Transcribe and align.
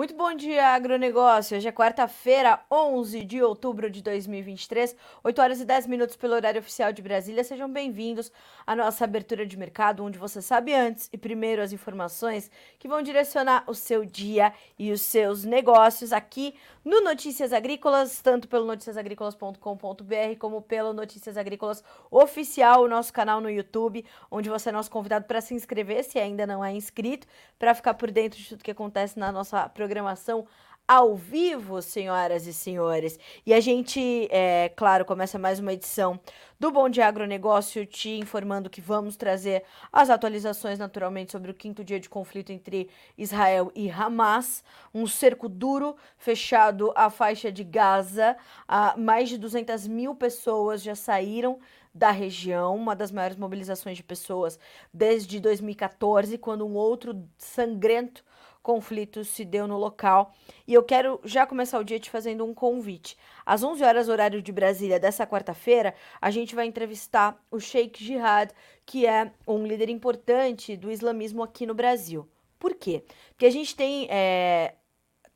Muito 0.00 0.14
bom 0.14 0.32
dia, 0.32 0.68
agronegócio. 0.68 1.58
Hoje 1.58 1.68
é 1.68 1.72
quarta-feira, 1.72 2.58
11 2.70 3.22
de 3.22 3.42
outubro 3.42 3.90
de 3.90 4.00
2023, 4.00 4.96
8 5.22 5.42
horas 5.42 5.60
e 5.60 5.64
10 5.66 5.86
minutos 5.88 6.16
pelo 6.16 6.32
horário 6.32 6.58
oficial 6.58 6.90
de 6.90 7.02
Brasília. 7.02 7.44
Sejam 7.44 7.70
bem-vindos 7.70 8.32
à 8.66 8.74
nossa 8.74 9.04
abertura 9.04 9.44
de 9.44 9.58
mercado, 9.58 10.02
onde 10.02 10.18
você 10.18 10.40
sabe 10.40 10.72
antes 10.72 11.10
e 11.12 11.18
primeiro 11.18 11.60
as 11.60 11.70
informações 11.70 12.50
que 12.78 12.88
vão 12.88 13.02
direcionar 13.02 13.62
o 13.66 13.74
seu 13.74 14.02
dia 14.02 14.54
e 14.78 14.90
os 14.90 15.02
seus 15.02 15.44
negócios 15.44 16.14
aqui 16.14 16.54
no 16.82 17.02
Notícias 17.02 17.52
Agrícolas, 17.52 18.22
tanto 18.22 18.48
pelo 18.48 18.64
noticiasagricolas.com.br 18.64 20.38
como 20.38 20.62
pelo 20.62 20.94
Notícias 20.94 21.36
Agrícolas 21.36 21.84
Oficial, 22.10 22.84
o 22.84 22.88
nosso 22.88 23.12
canal 23.12 23.38
no 23.38 23.50
YouTube, 23.50 24.02
onde 24.30 24.48
você 24.48 24.70
é 24.70 24.72
nosso 24.72 24.90
convidado 24.90 25.26
para 25.26 25.42
se 25.42 25.52
inscrever, 25.52 26.02
se 26.04 26.18
ainda 26.18 26.46
não 26.46 26.64
é 26.64 26.72
inscrito, 26.72 27.26
para 27.58 27.74
ficar 27.74 27.92
por 27.92 28.10
dentro 28.10 28.38
de 28.38 28.48
tudo 28.48 28.64
que 28.64 28.70
acontece 28.70 29.18
na 29.18 29.30
nossa 29.30 29.68
programação 29.68 29.89
programação 29.90 30.46
ao 30.86 31.16
vivo, 31.16 31.82
senhoras 31.82 32.46
e 32.46 32.52
senhores. 32.52 33.18
E 33.44 33.52
a 33.52 33.60
gente, 33.60 34.28
é, 34.30 34.68
claro, 34.76 35.04
começa 35.04 35.36
mais 35.36 35.58
uma 35.58 35.72
edição 35.72 36.18
do 36.60 36.70
Bom 36.70 36.88
Dia 36.88 37.06
Agronegócio, 37.06 37.84
te 37.86 38.10
informando 38.10 38.70
que 38.70 38.80
vamos 38.80 39.16
trazer 39.16 39.64
as 39.92 40.10
atualizações, 40.10 40.78
naturalmente, 40.78 41.32
sobre 41.32 41.50
o 41.50 41.54
quinto 41.54 41.82
dia 41.82 41.98
de 41.98 42.08
conflito 42.08 42.50
entre 42.50 42.88
Israel 43.18 43.72
e 43.74 43.90
Hamas. 43.90 44.62
Um 44.94 45.08
cerco 45.08 45.48
duro 45.48 45.96
fechado 46.16 46.92
à 46.94 47.10
faixa 47.10 47.50
de 47.50 47.64
Gaza. 47.64 48.36
Ah, 48.66 48.94
mais 48.96 49.28
de 49.28 49.38
200 49.38 49.88
mil 49.88 50.14
pessoas 50.14 50.82
já 50.82 50.94
saíram 50.94 51.58
da 51.92 52.12
região, 52.12 52.76
uma 52.76 52.94
das 52.94 53.10
maiores 53.10 53.36
mobilizações 53.36 53.96
de 53.96 54.04
pessoas 54.04 54.56
desde 54.94 55.40
2014, 55.40 56.38
quando 56.38 56.64
um 56.64 56.74
outro 56.74 57.24
sangrento 57.36 58.24
conflito 58.62 59.24
se 59.24 59.44
deu 59.44 59.66
no 59.66 59.78
local. 59.78 60.32
E 60.66 60.74
eu 60.74 60.82
quero 60.82 61.20
já 61.24 61.46
começar 61.46 61.78
o 61.78 61.84
dia 61.84 61.98
te 61.98 62.10
fazendo 62.10 62.44
um 62.44 62.54
convite. 62.54 63.16
Às 63.44 63.62
11 63.62 63.82
horas, 63.82 64.08
horário 64.08 64.42
de 64.42 64.52
Brasília, 64.52 65.00
dessa 65.00 65.26
quarta-feira, 65.26 65.94
a 66.20 66.30
gente 66.30 66.54
vai 66.54 66.66
entrevistar 66.66 67.42
o 67.50 67.58
Sheikh 67.58 68.02
Jihad, 68.04 68.50
que 68.84 69.06
é 69.06 69.32
um 69.46 69.66
líder 69.66 69.88
importante 69.88 70.76
do 70.76 70.90
islamismo 70.90 71.42
aqui 71.42 71.66
no 71.66 71.74
Brasil. 71.74 72.28
Por 72.58 72.74
quê? 72.74 73.04
Porque 73.30 73.46
a 73.46 73.50
gente 73.50 73.74
tem, 73.74 74.06
é, 74.10 74.74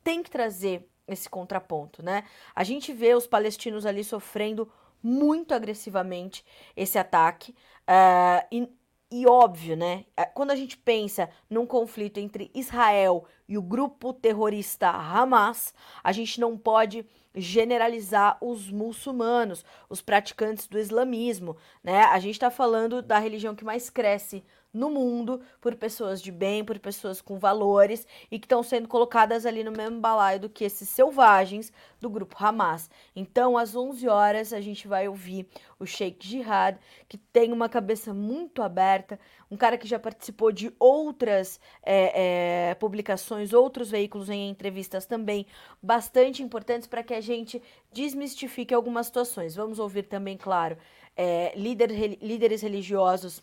tem 0.02 0.22
que 0.22 0.30
trazer 0.30 0.86
esse 1.08 1.28
contraponto, 1.28 2.02
né? 2.02 2.24
A 2.54 2.64
gente 2.64 2.92
vê 2.92 3.14
os 3.14 3.26
palestinos 3.26 3.84
ali 3.86 4.02
sofrendo 4.02 4.70
muito 5.02 5.52
agressivamente 5.52 6.44
esse 6.74 6.98
ataque. 6.98 7.54
Uh, 7.86 8.46
e 8.50 8.68
e 9.10 9.26
óbvio, 9.26 9.76
né? 9.76 10.04
É, 10.16 10.24
quando 10.24 10.50
a 10.50 10.56
gente 10.56 10.76
pensa 10.76 11.28
num 11.48 11.66
conflito 11.66 12.18
entre 12.18 12.50
Israel 12.54 13.24
e 13.48 13.56
o 13.56 13.62
grupo 13.62 14.12
terrorista 14.12 14.88
Hamas, 14.88 15.72
a 16.02 16.10
gente 16.10 16.40
não 16.40 16.58
pode 16.58 17.06
generalizar 17.34 18.38
os 18.40 18.70
muçulmanos, 18.70 19.64
os 19.88 20.00
praticantes 20.00 20.66
do 20.66 20.78
islamismo, 20.78 21.56
né? 21.82 22.04
A 22.04 22.18
gente 22.18 22.34
está 22.34 22.50
falando 22.50 23.02
da 23.02 23.18
religião 23.18 23.54
que 23.54 23.64
mais 23.64 23.90
cresce 23.90 24.44
no 24.74 24.90
mundo 24.90 25.40
por 25.60 25.76
pessoas 25.76 26.20
de 26.20 26.32
bem, 26.32 26.64
por 26.64 26.78
pessoas 26.80 27.20
com 27.20 27.38
valores 27.38 28.04
e 28.30 28.40
que 28.40 28.44
estão 28.44 28.62
sendo 28.62 28.88
colocadas 28.88 29.46
ali 29.46 29.62
no 29.62 29.70
mesmo 29.70 30.00
balaio 30.00 30.40
do 30.40 30.48
que 30.48 30.64
esses 30.64 30.88
selvagens 30.88 31.72
do 32.00 32.10
grupo 32.10 32.36
Hamas. 32.38 32.90
Então, 33.14 33.56
às 33.56 33.76
11 33.76 34.08
horas, 34.08 34.52
a 34.52 34.60
gente 34.60 34.88
vai 34.88 35.06
ouvir 35.06 35.46
o 35.78 35.86
Sheikh 35.86 36.26
Jihad, 36.26 36.76
que 37.08 37.16
tem 37.16 37.52
uma 37.52 37.68
cabeça 37.68 38.12
muito 38.12 38.62
aberta, 38.62 39.18
um 39.50 39.56
cara 39.56 39.78
que 39.78 39.86
já 39.86 39.98
participou 39.98 40.50
de 40.50 40.74
outras 40.78 41.60
é, 41.82 42.70
é, 42.70 42.74
publicações, 42.74 43.52
outros 43.52 43.90
veículos 43.90 44.28
em 44.28 44.50
entrevistas 44.50 45.06
também 45.06 45.46
bastante 45.80 46.42
importantes 46.42 46.88
para 46.88 47.04
que 47.04 47.14
a 47.14 47.20
gente 47.20 47.62
desmistifique 47.92 48.74
algumas 48.74 49.06
situações. 49.06 49.54
Vamos 49.54 49.78
ouvir 49.78 50.04
também, 50.04 50.36
claro, 50.36 50.76
é, 51.16 51.52
líder, 51.56 52.18
líderes 52.20 52.62
religiosos 52.62 53.40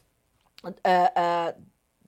uh, 0.64 1.62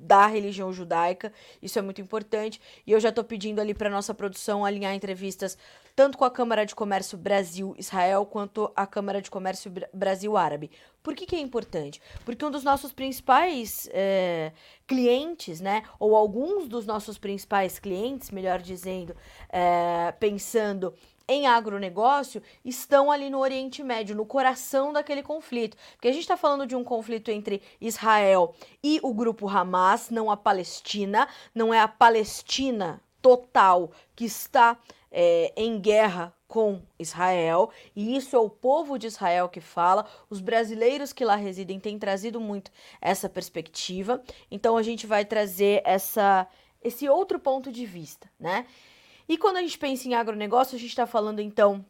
da 0.04 0.28
religião 0.28 0.72
judaica, 0.74 1.32
isso 1.62 1.80
é 1.80 1.82
muito 1.82 2.02
importante. 2.02 2.60
E 2.86 2.92
eu 2.92 3.00
já 3.00 3.10
estou 3.10 3.24
pedindo 3.24 3.60
ali 3.60 3.74
para 3.74 3.90
nossa 3.90 4.14
produção 4.14 4.66
alinhar 4.66 4.94
entrevistas 4.94 5.58
tanto 5.96 6.18
com 6.18 6.26
a 6.26 6.32
Câmara 6.32 6.66
de 6.66 6.74
Comércio 6.74 7.18
Brasil-Israel 7.18 8.26
quanto 8.26 8.72
a 8.76 8.86
Câmara 8.86 9.22
de 9.22 9.30
Comércio 9.30 9.72
Brasil-Árabe. 9.94 10.72
Por 11.04 11.16
que, 11.16 11.26
que 11.26 11.36
é 11.36 11.40
importante? 11.40 12.02
Porque 12.26 12.44
um 12.44 12.50
dos 12.50 12.64
nossos 12.64 12.92
principais 12.92 13.88
é, 13.94 14.52
clientes, 14.88 15.62
né, 15.62 15.84
ou 16.00 16.16
alguns 16.16 16.68
dos 16.68 16.86
nossos 16.86 17.18
principais 17.18 17.78
clientes, 17.78 18.32
melhor 18.32 18.60
dizendo, 18.60 19.16
é, 19.50 20.12
pensando 20.14 20.94
em 21.28 21.48
agronegócio 21.48 22.42
estão 22.64 23.12
ali 23.12 23.30
no 23.30 23.40
Oriente 23.40 23.84
Médio, 23.84 24.16
no 24.16 24.26
coração 24.26 24.92
daquele 24.92 25.24
conflito. 25.24 25.78
Porque 25.96 26.08
a 26.08 26.12
gente 26.12 26.22
está 26.22 26.38
falando 26.38 26.68
de 26.68 26.76
um 26.76 26.84
conflito 26.84 27.32
entre 27.32 27.62
Israel 27.80 28.54
e 28.84 29.00
o 29.02 29.14
grupo 29.14 29.48
Hamas, 29.48 30.10
não 30.10 30.30
a 30.30 30.38
Palestina, 30.38 31.28
não 31.54 31.74
é 31.74 31.80
a 31.80 31.88
Palestina 31.88 33.02
total 33.22 33.92
que 34.16 34.26
está 34.26 34.78
é, 35.10 35.54
em 35.56 35.80
guerra 35.80 36.34
com 36.48 36.82
Israel, 37.00 37.72
e 37.96 38.16
isso 38.16 38.36
é 38.36 38.40
o 38.40 38.48
povo 38.48 39.00
de 39.00 39.08
Israel 39.08 39.50
que 39.50 39.60
fala. 39.60 40.06
Os 40.30 40.40
brasileiros 40.40 41.12
que 41.12 41.26
lá 41.26 41.36
residem 41.36 41.80
têm 41.80 41.98
trazido 41.98 42.40
muito 42.40 42.70
essa 43.02 43.28
perspectiva. 43.28 44.22
Então 44.52 44.78
a 44.78 44.84
gente 44.84 45.08
vai 45.08 45.26
trazer 45.26 45.82
essa 45.84 46.48
esse 46.84 47.08
outro 47.08 47.40
ponto 47.40 47.72
de 47.72 47.86
vista, 47.86 48.30
né? 48.38 48.66
E 49.28 49.38
quando 49.38 49.58
a 49.58 49.62
gente 49.62 49.78
pensa 49.78 50.08
em 50.08 50.14
agronegócio, 50.14 50.76
a 50.76 50.80
gente 50.80 50.90
está 50.90 51.06
falando 51.08 51.40
então 51.40 51.86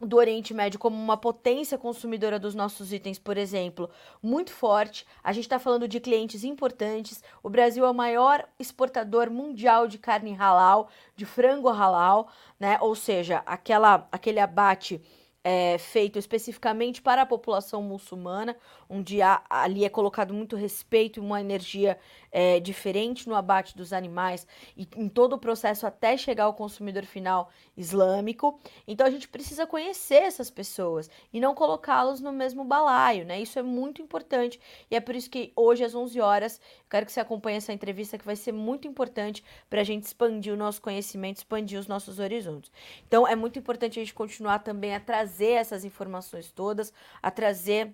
do 0.00 0.16
Oriente 0.16 0.52
Médio 0.52 0.78
como 0.78 0.96
uma 0.96 1.16
potência 1.16 1.78
consumidora 1.78 2.38
dos 2.38 2.54
nossos 2.54 2.92
itens, 2.92 3.18
por 3.18 3.38
exemplo, 3.38 3.88
muito 4.22 4.52
forte. 4.52 5.06
A 5.22 5.32
gente 5.32 5.44
está 5.44 5.58
falando 5.58 5.86
de 5.86 6.00
clientes 6.00 6.44
importantes. 6.44 7.22
O 7.42 7.48
Brasil 7.48 7.84
é 7.84 7.90
o 7.90 7.94
maior 7.94 8.46
exportador 8.58 9.30
mundial 9.30 9.86
de 9.86 9.98
carne 9.98 10.34
halal, 10.34 10.88
de 11.16 11.24
frango 11.24 11.68
halal, 11.68 12.28
né? 12.58 12.76
Ou 12.80 12.94
seja, 12.94 13.42
aquela, 13.46 14.06
aquele 14.10 14.40
abate 14.40 15.00
é, 15.44 15.76
feito 15.76 16.18
especificamente 16.18 17.02
para 17.02 17.22
a 17.22 17.26
população 17.26 17.82
muçulmana, 17.82 18.56
onde 18.88 19.20
há, 19.20 19.42
ali 19.48 19.84
é 19.84 19.90
colocado 19.90 20.32
muito 20.32 20.56
respeito 20.56 21.20
e 21.20 21.22
uma 21.22 21.38
energia 21.38 21.98
é, 22.34 22.58
diferente 22.58 23.28
no 23.28 23.34
abate 23.34 23.76
dos 23.76 23.92
animais 23.92 24.46
e 24.76 24.88
em 24.96 25.08
todo 25.08 25.34
o 25.34 25.38
processo 25.38 25.86
até 25.86 26.16
chegar 26.16 26.44
ao 26.44 26.54
consumidor 26.54 27.04
final 27.04 27.48
islâmico. 27.76 28.60
Então 28.86 29.06
a 29.06 29.10
gente 29.10 29.28
precisa 29.28 29.66
conhecer 29.66 30.22
essas 30.24 30.50
pessoas 30.50 31.08
e 31.32 31.40
não 31.40 31.54
colocá-los 31.54 32.20
no 32.20 32.32
mesmo 32.32 32.64
balaio, 32.64 33.24
né? 33.24 33.40
Isso 33.40 33.58
é 33.58 33.62
muito 33.62 34.02
importante 34.02 34.60
e 34.90 34.96
é 34.96 35.00
por 35.00 35.14
isso 35.14 35.30
que 35.30 35.52
hoje 35.54 35.84
às 35.84 35.94
11 35.94 36.20
horas 36.20 36.58
eu 36.58 36.90
quero 36.90 37.06
que 37.06 37.12
você 37.12 37.20
acompanhe 37.20 37.58
essa 37.58 37.72
entrevista 37.72 38.18
que 38.18 38.26
vai 38.26 38.36
ser 38.36 38.52
muito 38.52 38.88
importante 38.88 39.44
para 39.70 39.80
a 39.80 39.84
gente 39.84 40.04
expandir 40.04 40.52
o 40.52 40.56
nosso 40.56 40.82
conhecimento, 40.82 41.38
expandir 41.38 41.78
os 41.78 41.86
nossos 41.86 42.18
horizontes. 42.18 42.72
Então 43.06 43.26
é 43.26 43.36
muito 43.36 43.58
importante 43.58 44.00
a 44.00 44.02
gente 44.02 44.14
continuar 44.14 44.58
também 44.58 44.94
a 44.94 45.00
trazer 45.00 45.44
trazer 45.44 45.52
essas 45.52 45.84
informações 45.84 46.50
todas, 46.50 46.92
a 47.22 47.30
trazer 47.30 47.92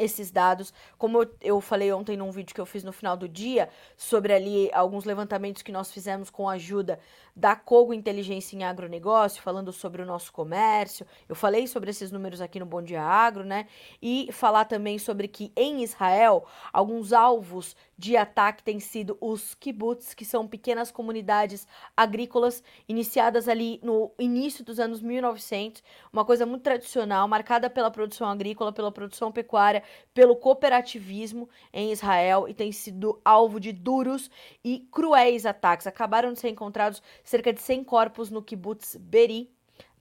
esses 0.00 0.30
dados, 0.30 0.72
como 0.96 1.22
eu, 1.22 1.34
eu, 1.40 1.60
falei 1.60 1.92
ontem 1.92 2.16
num 2.16 2.30
vídeo 2.30 2.54
que 2.54 2.60
eu 2.60 2.66
fiz 2.66 2.82
no 2.82 2.92
final 2.92 3.16
do 3.16 3.28
dia, 3.28 3.68
sobre 3.96 4.32
ali 4.32 4.70
alguns 4.72 5.04
levantamentos 5.04 5.62
que 5.62 5.70
nós 5.70 5.92
fizemos 5.92 6.30
com 6.30 6.48
a 6.48 6.54
ajuda 6.54 6.98
da 7.40 7.56
Cogo 7.56 7.94
Inteligência 7.94 8.54
em 8.54 8.64
Agronegócio, 8.64 9.42
falando 9.42 9.72
sobre 9.72 10.02
o 10.02 10.06
nosso 10.06 10.30
comércio. 10.30 11.06
Eu 11.26 11.34
falei 11.34 11.66
sobre 11.66 11.90
esses 11.90 12.12
números 12.12 12.38
aqui 12.42 12.60
no 12.60 12.66
Bom 12.66 12.82
Dia 12.82 13.02
Agro, 13.02 13.44
né? 13.44 13.66
E 14.00 14.28
falar 14.30 14.66
também 14.66 14.98
sobre 14.98 15.26
que 15.26 15.50
em 15.56 15.82
Israel, 15.82 16.44
alguns 16.70 17.14
alvos 17.14 17.74
de 17.96 18.14
ataque 18.16 18.62
têm 18.62 18.78
sido 18.78 19.16
os 19.20 19.54
kibbutz, 19.54 20.12
que 20.12 20.24
são 20.24 20.46
pequenas 20.46 20.90
comunidades 20.90 21.66
agrícolas 21.96 22.62
iniciadas 22.86 23.48
ali 23.48 23.80
no 23.82 24.10
início 24.18 24.62
dos 24.62 24.78
anos 24.78 25.00
1900, 25.00 25.82
uma 26.12 26.24
coisa 26.24 26.44
muito 26.44 26.62
tradicional, 26.62 27.26
marcada 27.26 27.70
pela 27.70 27.90
produção 27.90 28.28
agrícola, 28.28 28.72
pela 28.72 28.92
produção 28.92 29.32
pecuária, 29.32 29.82
pelo 30.12 30.36
cooperativismo 30.36 31.48
em 31.72 31.90
Israel 31.92 32.46
e 32.48 32.54
tem 32.54 32.70
sido 32.70 33.20
alvo 33.24 33.58
de 33.58 33.72
duros 33.72 34.30
e 34.62 34.86
cruéis 34.90 35.46
ataques. 35.46 35.86
Acabaram 35.86 36.32
de 36.32 36.40
ser 36.40 36.50
encontrados 36.50 37.02
cerca 37.30 37.52
de 37.52 37.60
100 37.60 37.84
corpos 37.84 38.28
no 38.28 38.42
kibbutz 38.42 38.96
Beri, 38.96 39.48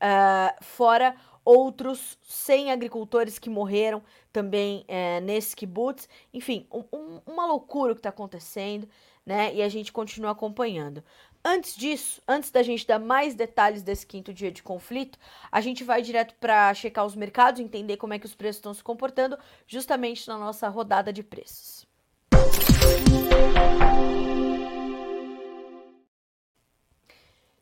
uh, 0.02 0.64
fora 0.64 1.16
outros 1.46 2.18
100 2.24 2.72
agricultores 2.72 3.38
que 3.38 3.50
morreram 3.50 4.04
também 4.34 4.84
é, 4.88 5.22
nesse 5.22 5.56
kibbutz. 5.56 6.10
Enfim, 6.34 6.68
um, 6.72 6.84
um, 6.92 7.22
uma 7.26 7.46
loucura 7.46 7.92
o 7.92 7.96
que 7.96 8.00
está 8.00 8.10
acontecendo, 8.10 8.88
né? 9.26 9.54
E 9.54 9.62
a 9.62 9.70
gente 9.70 9.92
continua 9.92 10.31
acompanhando. 10.31 11.04
Antes 11.44 11.76
disso, 11.76 12.22
antes 12.28 12.52
da 12.52 12.62
gente 12.62 12.86
dar 12.86 13.00
mais 13.00 13.34
detalhes 13.34 13.81
desse 13.81 14.06
quinto 14.06 14.34
dia 14.34 14.52
de 14.52 14.62
conflito, 14.62 15.18
a 15.52 15.62
gente 15.62 15.84
vai 15.84 16.02
direto 16.02 16.36
para 16.36 16.74
checar 16.74 17.06
os 17.06 17.16
mercados, 17.16 17.62
entender 17.62 17.98
como 17.98 18.14
é 18.14 18.20
que 18.20 18.26
os 18.26 18.36
preços 18.36 18.58
estão 18.58 18.74
se 18.74 18.84
comportando, 18.84 19.38
justamente 19.66 20.28
na 20.28 20.38
nossa 20.38 20.68
rodada 20.68 21.14
de 21.14 21.24
preços. 21.24 21.88
Música 22.34 24.29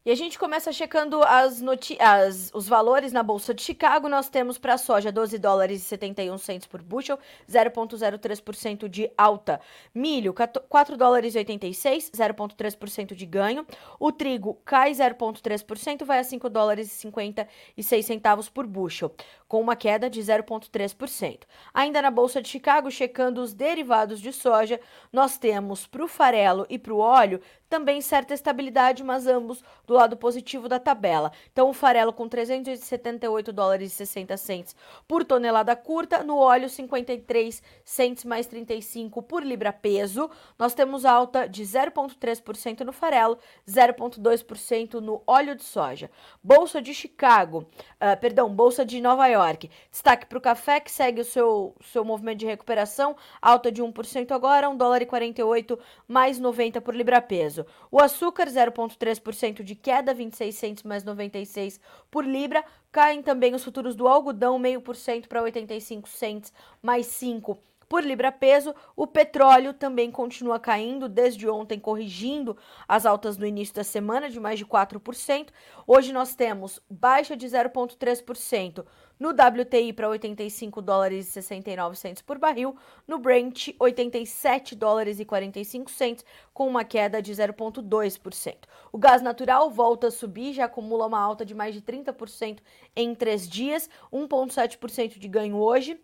E 0.07 0.09
a 0.09 0.15
gente 0.15 0.39
começa 0.39 0.71
checando 0.71 1.21
as 1.21 1.61
as, 1.99 2.49
os 2.53 2.65
valores 2.65 3.11
na 3.11 3.21
Bolsa 3.21 3.53
de 3.53 3.61
Chicago. 3.61 4.07
Nós 4.07 4.29
temos 4.29 4.57
para 4.57 4.75
a 4.75 4.77
soja 4.77 5.11
12 5.11 5.37
dólares 5.37 5.81
e 5.81 5.83
71 5.83 6.37
centos 6.37 6.65
por 6.65 6.81
bushel, 6.81 7.19
0,03% 7.45 8.87
de 8.87 9.11
alta. 9.17 9.59
Milho, 9.93 10.33
4 10.33 10.95
dólares 10.95 11.35
e 11.35 11.39
86, 11.39 12.11
0,3% 12.11 13.15
de 13.15 13.25
ganho. 13.25 13.67
O 13.99 14.09
trigo 14.09 14.53
cai 14.63 14.91
0,3%, 14.91 16.05
vai 16.05 16.19
a 16.19 16.23
5 16.23 16.49
dólares 16.49 16.87
e 16.87 16.95
56 16.95 18.05
centavos 18.05 18.47
por 18.47 18.65
bushel, 18.65 19.13
com 19.45 19.59
uma 19.59 19.75
queda 19.75 20.09
de 20.09 20.21
0,3%. 20.21 21.41
Ainda 21.73 22.01
na 22.01 22.09
Bolsa 22.11 22.41
de 22.41 22.47
Chicago, 22.47 22.89
checando 22.89 23.41
os 23.41 23.53
derivados 23.53 24.21
de 24.21 24.31
soja, 24.31 24.79
nós 25.11 25.37
temos 25.37 25.85
para 25.85 26.05
o 26.05 26.07
farelo 26.07 26.65
e 26.69 26.79
para 26.79 26.93
o 26.93 26.99
óleo 26.99 27.41
também 27.69 28.01
certa 28.01 28.33
estabilidade, 28.33 29.03
mas 29.03 29.27
ambos 29.27 29.63
do 29.85 29.93
lado 29.93 30.15
positivo 30.15 30.69
da 30.69 30.79
tabela. 30.79 31.31
Então, 31.51 31.69
o 31.69 31.73
farelo 31.73 32.13
com 32.13 32.27
378 32.27 33.51
dólares 33.51 33.91
e 33.91 33.95
60 33.95 34.37
centes 34.37 34.75
por 35.07 35.23
tonelada 35.23 35.75
curta, 35.75 36.23
no 36.23 36.37
óleo 36.37 36.69
53 36.69 37.61
centes 37.83 38.23
mais 38.23 38.47
35 38.47 39.21
por 39.21 39.43
libra 39.43 39.73
peso. 39.73 40.29
Nós 40.57 40.73
temos 40.73 41.05
alta 41.05 41.47
de 41.47 41.63
0,3% 41.63 42.81
no 42.81 42.93
farelo, 42.93 43.37
0,2% 43.67 44.95
no 44.95 45.21
óleo 45.27 45.55
de 45.55 45.63
soja. 45.63 46.09
Bolsa 46.43 46.81
de 46.81 46.93
Chicago, 46.93 47.59
uh, 47.59 48.19
perdão, 48.19 48.49
Bolsa 48.49 48.85
de 48.85 49.01
Nova 49.01 49.27
York. 49.27 49.69
Destaque 49.91 50.25
para 50.25 50.37
o 50.37 50.41
café, 50.41 50.79
que 50.79 50.91
segue 50.91 51.21
o 51.21 51.25
seu, 51.25 51.75
seu 51.81 52.05
movimento 52.05 52.39
de 52.39 52.45
recuperação, 52.45 53.15
alta 53.41 53.71
de 53.71 53.81
1% 53.81 54.31
agora, 54.31 54.69
1 54.69 54.77
dólar 54.77 55.01
e 55.01 55.05
48 55.05 55.77
mais 56.07 56.39
90 56.39 56.79
por 56.81 56.95
libra 56.95 57.21
peso 57.21 57.56
peso. 57.57 57.65
O 57.91 57.99
açúcar, 57.99 58.47
0,3% 58.47 59.63
de 59.63 59.75
queda, 59.75 60.13
26 60.13 60.55
centos 60.55 60.83
mais 60.83 61.03
96 61.03 61.79
por 62.11 62.25
libra. 62.25 62.63
Caem 62.91 63.21
também 63.21 63.55
os 63.55 63.63
futuros 63.63 63.95
do 63.95 64.07
algodão, 64.07 64.59
0,5% 64.59 65.27
para 65.27 65.41
85 65.41 66.07
centos 66.09 66.53
mais 66.81 67.07
5 67.07 67.57
por 67.87 68.03
libra 68.03 68.31
peso. 68.31 68.73
O 68.95 69.07
petróleo 69.07 69.73
também 69.73 70.11
continua 70.11 70.59
caindo 70.59 71.07
desde 71.07 71.47
ontem, 71.49 71.79
corrigindo 71.79 72.57
as 72.87 73.05
altas 73.05 73.37
no 73.37 73.45
início 73.45 73.75
da 73.75 73.83
semana 73.83 74.29
de 74.29 74.39
mais 74.39 74.59
de 74.59 74.65
4%. 74.65 75.49
Hoje 75.85 76.11
nós 76.11 76.35
temos 76.35 76.81
baixa 76.89 77.35
de 77.35 77.47
0,3% 77.47 78.85
no 79.19 79.29
WTI 79.29 79.93
para 79.93 80.09
85 80.09 80.81
dólares 80.81 81.27
e 81.27 81.31
69 81.31 81.95
centos 81.95 82.21
por 82.21 82.37
barril, 82.37 82.75
no 83.07 83.17
Brent 83.17 83.69
87 83.79 84.75
dólares 84.75 85.19
e 85.19 85.25
45 85.25 85.89
centos, 85.89 86.25
com 86.53 86.67
uma 86.67 86.83
queda 86.83 87.21
de 87.21 87.33
0,2%. 87.33 88.55
O 88.91 88.97
gás 88.97 89.21
natural 89.21 89.69
volta 89.71 90.07
a 90.07 90.11
subir, 90.11 90.53
já 90.53 90.65
acumula 90.65 91.07
uma 91.07 91.19
alta 91.19 91.45
de 91.45 91.55
mais 91.55 91.73
de 91.73 91.81
30% 91.81 92.59
em 92.95 93.15
três 93.15 93.47
dias, 93.47 93.89
1,7% 94.11 95.17
de 95.17 95.27
ganho 95.27 95.57
hoje. 95.57 95.99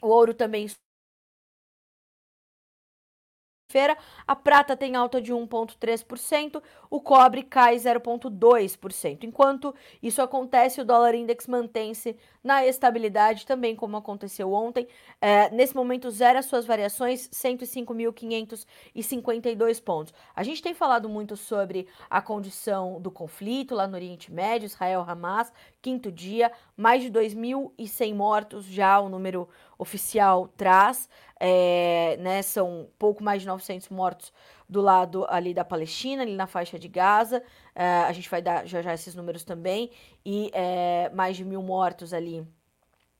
O 0.00 0.08
ouro 0.08 0.34
também 0.34 0.66
feira 3.72 3.96
a 4.26 4.36
prata 4.36 4.76
tem 4.76 4.94
alta 4.94 5.18
de 5.20 5.32
1,3%, 5.32 6.62
o 6.90 7.00
cobre 7.00 7.42
cai 7.42 7.74
0,2%. 7.76 9.24
Enquanto 9.24 9.74
isso 10.02 10.20
acontece, 10.20 10.82
o 10.82 10.84
dólar 10.84 11.14
index 11.14 11.46
mantém-se 11.46 12.14
na 12.44 12.66
estabilidade, 12.66 13.46
também 13.46 13.74
como 13.74 13.96
aconteceu 13.96 14.52
ontem. 14.52 14.86
É, 15.20 15.48
nesse 15.50 15.74
momento, 15.74 16.10
zera 16.10 16.42
suas 16.42 16.66
variações, 16.66 17.30
105.552 17.30 19.82
pontos. 19.82 20.12
A 20.36 20.42
gente 20.42 20.60
tem 20.62 20.74
falado 20.74 21.08
muito 21.08 21.34
sobre 21.36 21.88
a 22.10 22.20
condição 22.20 23.00
do 23.00 23.10
conflito 23.10 23.74
lá 23.74 23.86
no 23.86 23.94
Oriente 23.94 24.30
Médio, 24.30 24.66
Israel-Hamas, 24.66 25.50
quinto 25.80 26.12
dia, 26.12 26.52
mais 26.76 27.02
de 27.02 27.10
2.100 27.10 28.14
mortos 28.14 28.66
já, 28.66 29.00
o 29.00 29.08
número 29.08 29.48
oficial 29.82 30.48
traz, 30.56 31.08
é, 31.38 32.16
né, 32.20 32.40
são 32.42 32.88
pouco 32.98 33.22
mais 33.22 33.42
de 33.42 33.48
900 33.48 33.88
mortos 33.88 34.32
do 34.68 34.80
lado 34.80 35.26
ali 35.28 35.52
da 35.52 35.64
Palestina, 35.64 36.22
ali 36.22 36.34
na 36.34 36.46
faixa 36.46 36.78
de 36.78 36.88
Gaza, 36.88 37.42
é, 37.74 37.84
a 37.84 38.12
gente 38.12 38.30
vai 38.30 38.40
dar 38.40 38.66
já 38.66 38.80
já 38.80 38.94
esses 38.94 39.14
números 39.14 39.44
também, 39.44 39.90
e 40.24 40.50
é, 40.54 41.10
mais 41.12 41.36
de 41.36 41.44
mil 41.44 41.62
mortos 41.62 42.14
ali 42.14 42.46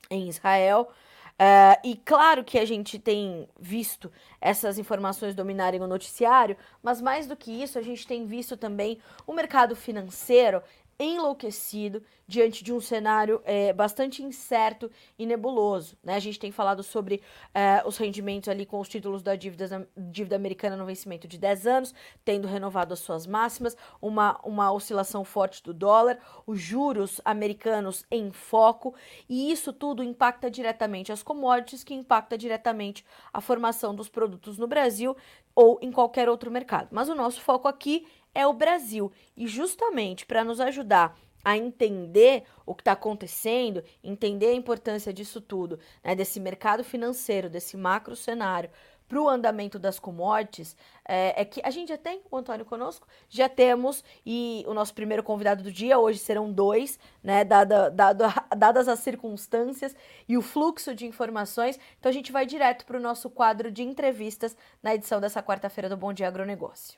em 0.09 0.29
Israel. 0.29 0.89
Uh, 1.33 1.75
e 1.83 1.95
claro 1.95 2.43
que 2.43 2.59
a 2.59 2.65
gente 2.65 2.99
tem 2.99 3.49
visto 3.59 4.11
essas 4.39 4.77
informações 4.77 5.33
dominarem 5.33 5.81
o 5.81 5.87
noticiário, 5.87 6.55
mas 6.81 7.01
mais 7.01 7.25
do 7.25 7.35
que 7.35 7.51
isso, 7.51 7.79
a 7.79 7.81
gente 7.81 8.05
tem 8.05 8.27
visto 8.27 8.55
também 8.55 8.99
o 9.25 9.33
mercado 9.33 9.75
financeiro 9.75 10.61
enlouquecido 10.99 12.01
diante 12.27 12.63
de 12.63 12.71
um 12.71 12.79
cenário 12.79 13.41
é, 13.43 13.73
bastante 13.73 14.23
incerto 14.23 14.89
e 15.17 15.25
nebuloso. 15.25 15.97
Né? 16.03 16.15
A 16.15 16.19
gente 16.19 16.39
tem 16.39 16.51
falado 16.51 16.81
sobre 16.81 17.21
é, 17.53 17.83
os 17.85 17.97
rendimentos 17.97 18.49
ali 18.49 18.65
com 18.65 18.79
os 18.79 18.87
títulos 18.87 19.21
da 19.21 19.35
dívida, 19.35 19.87
dívida 19.95 20.35
americana 20.35 20.77
no 20.77 20.85
vencimento 20.85 21.27
de 21.27 21.37
10 21.37 21.67
anos, 21.67 21.93
tendo 22.23 22.47
renovado 22.47 22.93
as 22.93 22.99
suas 22.99 23.27
máximas, 23.27 23.75
uma, 24.01 24.39
uma 24.43 24.71
oscilação 24.71 25.23
forte 25.23 25.61
do 25.61 25.73
dólar, 25.73 26.17
os 26.45 26.59
juros 26.59 27.19
americanos 27.25 28.05
em 28.09 28.31
foco, 28.31 28.95
e 29.27 29.51
isso 29.51 29.73
tudo 29.73 30.03
impacta 30.03 30.49
diretamente 30.49 31.11
as 31.11 31.21
commodities, 31.21 31.83
que 31.83 31.93
impacta 31.93 32.37
diretamente 32.37 33.05
a 33.33 33.41
formação 33.41 33.93
dos 33.93 34.09
produtos 34.09 34.57
no 34.57 34.67
Brasil 34.67 35.15
ou 35.55 35.77
em 35.81 35.91
qualquer 35.91 36.29
outro 36.29 36.49
mercado. 36.49 36.89
Mas 36.91 37.09
o 37.09 37.15
nosso 37.15 37.41
foco 37.41 37.67
aqui 37.67 38.07
é 38.33 38.45
o 38.47 38.53
Brasil. 38.53 39.11
E 39.35 39.47
justamente 39.47 40.25
para 40.25 40.43
nos 40.43 40.59
ajudar 40.59 41.17
a 41.43 41.57
entender 41.57 42.43
o 42.65 42.73
que 42.73 42.81
está 42.81 42.93
acontecendo, 42.93 43.83
entender 44.03 44.47
a 44.47 44.53
importância 44.53 45.11
disso 45.11 45.41
tudo, 45.41 45.77
né, 46.03 46.15
desse 46.15 46.39
mercado 46.39 46.83
financeiro, 46.83 47.49
desse 47.49 47.75
macro 47.75 48.15
cenário, 48.15 48.69
para 49.07 49.21
o 49.21 49.29
andamento 49.29 49.77
das 49.77 49.99
commodities, 49.99 50.75
é, 51.05 51.41
é, 51.41 51.45
que 51.45 51.61
a 51.63 51.69
gente 51.69 51.89
já 51.89 51.97
tem 51.97 52.21
o 52.31 52.37
Antônio 52.37 52.65
conosco, 52.65 53.07
já 53.29 53.47
temos, 53.49 54.03
e 54.25 54.63
o 54.67 54.73
nosso 54.73 54.93
primeiro 54.93 55.21
convidado 55.21 55.61
do 55.61 55.71
dia, 55.71 55.99
hoje 55.99 56.17
serão 56.17 56.51
dois, 56.51 56.97
né, 57.21 57.43
dada, 57.43 57.89
dada, 57.89 58.33
dadas 58.57 58.87
as 58.87 58.99
circunstâncias 58.99 59.95
e 60.27 60.37
o 60.37 60.41
fluxo 60.41 60.95
de 60.95 61.05
informações. 61.05 61.79
Então 61.99 62.09
a 62.09 62.13
gente 62.13 62.31
vai 62.31 62.45
direto 62.45 62.85
para 62.85 62.97
o 62.97 63.01
nosso 63.01 63.29
quadro 63.29 63.69
de 63.69 63.83
entrevistas 63.83 64.55
na 64.81 64.95
edição 64.95 65.19
dessa 65.19 65.43
quarta-feira 65.43 65.89
do 65.89 65.97
Bom 65.97 66.13
Dia 66.13 66.27
Agronegócio. 66.27 66.97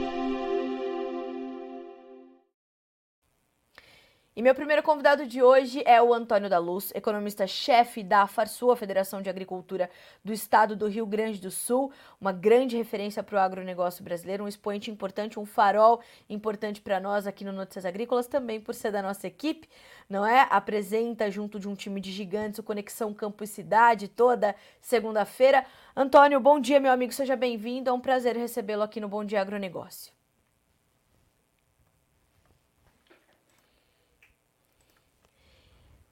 E 4.41 4.43
meu 4.43 4.55
primeiro 4.55 4.81
convidado 4.81 5.27
de 5.27 5.43
hoje 5.43 5.83
é 5.85 6.01
o 6.01 6.11
Antônio 6.11 6.49
da 6.49 6.57
Luz, 6.57 6.91
economista-chefe 6.95 8.01
da 8.01 8.25
Farsul, 8.25 8.71
a 8.71 8.75
Federação 8.75 9.21
de 9.21 9.29
Agricultura 9.29 9.87
do 10.25 10.33
Estado 10.33 10.75
do 10.75 10.87
Rio 10.87 11.05
Grande 11.05 11.39
do 11.39 11.51
Sul, 11.51 11.91
uma 12.19 12.31
grande 12.31 12.75
referência 12.75 13.21
para 13.21 13.35
o 13.35 13.39
agronegócio 13.39 14.03
brasileiro, 14.03 14.43
um 14.43 14.47
expoente 14.47 14.89
importante, 14.89 15.39
um 15.39 15.45
farol 15.45 16.01
importante 16.27 16.81
para 16.81 16.99
nós 16.99 17.27
aqui 17.27 17.45
no 17.45 17.51
Notícias 17.51 17.85
Agrícolas, 17.85 18.25
também 18.25 18.59
por 18.59 18.73
ser 18.73 18.91
da 18.91 19.03
nossa 19.03 19.27
equipe, 19.27 19.69
não 20.09 20.25
é? 20.25 20.47
Apresenta 20.49 21.29
junto 21.29 21.59
de 21.59 21.69
um 21.69 21.75
time 21.75 22.01
de 22.01 22.11
gigantes 22.11 22.57
o 22.57 22.63
Conexão 22.63 23.13
Campo 23.13 23.43
e 23.43 23.47
Cidade 23.47 24.07
toda 24.07 24.55
segunda-feira. 24.81 25.63
Antônio, 25.95 26.39
bom 26.39 26.59
dia, 26.59 26.79
meu 26.79 26.91
amigo, 26.91 27.13
seja 27.13 27.35
bem-vindo, 27.35 27.91
é 27.91 27.93
um 27.93 28.01
prazer 28.01 28.35
recebê-lo 28.35 28.81
aqui 28.81 28.99
no 28.99 29.07
Bom 29.07 29.23
Dia 29.23 29.39
Agronegócio. 29.39 30.11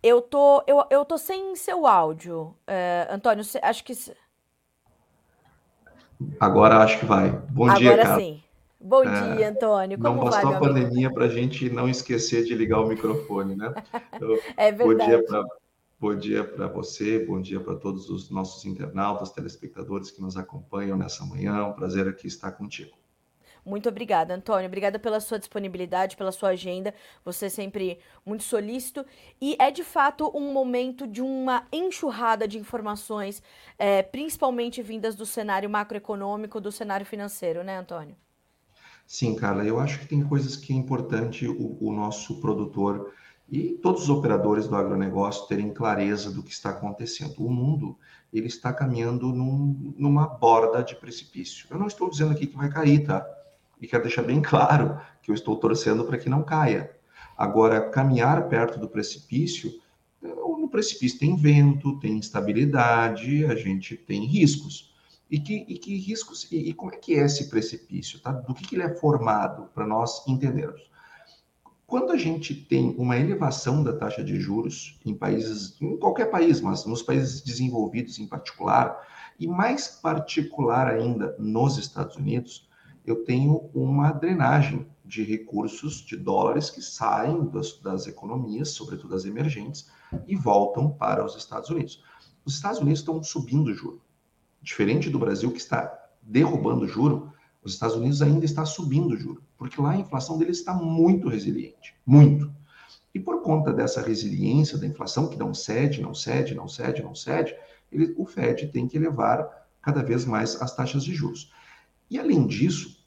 Eu 0.01 0.22
tô, 0.22 0.63
eu, 0.65 0.84
eu 0.89 1.03
tô 1.03 1.18
sem 1.18 1.56
seu 1.56 1.86
áudio, 1.86 2.56
é, 2.65 3.08
Antônio. 3.10 3.44
Acho 3.62 3.84
que. 3.84 3.94
Agora 6.39 6.77
acho 6.77 7.00
que 7.00 7.06
vai. 7.06 7.29
Bom 7.29 7.65
Agora 7.65 7.79
dia, 7.79 7.98
cara. 7.98 8.20
sim. 8.20 8.41
Bom 8.79 9.03
é, 9.03 9.36
dia, 9.36 9.50
Antônio. 9.50 9.98
Como 9.98 10.15
não 10.15 10.24
bastou 10.24 10.51
vai, 10.51 10.56
a 10.56 10.60
pandemia 10.60 11.13
para 11.13 11.25
a 11.25 11.29
gente 11.29 11.70
não 11.70 11.89
esquecer 11.89 12.46
de 12.46 12.56
ligar 12.56 12.79
o 12.79 12.88
microfone, 12.88 13.56
né? 13.56 13.74
Então, 14.15 14.38
é 14.56 14.72
verdade. 14.72 15.24
Bom 16.00 16.15
dia 16.15 16.46
para 16.46 16.68
você, 16.68 17.25
bom 17.25 17.41
dia 17.41 17.60
para 17.60 17.75
todos 17.75 18.10
os 18.10 18.29
nossos 18.29 18.63
internautas, 18.63 19.34
telespectadores 19.34 20.10
que 20.10 20.22
nos 20.22 20.38
acompanham 20.38 20.98
nessa 20.98 21.25
manhã. 21.25 21.58
É 21.58 21.63
um 21.63 21.74
prazer 21.74 22.08
aqui 22.08 22.25
estar 22.25 22.53
contigo. 22.53 22.99
Muito 23.66 23.89
obrigada, 23.89 24.34
Antônio. 24.34 24.68
Obrigada 24.68 24.98
pela 24.98 25.20
sua 25.20 25.39
disponibilidade, 25.39 26.18
pela 26.18 26.32
sua 26.32 26.50
agenda. 26.50 26.94
Você 27.24 27.46
é 27.46 27.50
sempre 27.50 28.00
muito 28.25 28.44
solícito. 28.44 29.06
E 29.42 29.56
é 29.60 29.72
de 29.72 29.84
fato 29.84 30.32
um 30.36 30.51
momento 30.51 31.06
de 31.08 31.22
uma 31.22 31.68
enxurrada 31.72 32.48
de 32.48 32.58
informações, 32.58 33.42
é, 33.78 34.01
principalmente 34.01 34.82
vindas 34.82 35.16
do 35.16 35.25
cenário 35.25 35.70
macroeconômico, 35.70 36.62
do 36.62 36.72
cenário 36.72 37.06
financeiro, 37.06 37.63
né, 37.63 37.78
Antônio? 37.78 38.16
Sim, 39.06 39.36
Carla. 39.36 39.63
Eu 39.66 39.80
acho 39.80 40.00
que 40.00 40.08
tem 40.08 40.24
coisas 40.24 40.56
que 40.56 40.72
é 40.72 40.75
importante 40.75 41.48
o, 41.48 41.78
o 41.82 41.92
nosso 41.92 42.39
produtor 42.39 43.12
e 43.51 43.70
todos 43.82 44.04
os 44.04 44.10
operadores 44.10 44.68
do 44.68 44.75
agronegócio 44.75 45.48
terem 45.48 45.74
clareza 45.74 46.32
do 46.32 46.44
que 46.44 46.51
está 46.51 46.70
acontecendo. 46.70 47.34
O 47.39 47.50
mundo 47.50 47.98
ele 48.32 48.46
está 48.46 48.72
caminhando 48.72 49.34
num, 49.34 49.94
numa 49.98 50.28
borda 50.28 50.84
de 50.84 50.96
precipício. 50.96 51.66
Eu 51.72 51.80
não 51.80 51.88
estou 51.88 52.10
dizendo 52.10 52.32
aqui 52.32 52.46
que 52.46 52.56
vai 52.56 52.70
cair, 52.70 53.06
tá? 53.06 53.25
E 53.79 53.88
quero 53.88 54.03
deixar 54.03 54.24
bem 54.24 54.41
claro 54.41 55.00
que 55.21 55.31
eu 55.31 55.36
estou 55.36 55.55
torcendo 55.55 56.03
para 56.05 56.17
que 56.17 56.29
não 56.29 56.43
caia. 56.43 56.91
Agora, 57.38 57.89
caminhar 57.89 58.50
perto 58.50 58.79
do 58.79 58.89
precipício, 58.89 59.71
no 60.21 60.67
precipício 60.69 61.17
tem 61.19 61.36
vento, 61.36 62.00
tem 62.00 62.17
instabilidade, 62.17 63.45
a 63.45 63.55
gente 63.55 63.98
tem 63.98 64.25
riscos. 64.25 64.93
E 65.31 65.39
que, 65.39 65.65
e 65.67 65.77
que 65.77 65.95
riscos, 65.98 66.48
e, 66.51 66.69
e, 66.69 66.74
como 66.74 66.91
é 66.91 66.98
que 66.98 67.15
é 67.15 67.25
esse 67.25 67.50
precipício, 67.50 68.19
tá? 68.19 68.31
Do 68.31 68.53
que, 68.53 68.67
que 68.67 68.75
ele 68.75 68.83
é 68.83 68.95
formado, 68.95 69.69
para 69.74 69.86
nós 69.86 70.27
entendermos. 70.27 70.89
Quando 71.86 72.12
a 72.12 72.17
gente 72.17 72.53
tem 72.53 72.95
uma 72.98 73.17
elevação 73.17 73.83
da 73.83 73.93
taxa 73.93 74.24
de 74.24 74.39
juros 74.39 75.00
em 75.03 75.15
países, 75.15 75.79
em 75.81 75.98
qualquer 75.98 76.29
país, 76.29 76.62
mas 76.62 76.86
nos 76.86 77.01
países 77.01 77.41
desenvolvidos 77.41 78.19
em 78.19 78.27
particular, 78.27 79.07
e 79.39 79.48
mais 79.48 79.88
particular 79.88 80.88
ainda 80.88 81.36
nos 81.39 81.77
Estados 81.77 82.15
Unidos, 82.15 82.68
eu 83.12 83.24
tenho 83.24 83.70
uma 83.74 84.12
drenagem 84.12 84.88
de 85.04 85.24
recursos, 85.24 85.96
de 85.96 86.16
dólares 86.16 86.70
que 86.70 86.82
saem 86.82 87.46
das, 87.50 87.80
das 87.80 88.08
economias, 88.08 88.70
sobretudo 88.70 89.16
as 89.16 89.25
emergentes, 89.25 89.89
e 90.28 90.36
voltam 90.36 90.92
para 90.92 91.25
os 91.25 91.36
Estados 91.36 91.70
Unidos. 91.70 92.04
Os 92.46 92.56
Estados 92.56 92.80
Unidos 92.80 93.00
estão 93.00 93.22
subindo 93.24 93.70
o 93.70 93.74
juro. 93.74 94.01
Diferente 94.62 95.10
do 95.10 95.18
Brasil, 95.18 95.51
que 95.51 95.58
está 95.58 95.92
derrubando 96.22 96.86
o 96.86 96.88
juro, 96.88 97.34
os 97.63 97.74
Estados 97.74 97.96
Unidos 97.96 98.22
ainda 98.22 98.46
está 98.46 98.66
subindo 98.66 99.13
o 99.13 99.18
juro, 99.18 99.44
porque 99.58 99.82
lá 99.82 99.92
a 99.92 99.98
inflação 99.98 100.38
deles 100.38 100.60
está 100.60 100.74
muito 100.74 101.28
resiliente, 101.28 101.96
muito. 102.06 102.54
E 103.13 103.20
por 103.20 103.42
conta 103.42 103.74
dessa 103.74 104.01
resiliência 104.01 104.78
da 104.78 104.86
inflação, 104.86 105.28
que 105.28 105.38
não 105.38 105.54
cede, 105.54 106.01
não 106.01 106.13
cede, 106.13 106.54
não 106.54 106.68
cede, 106.68 107.01
não 107.01 107.16
cede, 107.16 107.56
ele, 107.92 108.13
o 108.18 108.25
Fed 108.25 108.68
tem 108.68 108.88
que 108.88 108.98
elevar 108.98 109.68
cada 109.82 110.04
vez 110.04 110.25
mais 110.25 110.62
as 110.62 110.75
taxas 110.75 111.04
de 111.04 111.13
juros. 111.16 111.51
E 112.10 112.20
além 112.20 112.46
disso, 112.46 112.99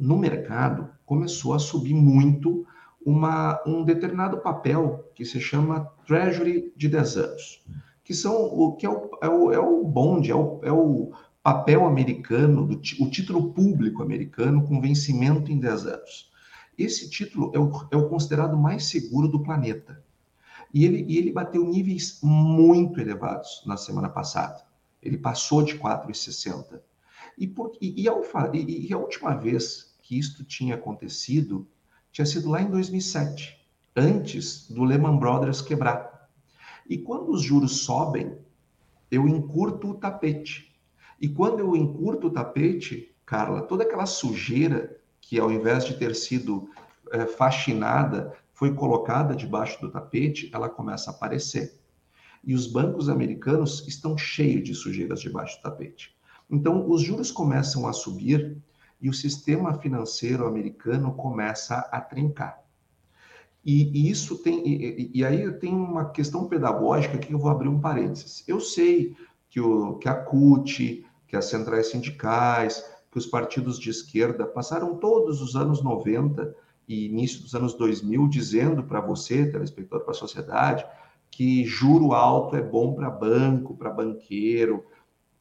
no 0.00 0.16
mercado 0.16 0.88
começou 1.04 1.52
a 1.52 1.58
subir 1.58 1.94
muito 1.94 2.66
uma, 3.04 3.62
um 3.66 3.84
determinado 3.84 4.38
papel 4.38 5.10
que 5.14 5.24
se 5.24 5.38
chama 5.38 5.92
Treasury 6.06 6.72
de 6.74 6.88
10 6.88 7.16
anos, 7.18 7.64
que 8.02 8.14
são 8.14 8.34
o 8.34 8.76
que 8.76 8.86
é 8.86 8.90
o, 8.90 9.10
é 9.22 9.28
o, 9.28 9.52
é 9.52 9.58
o 9.58 9.84
bonde, 9.84 10.30
é 10.30 10.34
o, 10.34 10.60
é 10.62 10.72
o 10.72 11.12
papel 11.42 11.84
americano, 11.84 12.66
do, 12.66 12.76
o 12.76 13.10
título 13.10 13.52
público 13.52 14.02
americano 14.02 14.66
com 14.66 14.80
vencimento 14.80 15.52
em 15.52 15.58
10 15.58 15.86
anos. 15.86 16.30
Esse 16.78 17.10
título 17.10 17.52
é 17.54 17.58
o, 17.58 17.70
é 17.90 17.96
o 17.96 18.08
considerado 18.08 18.56
mais 18.56 18.84
seguro 18.84 19.28
do 19.28 19.42
planeta. 19.42 20.02
E 20.72 20.84
ele, 20.84 21.04
e 21.08 21.18
ele 21.18 21.32
bateu 21.32 21.64
níveis 21.64 22.20
muito 22.22 23.00
elevados 23.00 23.62
na 23.66 23.76
semana 23.76 24.08
passada. 24.08 24.62
Ele 25.02 25.18
passou 25.18 25.62
de 25.62 25.78
4,60. 25.78 26.80
E, 27.36 27.46
por, 27.46 27.72
e, 27.80 27.88
e, 28.02 28.06
e, 28.06 28.88
e 28.88 28.92
a 28.92 28.98
última 28.98 29.34
vez 29.34 29.89
que 30.10 30.18
isto 30.18 30.42
tinha 30.42 30.74
acontecido 30.74 31.68
tinha 32.10 32.26
sido 32.26 32.50
lá 32.50 32.60
em 32.60 32.68
2007, 32.68 33.64
antes 33.94 34.68
do 34.68 34.82
Lehman 34.82 35.16
Brothers 35.20 35.62
quebrar. 35.62 36.28
E 36.88 36.98
quando 36.98 37.30
os 37.30 37.40
juros 37.40 37.82
sobem, 37.82 38.36
eu 39.08 39.28
encurto 39.28 39.90
o 39.90 39.94
tapete. 39.94 40.76
E 41.20 41.28
quando 41.28 41.60
eu 41.60 41.76
encurto 41.76 42.26
o 42.26 42.30
tapete, 42.32 43.14
Carla, 43.24 43.62
toda 43.62 43.84
aquela 43.84 44.04
sujeira 44.04 45.00
que 45.20 45.38
ao 45.38 45.52
invés 45.52 45.84
de 45.84 45.96
ter 45.96 46.16
sido 46.16 46.68
é, 47.12 47.24
faxinada, 47.24 48.36
foi 48.52 48.74
colocada 48.74 49.36
debaixo 49.36 49.80
do 49.80 49.92
tapete, 49.92 50.50
ela 50.52 50.68
começa 50.68 51.12
a 51.12 51.14
aparecer. 51.14 51.78
E 52.42 52.52
os 52.52 52.66
bancos 52.66 53.08
americanos 53.08 53.86
estão 53.86 54.18
cheios 54.18 54.64
de 54.64 54.74
sujeiras 54.74 55.20
debaixo 55.20 55.56
do 55.58 55.62
tapete. 55.62 56.16
Então, 56.50 56.90
os 56.90 57.00
juros 57.00 57.30
começam 57.30 57.86
a 57.86 57.92
subir 57.92 58.60
e 59.00 59.08
o 59.08 59.14
sistema 59.14 59.74
financeiro 59.74 60.46
americano 60.46 61.14
começa 61.14 61.76
a 61.90 62.00
trincar. 62.00 62.60
E, 63.64 64.06
e 64.06 64.10
isso 64.10 64.38
tem. 64.38 64.66
E, 64.66 65.10
e, 65.14 65.24
aí 65.24 65.50
tem 65.52 65.74
uma 65.74 66.10
questão 66.10 66.48
pedagógica 66.48 67.18
que 67.18 67.32
eu 67.32 67.38
vou 67.38 67.50
abrir 67.50 67.68
um 67.68 67.80
parênteses. 67.80 68.42
Eu 68.48 68.60
sei 68.60 69.14
que, 69.48 69.60
o, 69.60 69.96
que 69.96 70.08
a 70.08 70.14
CUT, 70.14 71.04
que 71.26 71.36
as 71.36 71.46
centrais 71.46 71.88
sindicais, 71.88 72.84
que 73.10 73.18
os 73.18 73.26
partidos 73.26 73.78
de 73.78 73.90
esquerda 73.90 74.46
passaram 74.46 74.96
todos 74.96 75.42
os 75.42 75.56
anos 75.56 75.82
90 75.82 76.54
e 76.88 77.06
início 77.06 77.42
dos 77.42 77.54
anos 77.54 77.74
2000 77.74 78.28
dizendo 78.28 78.82
para 78.82 79.00
você, 79.00 79.50
telespectador, 79.50 80.04
para 80.04 80.12
a 80.12 80.18
sociedade, 80.18 80.86
que 81.30 81.64
juro 81.64 82.12
alto 82.12 82.56
é 82.56 82.62
bom 82.62 82.94
para 82.94 83.10
banco, 83.10 83.76
para 83.76 83.90
banqueiro, 83.90 84.84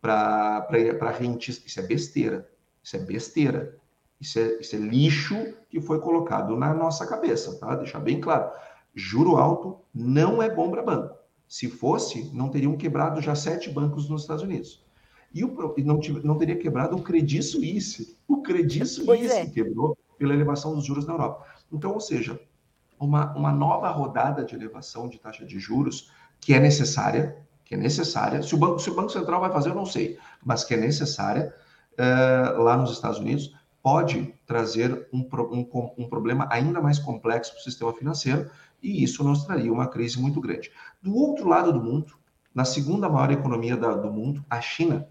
para 0.02 1.12
rentista. 1.18 1.66
Isso 1.68 1.80
é 1.80 1.84
besteira. 1.84 2.50
Isso 2.84 2.96
é 2.96 3.00
besteira. 3.00 3.78
Isso 4.20 4.38
é, 4.38 4.60
isso 4.60 4.76
é 4.76 4.80
lixo 4.80 5.36
que 5.70 5.80
foi 5.80 6.00
colocado 6.00 6.58
na 6.58 6.74
nossa 6.74 7.08
cabeça, 7.08 7.58
tá? 7.58 7.76
Deixar 7.76 8.00
bem 8.00 8.20
claro. 8.20 8.52
Juro 8.94 9.38
alto 9.38 9.80
não 9.94 10.42
é 10.42 10.54
bom 10.54 10.70
para 10.70 10.84
banco. 10.84 11.16
Se 11.48 11.70
fosse, 11.70 12.30
não 12.34 12.50
teriam 12.50 12.76
quebrado 12.76 13.22
já 13.22 13.34
sete 13.34 13.70
bancos 13.70 14.10
nos 14.10 14.22
Estados 14.22 14.44
Unidos. 14.44 14.86
E 15.34 15.44
o, 15.44 15.56
não, 15.78 16.00
não 16.24 16.38
teria 16.38 16.58
quebrado 16.58 16.96
o 16.96 17.02
Credit 17.02 17.42
Suisse. 17.44 18.18
O 18.28 18.42
Credit 18.42 18.86
Suisse 18.86 19.32
é. 19.32 19.46
quebrou 19.46 19.98
pela 20.18 20.34
elevação 20.34 20.76
dos 20.76 20.86
juros 20.86 21.06
na 21.06 21.14
Europa. 21.14 21.46
Então, 21.72 21.94
ou 21.94 22.00
seja, 22.00 22.40
uma, 23.00 23.34
uma 23.36 23.52
nova 23.52 23.90
rodada 23.90 24.44
de 24.44 24.56
elevação 24.56 25.08
de 25.08 25.20
taxa 25.20 25.46
de 25.46 25.60
juros 25.60 26.12
que 26.42 26.54
é 26.54 26.60
necessária, 26.60 27.38
que 27.64 27.76
é 27.76 27.78
necessária. 27.78 28.42
Se 28.42 28.54
o 28.54 28.58
Banco, 28.58 28.80
se 28.80 28.90
o 28.90 28.96
banco 28.96 29.12
Central 29.12 29.40
vai 29.40 29.52
fazer, 29.52 29.70
eu 29.70 29.76
não 29.76 29.86
sei, 29.86 30.18
mas 30.44 30.64
que 30.64 30.74
é 30.74 30.78
necessária 30.78 31.54
uh, 32.00 32.62
lá 32.62 32.78
nos 32.78 32.92
Estados 32.92 33.20
Unidos 33.20 33.54
pode 33.84 34.34
trazer 34.46 35.08
um, 35.14 35.20
um, 35.20 35.92
um 35.98 36.10
problema 36.10 36.48
ainda 36.50 36.82
mais 36.82 37.00
complexo 37.00 37.52
para 37.52 37.60
o 37.60 37.64
sistema 37.64 37.94
financeiro 37.94 38.50
e 38.82 39.04
isso 39.04 39.24
nos 39.24 39.44
traria 39.44 39.72
uma 39.72 39.88
crise 39.88 40.20
muito 40.20 40.40
grande. 40.40 40.72
Do 41.02 41.16
outro 41.16 41.48
lado 41.48 41.72
do 41.72 41.82
mundo, 41.82 42.14
na 42.54 42.66
segunda 42.66 43.10
maior 43.10 43.32
economia 43.32 43.78
da, 43.78 43.94
do 43.94 44.12
mundo, 44.12 44.44
a 44.50 44.62
China, 44.62 45.08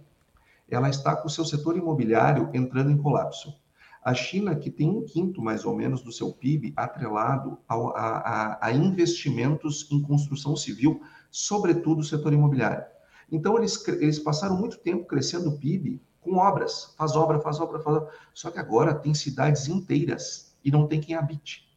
ela 0.69 0.89
está 0.89 1.15
com 1.17 1.29
o 1.29 1.31
seu 1.31 1.45
setor 1.45 1.77
imobiliário 1.77 2.51
entrando 2.53 2.91
em 2.91 2.97
colapso. 2.97 3.55
A 4.03 4.15
China, 4.15 4.55
que 4.55 4.71
tem 4.71 4.89
um 4.89 5.05
quinto 5.05 5.43
mais 5.43 5.65
ou 5.65 5.75
menos 5.77 6.03
do 6.03 6.13
seu 6.13 6.33
PIB 6.33 6.73
atrelado 6.77 7.59
ao, 7.67 7.97
a, 7.97 8.19
a, 8.19 8.67
a 8.67 8.73
investimentos 8.73 9.89
em 9.91 10.01
construção 10.03 10.57
civil, 10.57 11.03
sobretudo 11.31 12.01
o 12.01 12.05
setor 12.05 12.33
imobiliário. 12.33 12.85
Então, 13.31 13.59
eles, 13.59 13.87
eles 13.89 14.19
passaram 14.19 14.57
muito 14.57 14.79
tempo 14.79 15.07
crescendo 15.07 15.51
o 15.51 15.59
PIB 15.59 16.01
com 16.21 16.37
obras, 16.37 16.95
faz 16.97 17.17
obra, 17.17 17.41
faz 17.41 17.61
obra, 17.61 17.79
faz 17.81 17.97
obra. 17.97 18.11
Só 18.35 18.51
que 18.51 18.59
agora 18.59 18.95
tem 18.95 19.15
cidades 19.15 19.69
inteiras 19.69 20.57
e 20.65 20.71
não 20.71 20.87
tem 20.87 21.01
quem 21.01 21.15
habite. 21.15 21.69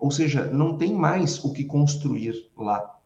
Ou 0.00 0.10
seja, 0.10 0.46
não 0.46 0.76
tem 0.76 0.94
mais 0.94 1.42
o 1.44 1.52
que 1.52 1.64
construir 1.64 2.50
lá. 2.56 2.98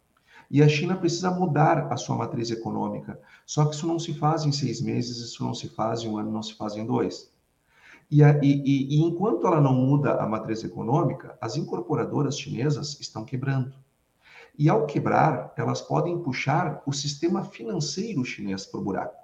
E 0.50 0.62
a 0.62 0.68
China 0.68 0.97
precisa 0.97 1.30
mudar 1.30 1.90
a 1.90 1.97
sua 1.97 2.14
matriz 2.14 2.50
econômica. 2.50 3.18
Só 3.47 3.64
que 3.64 3.75
isso 3.75 3.87
não 3.87 3.99
se 3.99 4.12
faz 4.12 4.44
em 4.44 4.52
seis 4.52 4.82
meses, 4.82 5.16
isso 5.16 5.42
não 5.42 5.54
se 5.54 5.68
faz 5.68 6.02
em 6.02 6.09
um 6.09 6.18
ano, 6.18 6.30
não 6.30 6.42
se 6.42 6.54
faz 6.54 6.76
em 6.76 6.85
dois. 6.85 7.32
E, 8.11 8.23
a, 8.23 8.38
e, 8.44 8.62
e 8.66 9.00
enquanto 9.00 9.47
ela 9.47 9.62
não 9.62 9.73
muda 9.73 10.16
a 10.16 10.28
matriz 10.28 10.62
econômica, 10.62 11.38
as 11.40 11.56
incorporadoras 11.56 12.38
chinesas 12.38 13.00
estão 13.00 13.25
quebrando. 13.25 13.73
E 14.59 14.68
ao 14.68 14.85
quebrar, 14.85 15.54
elas 15.56 15.80
podem 15.80 16.23
puxar 16.23 16.82
o 16.85 16.92
sistema 16.92 17.42
financeiro 17.42 18.23
chinês 18.23 18.66
para 18.66 18.80
o 18.80 18.85
buraco. 18.85 19.22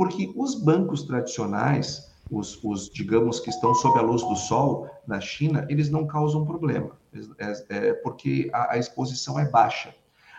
Porque 0.00 0.32
os 0.34 0.54
bancos 0.54 1.02
tradicionais, 1.02 2.10
os, 2.30 2.58
os, 2.64 2.88
digamos 2.88 3.38
que 3.38 3.50
estão 3.50 3.74
sob 3.74 3.98
a 3.98 4.02
luz 4.02 4.22
do 4.22 4.34
sol 4.34 4.88
na 5.06 5.20
China, 5.20 5.66
eles 5.68 5.90
não 5.90 6.06
causam 6.06 6.46
problema, 6.46 6.96
é, 7.36 7.66
é, 7.68 7.92
porque 7.92 8.48
a, 8.50 8.72
a, 8.72 8.78
exposição 8.78 9.38
é 9.38 9.46
baixa. 9.46 9.94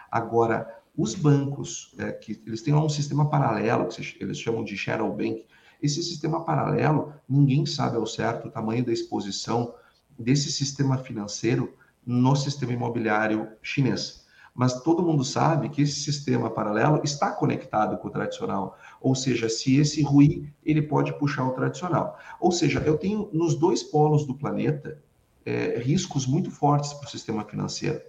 Agora, 0.09 0.81
os 0.97 1.13
bancos, 1.13 1.93
é, 1.99 2.11
que 2.11 2.41
eles 2.43 2.63
têm 2.63 2.73
lá 2.73 2.83
um 2.83 2.89
sistema 2.89 3.29
paralelo, 3.29 3.87
que 3.87 4.17
eles 4.19 4.39
chamam 4.39 4.63
de 4.63 4.75
shadow 4.75 5.15
bank, 5.15 5.45
esse 5.79 6.01
sistema 6.01 6.43
paralelo, 6.43 7.13
ninguém 7.29 7.63
sabe 7.67 7.97
ao 7.97 8.07
certo 8.07 8.47
o 8.47 8.51
tamanho 8.51 8.83
da 8.83 8.91
exposição 8.91 9.75
desse 10.17 10.51
sistema 10.51 10.97
financeiro 10.97 11.71
no 12.03 12.35
sistema 12.35 12.73
imobiliário 12.73 13.47
chinês 13.61 14.20
mas 14.53 14.81
todo 14.81 15.03
mundo 15.03 15.23
sabe 15.23 15.69
que 15.69 15.81
esse 15.81 16.01
sistema 16.01 16.49
paralelo 16.49 17.01
está 17.03 17.31
conectado 17.31 17.97
com 17.97 18.07
o 18.09 18.11
tradicional. 18.11 18.77
Ou 18.99 19.15
seja, 19.15 19.47
se 19.47 19.77
esse 19.77 20.01
ruir, 20.01 20.53
ele 20.63 20.81
pode 20.81 21.13
puxar 21.17 21.45
o 21.45 21.51
tradicional. 21.51 22.17
Ou 22.39 22.51
seja, 22.51 22.79
eu 22.79 22.97
tenho 22.97 23.29
nos 23.31 23.55
dois 23.55 23.81
polos 23.81 24.25
do 24.25 24.35
planeta 24.35 25.01
é, 25.45 25.79
riscos 25.79 26.27
muito 26.27 26.51
fortes 26.51 26.93
para 26.93 27.07
o 27.07 27.09
sistema 27.09 27.45
financeiro. 27.45 28.01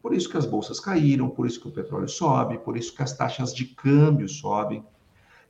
Por 0.00 0.14
isso 0.14 0.28
que 0.28 0.36
as 0.36 0.46
bolsas 0.46 0.80
caíram, 0.80 1.28
por 1.28 1.46
isso 1.46 1.60
que 1.60 1.68
o 1.68 1.72
petróleo 1.72 2.08
sobe, 2.08 2.58
por 2.58 2.76
isso 2.76 2.94
que 2.94 3.02
as 3.02 3.16
taxas 3.16 3.54
de 3.54 3.66
câmbio 3.66 4.28
sobem. 4.28 4.84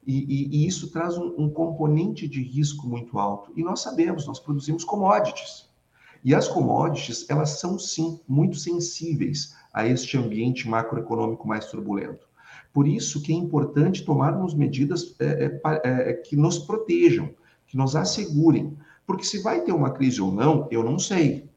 E, 0.04 0.18
e, 0.18 0.56
e 0.56 0.66
isso 0.66 0.90
traz 0.90 1.16
um, 1.16 1.34
um 1.38 1.48
componente 1.48 2.26
de 2.28 2.42
risco 2.42 2.86
muito 2.86 3.18
alto. 3.18 3.52
E 3.56 3.62
nós 3.62 3.80
sabemos, 3.80 4.26
nós 4.26 4.40
produzimos 4.40 4.84
commodities. 4.84 5.70
E 6.24 6.34
as 6.34 6.48
commodities, 6.48 7.28
elas 7.30 7.60
são 7.60 7.78
sim 7.78 8.20
muito 8.28 8.56
sensíveis 8.56 9.56
a 9.72 9.86
este 9.86 10.16
ambiente 10.16 10.68
macroeconômico 10.68 11.46
mais 11.46 11.66
turbulento. 11.66 12.26
Por 12.72 12.88
isso 12.88 13.22
que 13.22 13.32
é 13.32 13.36
importante 13.36 14.04
tomarmos 14.04 14.54
medidas 14.54 15.14
é, 15.20 15.60
é, 15.64 16.10
é, 16.10 16.12
que 16.14 16.36
nos 16.36 16.58
protejam, 16.58 17.30
que 17.66 17.76
nos 17.76 17.94
assegurem, 17.96 18.76
Porque 19.06 19.24
se 19.24 19.42
vai 19.42 19.62
ter 19.62 19.72
uma 19.72 19.90
crise 19.90 20.20
ou 20.20 20.32
não, 20.32 20.68
eu 20.70 20.82
não 20.82 20.98
sei. 20.98 21.48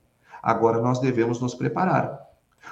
Agora 0.41 0.81
nós 0.81 0.99
devemos 0.99 1.39
nos 1.39 1.55
preparar. 1.55 2.19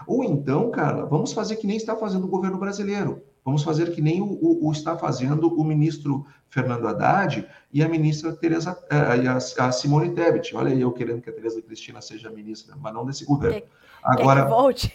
Ou 0.07 0.23
então, 0.23 0.71
Carla, 0.71 1.05
vamos 1.05 1.31
fazer 1.33 1.57
que 1.57 1.67
nem 1.67 1.77
está 1.77 1.95
fazendo 1.95 2.25
o 2.25 2.29
governo 2.29 2.57
brasileiro. 2.57 3.21
Vamos 3.45 3.63
fazer 3.63 3.91
que 3.93 4.01
nem 4.01 4.21
o, 4.21 4.25
o, 4.25 4.67
o 4.67 4.71
está 4.71 4.97
fazendo 4.97 5.47
o 5.47 5.63
ministro 5.63 6.25
Fernando 6.49 6.87
Haddad 6.87 7.47
e 7.71 7.83
a 7.83 7.89
ministra 7.89 8.31
Tereza, 8.33 8.77
eh, 8.89 9.27
a, 9.27 9.65
a, 9.67 9.71
Simone 9.71 10.11
Tebet. 10.11 10.55
Olha 10.55 10.71
aí, 10.71 10.79
eu 10.79 10.91
querendo 10.91 11.21
que 11.21 11.29
a 11.29 11.33
Tereza 11.33 11.61
Cristina 11.61 12.01
seja 12.01 12.29
ministra, 12.29 12.75
mas 12.79 12.93
não 12.93 13.05
desse 13.05 13.25
governo. 13.25 13.63
Agora, 14.03 14.41
quer 14.41 14.47
que 14.47 14.55
volte? 14.55 14.93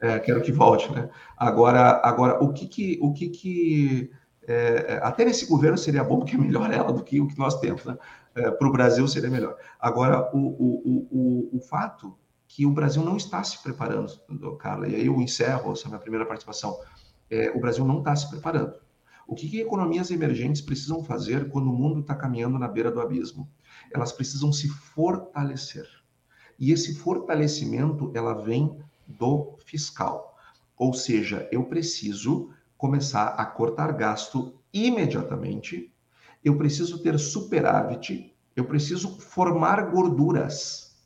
é, 0.00 0.18
quero 0.18 0.42
que 0.42 0.52
volte, 0.52 0.92
né? 0.92 1.08
Agora, 1.36 2.00
agora 2.02 2.42
o 2.42 2.52
que 2.52 2.66
que, 2.66 2.98
o 3.02 3.12
que, 3.12 3.28
que 3.28 4.10
é, 4.46 5.00
até 5.02 5.24
nesse 5.24 5.46
governo 5.46 5.76
seria 5.76 6.04
bom, 6.04 6.18
porque 6.18 6.36
é 6.36 6.38
melhor 6.38 6.72
ela 6.72 6.92
do 6.92 7.02
que 7.02 7.20
o 7.20 7.26
que 7.26 7.38
nós 7.38 7.58
temos, 7.60 7.84
né? 7.84 7.96
É, 8.34 8.50
Para 8.50 8.68
o 8.68 8.72
Brasil 8.72 9.06
seria 9.08 9.30
melhor. 9.30 9.56
Agora, 9.78 10.30
o, 10.32 10.38
o, 10.38 11.08
o, 11.10 11.58
o 11.58 11.60
fato 11.60 12.16
que 12.46 12.64
o 12.66 12.72
Brasil 12.72 13.02
não 13.04 13.16
está 13.16 13.42
se 13.44 13.62
preparando, 13.62 14.12
Carla, 14.58 14.88
e 14.88 14.94
aí 14.94 15.06
eu 15.06 15.20
encerro 15.20 15.72
essa 15.72 15.88
minha 15.88 16.00
primeira 16.00 16.26
participação 16.26 16.76
é, 17.30 17.50
o 17.50 17.60
Brasil 17.60 17.84
não 17.86 17.98
está 17.98 18.14
se 18.16 18.28
preparando. 18.28 18.74
O 19.26 19.34
que, 19.34 19.48
que 19.48 19.60
economias 19.60 20.10
emergentes 20.10 20.60
precisam 20.60 21.04
fazer 21.04 21.48
quando 21.48 21.70
o 21.70 21.72
mundo 21.72 22.00
está 22.00 22.16
caminhando 22.16 22.58
na 22.58 22.66
beira 22.66 22.90
do 22.90 23.00
abismo? 23.00 23.48
Elas 23.94 24.10
precisam 24.10 24.52
se 24.52 24.68
fortalecer. 24.68 25.86
E 26.60 26.72
esse 26.72 26.94
fortalecimento 26.94 28.12
ela 28.14 28.34
vem 28.34 28.78
do 29.08 29.56
fiscal. 29.64 30.36
Ou 30.76 30.92
seja, 30.92 31.48
eu 31.50 31.64
preciso 31.64 32.50
começar 32.76 33.28
a 33.28 33.44
cortar 33.46 33.92
gasto 33.92 34.54
imediatamente, 34.72 35.92
eu 36.44 36.56
preciso 36.56 37.02
ter 37.02 37.18
superávit, 37.18 38.34
eu 38.54 38.64
preciso 38.64 39.18
formar 39.18 39.90
gorduras. 39.90 40.96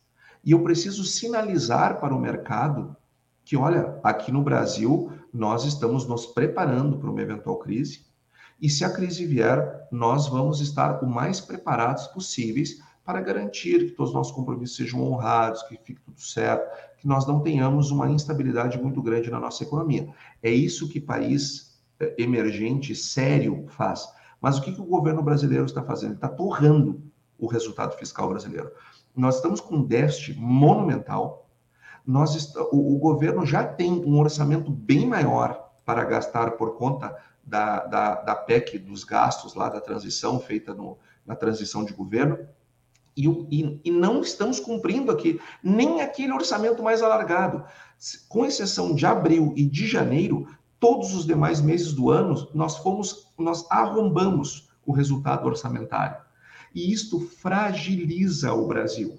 E 0.45 0.53
eu 0.53 0.63
preciso 0.63 1.05
sinalizar 1.05 1.99
para 1.99 2.15
o 2.15 2.21
mercado 2.21 2.95
que, 3.45 3.57
olha, 3.57 3.99
aqui 4.03 4.31
no 4.31 4.43
Brasil 4.43 5.11
nós 5.33 5.65
estamos 5.65 6.07
nos 6.07 6.27
preparando 6.27 6.99
para 6.99 7.11
uma 7.11 7.23
eventual 7.23 7.59
crise. 7.59 8.07
E 8.61 8.69
se 8.69 8.85
a 8.85 8.91
crise 8.91 9.27
vier, 9.27 9.89
nós 9.91 10.29
vamos 10.29 10.61
estar 10.61 11.03
o 11.03 11.07
mais 11.07 11.41
preparados 11.41 12.07
possíveis 12.09 12.79
para 13.05 13.21
garantir 13.21 13.87
que 13.87 13.93
todos 13.93 14.11
os 14.11 14.15
nossos 14.15 14.33
compromissos 14.33 14.77
sejam 14.77 15.03
honrados, 15.03 15.63
que 15.65 15.77
fique 15.77 16.01
tudo 16.01 16.21
certo, 16.21 16.67
que 16.97 17.07
nós 17.07 17.27
não 17.27 17.41
tenhamos 17.41 17.91
uma 17.91 18.11
instabilidade 18.11 18.81
muito 18.81 19.03
grande 19.03 19.31
na 19.31 19.39
nossa 19.39 19.63
economia. 19.63 20.09
É 20.43 20.51
isso 20.51 20.89
que 20.89 21.01
país 21.01 21.79
eh, 22.01 22.15
emergente, 22.19 22.95
sério, 22.95 23.67
faz. 23.69 24.09
Mas 24.41 24.59
o 24.59 24.63
que, 24.63 24.73
que 24.73 24.81
o 24.81 24.87
governo 24.87 25.23
brasileiro 25.23 25.67
está 25.67 25.83
fazendo? 25.83 26.15
Está 26.15 26.29
torrando 26.29 27.03
o 27.39 27.47
resultado 27.47 27.97
fiscal 27.97 28.29
brasileiro. 28.29 28.71
Nós 29.15 29.37
estamos 29.37 29.61
com 29.61 29.77
um 29.77 29.85
déficit 29.85 30.39
monumental, 30.39 31.49
nós 32.07 32.55
o, 32.71 32.95
o 32.95 32.99
governo 32.99 33.47
já 33.47 33.65
tem 33.65 33.93
um 34.05 34.19
orçamento 34.19 34.71
bem 34.71 35.07
maior 35.07 35.71
para 35.85 36.05
gastar 36.05 36.53
por 36.53 36.77
conta 36.77 37.17
da, 37.43 37.87
da, 37.87 38.15
da 38.17 38.35
PEC 38.35 38.79
dos 38.79 39.05
gastos 39.05 39.55
lá 39.55 39.69
da 39.69 39.81
transição 39.81 40.41
feita 40.41 40.75
no, 40.75 40.99
na 41.25 41.35
transição 41.35 41.85
de 41.85 41.93
governo. 41.93 42.39
E, 43.17 43.29
e, 43.29 43.81
e, 43.85 43.91
não 43.91 44.21
estamos 44.21 44.59
cumprindo 44.59 45.13
aqui 45.13 45.41
nem 45.63 46.01
aquele 46.01 46.33
orçamento 46.33 46.83
mais 46.83 47.01
alargado. 47.01 47.65
Com 48.29 48.45
exceção 48.45 48.95
de 48.95 49.07
abril 49.07 49.53
e 49.57 49.65
de 49.65 49.87
janeiro, 49.87 50.49
todos 50.81 51.15
os 51.15 51.25
demais 51.25 51.61
meses 51.61 51.93
do 51.93 52.11
ano, 52.11 52.49
nós 52.53 52.77
fomos, 52.79 53.33
nós 53.39 53.65
arrombamos 53.71 54.69
o 54.85 54.93
resultado 54.93 55.47
orçamentário. 55.47 56.17
E 56.75 56.93
isto 56.93 57.21
fragiliza 57.21 58.53
o 58.53 58.67
Brasil. 58.67 59.19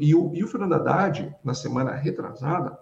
E 0.00 0.14
o, 0.14 0.34
e 0.34 0.44
o 0.44 0.48
Fernando 0.48 0.74
Haddad, 0.74 1.34
na 1.42 1.54
semana 1.54 1.92
retrasada, 1.92 2.78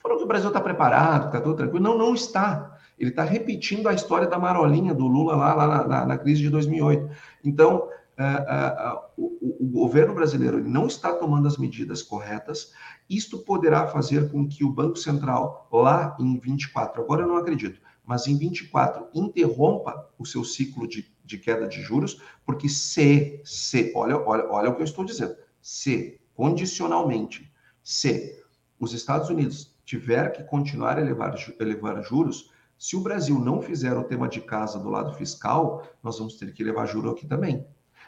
falou 0.00 0.18
que 0.18 0.24
o 0.24 0.28
Brasil 0.28 0.48
está 0.48 0.60
preparado, 0.60 1.26
está 1.26 1.40
tudo 1.40 1.56
tranquilo. 1.56 1.82
Não, 1.82 1.96
não 1.96 2.14
está. 2.14 2.76
Ele 2.98 3.10
está 3.10 3.24
repetindo 3.24 3.88
a 3.88 3.94
história 3.94 4.26
da 4.26 4.38
marolinha 4.38 4.94
do 4.94 5.06
Lula 5.06 5.34
lá, 5.34 5.54
lá 5.54 5.66
na, 5.66 5.88
na, 5.88 6.06
na 6.06 6.18
crise 6.18 6.42
de 6.42 6.50
2008. 6.50 7.08
Então, 7.44 7.88
uh, 8.18 8.22
uh, 8.22 8.96
uh, 8.96 9.10
o, 9.16 9.64
o, 9.64 9.68
governo 9.68 10.14
brasileiro 10.14 10.62
não 10.62 10.86
está 10.86 11.12
tomando 11.12 11.48
as 11.48 11.56
medidas 11.56 12.02
corretas. 12.02 12.72
Isto 13.08 13.38
poderá 13.38 13.86
fazer 13.86 14.30
com 14.30 14.48
que 14.48 14.64
o 14.64 14.72
Banco 14.72 14.96
Central, 14.96 15.68
lá 15.72 16.16
em 16.18 16.38
24, 16.38 17.02
agora 17.02 17.22
eu 17.22 17.28
não 17.28 17.36
acredito, 17.36 17.80
mas 18.04 18.26
em 18.26 18.36
24, 18.36 19.08
interrompa 19.14 20.08
o 20.18 20.24
seu 20.26 20.44
ciclo 20.44 20.86
de, 20.86 21.10
de 21.24 21.38
queda 21.38 21.66
de 21.66 21.80
juros, 21.82 22.20
porque 22.44 22.68
se, 22.68 23.40
se, 23.44 23.92
olha, 23.94 24.16
olha, 24.18 24.46
olha 24.50 24.70
o 24.70 24.74
que 24.74 24.82
eu 24.82 24.86
estou 24.86 25.04
dizendo 25.04 25.34
se, 25.64 26.20
condicionalmente, 26.34 27.50
se 27.82 28.38
os 28.78 28.92
Estados 28.92 29.30
Unidos 29.30 29.74
tiver 29.82 30.30
que 30.32 30.44
continuar 30.44 30.98
a 30.98 31.00
elevar, 31.00 31.34
elevar 31.58 32.02
juros, 32.02 32.50
se 32.78 32.96
o 32.96 33.00
Brasil 33.00 33.38
não 33.38 33.62
fizer 33.62 33.96
o 33.96 34.04
tema 34.04 34.28
de 34.28 34.42
casa 34.42 34.78
do 34.78 34.90
lado 34.90 35.14
fiscal, 35.14 35.88
nós 36.02 36.18
vamos 36.18 36.36
ter 36.36 36.52
que 36.52 36.62
elevar 36.62 36.86
juros 36.86 37.12
aqui 37.12 37.26
também. 37.26 37.66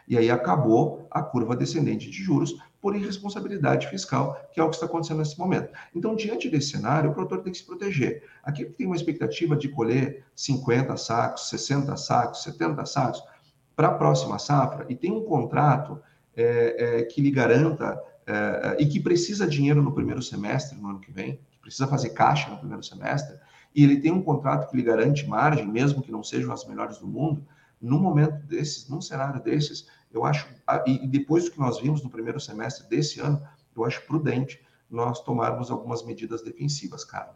E 0.09 0.17
aí 0.17 0.31
acabou 0.31 1.07
a 1.11 1.23
curva 1.23 1.57
descendente 1.57 2.11
de 2.11 2.23
juros 2.23 2.57
por 2.81 2.95
irresponsabilidade 2.95 3.89
fiscal, 3.89 4.39
que 4.53 4.61
é 4.61 4.63
o 4.63 4.69
que 4.69 4.77
está 4.77 4.87
acontecendo 4.87 5.19
nesse 5.19 5.39
momento. 5.39 5.73
Então, 5.95 6.15
diante 6.15 6.49
desse 6.49 6.71
cenário, 6.71 7.11
o 7.11 7.15
produtor 7.15 7.43
tem 7.43 7.53
que 7.53 7.59
se 7.59 7.65
proteger. 7.65 8.23
Aqui 8.45 8.65
tem 8.65 8.87
uma 8.87 8.95
expectativa 8.95 9.57
de 9.57 9.69
colher 9.69 10.25
50 10.37 10.97
sacos, 10.97 11.49
60 11.49 11.97
sacos, 11.97 12.43
70 12.45 12.87
sacos 12.87 13.23
para 13.77 13.89
a 13.89 13.95
próxima 13.95 14.39
safra 14.39 14.87
e 14.89 14.97
tem 14.97 15.13
um 15.13 15.23
contrato 15.25 16.01
é, 16.35 17.01
é, 17.01 17.03
que 17.05 17.21
lhe 17.21 17.31
garanta 17.31 18.01
é, 18.27 18.77
e 18.79 18.87
que 18.87 18.99
precisa 18.99 19.47
dinheiro 19.47 19.83
no 19.83 19.93
primeiro 19.93 20.23
semestre, 20.23 20.79
no 20.79 20.89
ano 20.89 20.99
que 20.99 21.13
vem, 21.13 21.39
que 21.53 21.59
precisa 21.61 21.87
fazer 21.87 22.11
caixa 22.11 22.51
no 22.51 22.59
primeiro 22.59 22.83
semestre, 22.83 23.37
e 23.75 23.85
ele 23.85 24.01
tem 24.01 24.11
um 24.11 24.23
contrato 24.23 24.71
que 24.71 24.77
lhe 24.77 24.83
garante 24.83 25.27
margem, 25.27 25.67
mesmo 25.67 26.03
que 26.03 26.11
não 26.11 26.25
sejam 26.25 26.53
as 26.53 26.65
melhores 26.67 26.99
do 26.99 27.07
mundo, 27.07 27.47
num 27.81 27.99
momento 27.99 28.47
desses, 28.47 28.89
num 28.89 29.03
cenário 29.03 29.43
desses, 29.43 29.87
eu 30.17 30.25
acho, 30.25 30.49
e 30.87 31.07
depois 31.07 31.45
do 31.45 31.51
que 31.53 31.59
nós 31.59 31.79
vimos 31.79 32.03
no 32.03 32.11
primeiro 32.11 32.41
semestre 32.41 32.89
desse 32.89 33.21
ano, 33.21 33.41
eu 33.77 33.85
acho 33.85 34.07
prudente 34.07 34.65
nós 34.91 35.21
tomarmos 35.23 35.71
algumas 35.71 36.05
medidas 36.05 36.43
defensivas, 36.43 37.05
cara. 37.05 37.35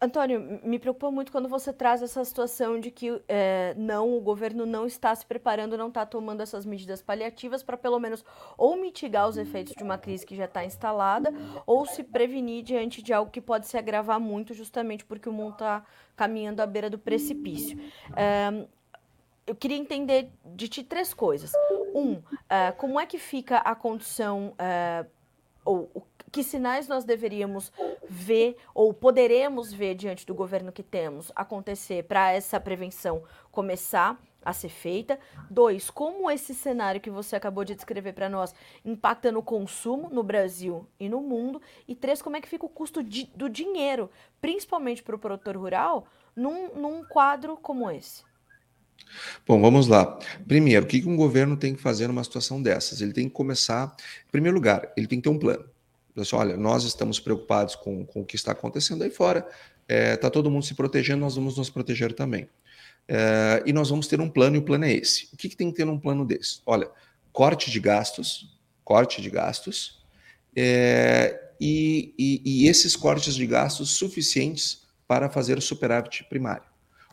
Antônio, 0.00 0.60
me 0.62 0.78
preocupa 0.78 1.10
muito 1.10 1.32
quando 1.32 1.48
você 1.48 1.72
traz 1.72 2.02
essa 2.02 2.24
situação 2.24 2.78
de 2.78 2.90
que 2.90 3.20
é, 3.26 3.74
não, 3.76 4.16
o 4.16 4.20
governo 4.20 4.64
não 4.66 4.86
está 4.86 5.14
se 5.14 5.24
preparando, 5.26 5.76
não 5.76 5.88
está 5.88 6.04
tomando 6.04 6.42
essas 6.42 6.64
medidas 6.64 7.02
paliativas 7.02 7.62
para 7.62 7.76
pelo 7.76 7.98
menos 7.98 8.24
ou 8.56 8.76
mitigar 8.76 9.28
os 9.28 9.36
efeitos 9.36 9.74
de 9.74 9.82
uma 9.82 9.98
crise 9.98 10.24
que 10.26 10.36
já 10.36 10.44
está 10.44 10.64
instalada, 10.64 11.32
ou 11.66 11.86
se 11.86 12.04
prevenir 12.04 12.62
diante 12.62 13.02
de 13.02 13.12
algo 13.12 13.30
que 13.30 13.40
pode 13.40 13.66
se 13.66 13.76
agravar 13.76 14.20
muito, 14.20 14.54
justamente 14.54 15.04
porque 15.04 15.28
o 15.28 15.32
mundo 15.32 15.54
está 15.54 15.84
caminhando 16.14 16.60
à 16.60 16.66
beira 16.66 16.90
do 16.90 16.98
precipício. 16.98 17.78
É, 18.14 18.66
eu 19.46 19.54
queria 19.54 19.76
entender 19.76 20.30
de 20.44 20.68
ti 20.68 20.82
três 20.82 21.12
coisas. 21.12 21.52
Um, 21.94 22.22
é, 22.48 22.72
como 22.72 22.98
é 22.98 23.06
que 23.06 23.18
fica 23.18 23.58
a 23.58 23.74
condição, 23.74 24.54
é, 24.58 25.06
ou 25.64 25.90
que 26.32 26.42
sinais 26.42 26.88
nós 26.88 27.04
deveríamos 27.04 27.72
ver 28.08 28.56
ou 28.74 28.92
poderemos 28.92 29.72
ver 29.72 29.94
diante 29.94 30.26
do 30.26 30.34
governo 30.34 30.72
que 30.72 30.82
temos 30.82 31.30
acontecer 31.36 32.02
para 32.04 32.32
essa 32.32 32.58
prevenção 32.58 33.22
começar 33.52 34.20
a 34.44 34.52
ser 34.52 34.68
feita? 34.68 35.18
Dois, 35.48 35.90
como 35.90 36.28
esse 36.30 36.54
cenário 36.54 37.00
que 37.00 37.10
você 37.10 37.36
acabou 37.36 37.64
de 37.64 37.74
descrever 37.74 38.14
para 38.14 38.28
nós 38.28 38.52
impacta 38.84 39.30
no 39.30 39.42
consumo 39.42 40.10
no 40.10 40.24
Brasil 40.24 40.88
e 40.98 41.08
no 41.08 41.20
mundo? 41.20 41.62
E 41.86 41.94
três, 41.94 42.20
como 42.20 42.36
é 42.36 42.40
que 42.40 42.48
fica 42.48 42.66
o 42.66 42.68
custo 42.68 43.02
de, 43.02 43.26
do 43.26 43.48
dinheiro, 43.48 44.10
principalmente 44.40 45.02
para 45.02 45.14
o 45.14 45.18
produtor 45.18 45.56
rural, 45.56 46.06
num, 46.34 46.74
num 46.74 47.04
quadro 47.04 47.56
como 47.56 47.88
esse? 47.90 48.24
Bom, 49.46 49.60
vamos 49.60 49.86
lá. 49.86 50.18
Primeiro, 50.46 50.84
o 50.84 50.88
que 50.88 51.06
um 51.06 51.16
governo 51.16 51.56
tem 51.56 51.74
que 51.74 51.80
fazer 51.80 52.06
numa 52.06 52.24
situação 52.24 52.62
dessas? 52.62 53.00
Ele 53.00 53.12
tem 53.12 53.28
que 53.28 53.34
começar, 53.34 53.94
em 54.26 54.30
primeiro 54.30 54.56
lugar, 54.56 54.92
ele 54.96 55.06
tem 55.06 55.18
que 55.20 55.24
ter 55.24 55.34
um 55.34 55.38
plano. 55.38 55.64
Assim, 56.16 56.36
olha, 56.36 56.56
nós 56.56 56.84
estamos 56.84 57.18
preocupados 57.18 57.74
com, 57.74 58.04
com 58.06 58.20
o 58.20 58.24
que 58.24 58.36
está 58.36 58.52
acontecendo 58.52 59.02
aí 59.02 59.10
fora, 59.10 59.46
está 59.88 59.88
é, 59.88 60.16
tá 60.16 60.30
todo 60.30 60.50
mundo 60.50 60.64
se 60.64 60.74
protegendo, 60.74 61.20
nós 61.20 61.34
vamos 61.34 61.56
nos 61.56 61.70
proteger 61.70 62.12
também. 62.12 62.48
É, 63.08 63.62
e 63.66 63.72
nós 63.72 63.90
vamos 63.90 64.06
ter 64.06 64.20
um 64.20 64.28
plano, 64.28 64.56
e 64.56 64.58
o 64.58 64.62
plano 64.62 64.84
é 64.84 64.92
esse. 64.92 65.28
O 65.32 65.36
que, 65.36 65.48
que 65.48 65.56
tem 65.56 65.70
que 65.70 65.76
ter 65.76 65.84
num 65.84 65.98
plano 65.98 66.24
desse? 66.24 66.60
Olha, 66.64 66.88
corte 67.32 67.70
de 67.70 67.80
gastos, 67.80 68.58
corte 68.84 69.20
de 69.20 69.28
gastos, 69.28 70.04
é, 70.56 71.52
e, 71.60 72.14
e, 72.18 72.42
e 72.44 72.68
esses 72.68 72.94
cortes 72.94 73.34
de 73.34 73.46
gastos 73.46 73.90
suficientes 73.90 74.84
para 75.06 75.28
fazer 75.28 75.58
o 75.58 75.62
superávit 75.62 76.24
primário. 76.24 76.64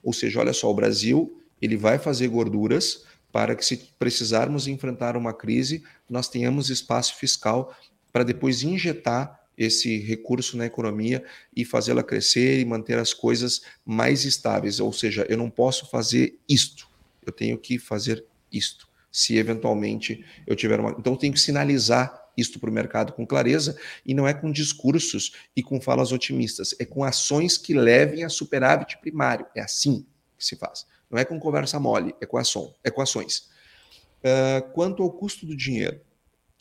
Ou 0.03 0.13
seja, 0.13 0.39
olha 0.39 0.53
só, 0.53 0.69
o 0.69 0.73
Brasil 0.73 1.40
ele 1.61 1.77
vai 1.77 1.99
fazer 1.99 2.27
gorduras 2.27 3.05
para 3.31 3.55
que, 3.55 3.65
se 3.65 3.77
precisarmos 3.97 4.67
enfrentar 4.67 5.15
uma 5.15 5.33
crise, 5.33 5.83
nós 6.09 6.27
tenhamos 6.27 6.69
espaço 6.69 7.15
fiscal 7.15 7.73
para 8.11 8.23
depois 8.23 8.63
injetar 8.63 9.39
esse 9.57 9.97
recurso 9.99 10.57
na 10.57 10.65
economia 10.65 11.23
e 11.55 11.63
fazê-la 11.63 12.03
crescer 12.03 12.59
e 12.59 12.65
manter 12.65 12.97
as 12.97 13.13
coisas 13.13 13.61
mais 13.85 14.25
estáveis. 14.25 14.79
Ou 14.79 14.91
seja, 14.91 15.25
eu 15.29 15.37
não 15.37 15.49
posso 15.49 15.89
fazer 15.89 16.37
isto, 16.49 16.87
eu 17.25 17.31
tenho 17.31 17.57
que 17.57 17.77
fazer 17.77 18.25
isto. 18.51 18.89
se 19.11 19.37
eventualmente 19.37 20.23
eu 20.47 20.55
tiver 20.55 20.79
uma. 20.79 20.91
Então, 20.97 21.13
eu 21.13 21.17
tenho 21.17 21.33
que 21.33 21.39
sinalizar 21.39 22.17
isto 22.37 22.59
para 22.59 22.69
o 22.69 22.73
mercado 22.73 23.11
com 23.11 23.27
clareza 23.27 23.77
e 24.05 24.13
não 24.13 24.25
é 24.25 24.33
com 24.33 24.49
discursos 24.51 25.33
e 25.53 25.61
com 25.61 25.81
falas 25.81 26.13
otimistas, 26.13 26.73
é 26.79 26.85
com 26.85 27.03
ações 27.03 27.57
que 27.57 27.73
levem 27.73 28.23
a 28.23 28.29
superávit 28.29 28.97
primário. 28.99 29.45
É 29.53 29.61
assim 29.61 30.05
que 30.37 30.45
se 30.45 30.55
faz. 30.55 30.85
Não 31.11 31.19
é 31.19 31.25
com 31.25 31.39
conversa 31.39 31.79
mole, 31.79 32.15
é 32.21 32.25
com, 32.25 32.39
é 32.39 32.89
com 32.89 33.01
ações. 33.01 33.49
Uh, 34.19 34.71
quanto 34.73 35.03
ao 35.03 35.11
custo 35.11 35.45
do 35.45 35.55
dinheiro, 35.55 35.99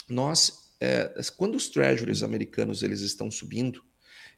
nós, 0.08 0.72
uh, 0.82 1.32
quando 1.36 1.54
os 1.54 1.68
treasuries 1.68 2.22
americanos 2.22 2.82
eles 2.82 3.00
estão 3.00 3.30
subindo, 3.30 3.82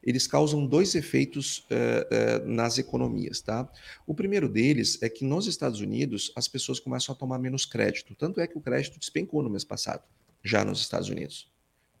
eles 0.03 0.27
causam 0.27 0.65
dois 0.65 0.95
efeitos 0.95 1.59
uh, 1.59 2.43
uh, 2.43 2.47
nas 2.47 2.77
economias, 2.77 3.41
tá? 3.41 3.69
O 4.05 4.13
primeiro 4.13 4.49
deles 4.49 5.01
é 5.01 5.09
que 5.09 5.23
nos 5.23 5.47
Estados 5.47 5.79
Unidos 5.79 6.31
as 6.35 6.47
pessoas 6.47 6.79
começam 6.79 7.15
a 7.15 7.17
tomar 7.17 7.39
menos 7.39 7.65
crédito. 7.65 8.13
Tanto 8.13 8.41
é 8.41 8.45
que 8.45 8.57
o 8.57 8.61
crédito 8.61 8.99
despencou 8.99 9.41
no 9.41 9.49
mês 9.49 9.63
passado, 9.63 10.03
já 10.43 10.65
nos 10.65 10.81
Estados 10.81 11.07
Unidos. 11.07 11.49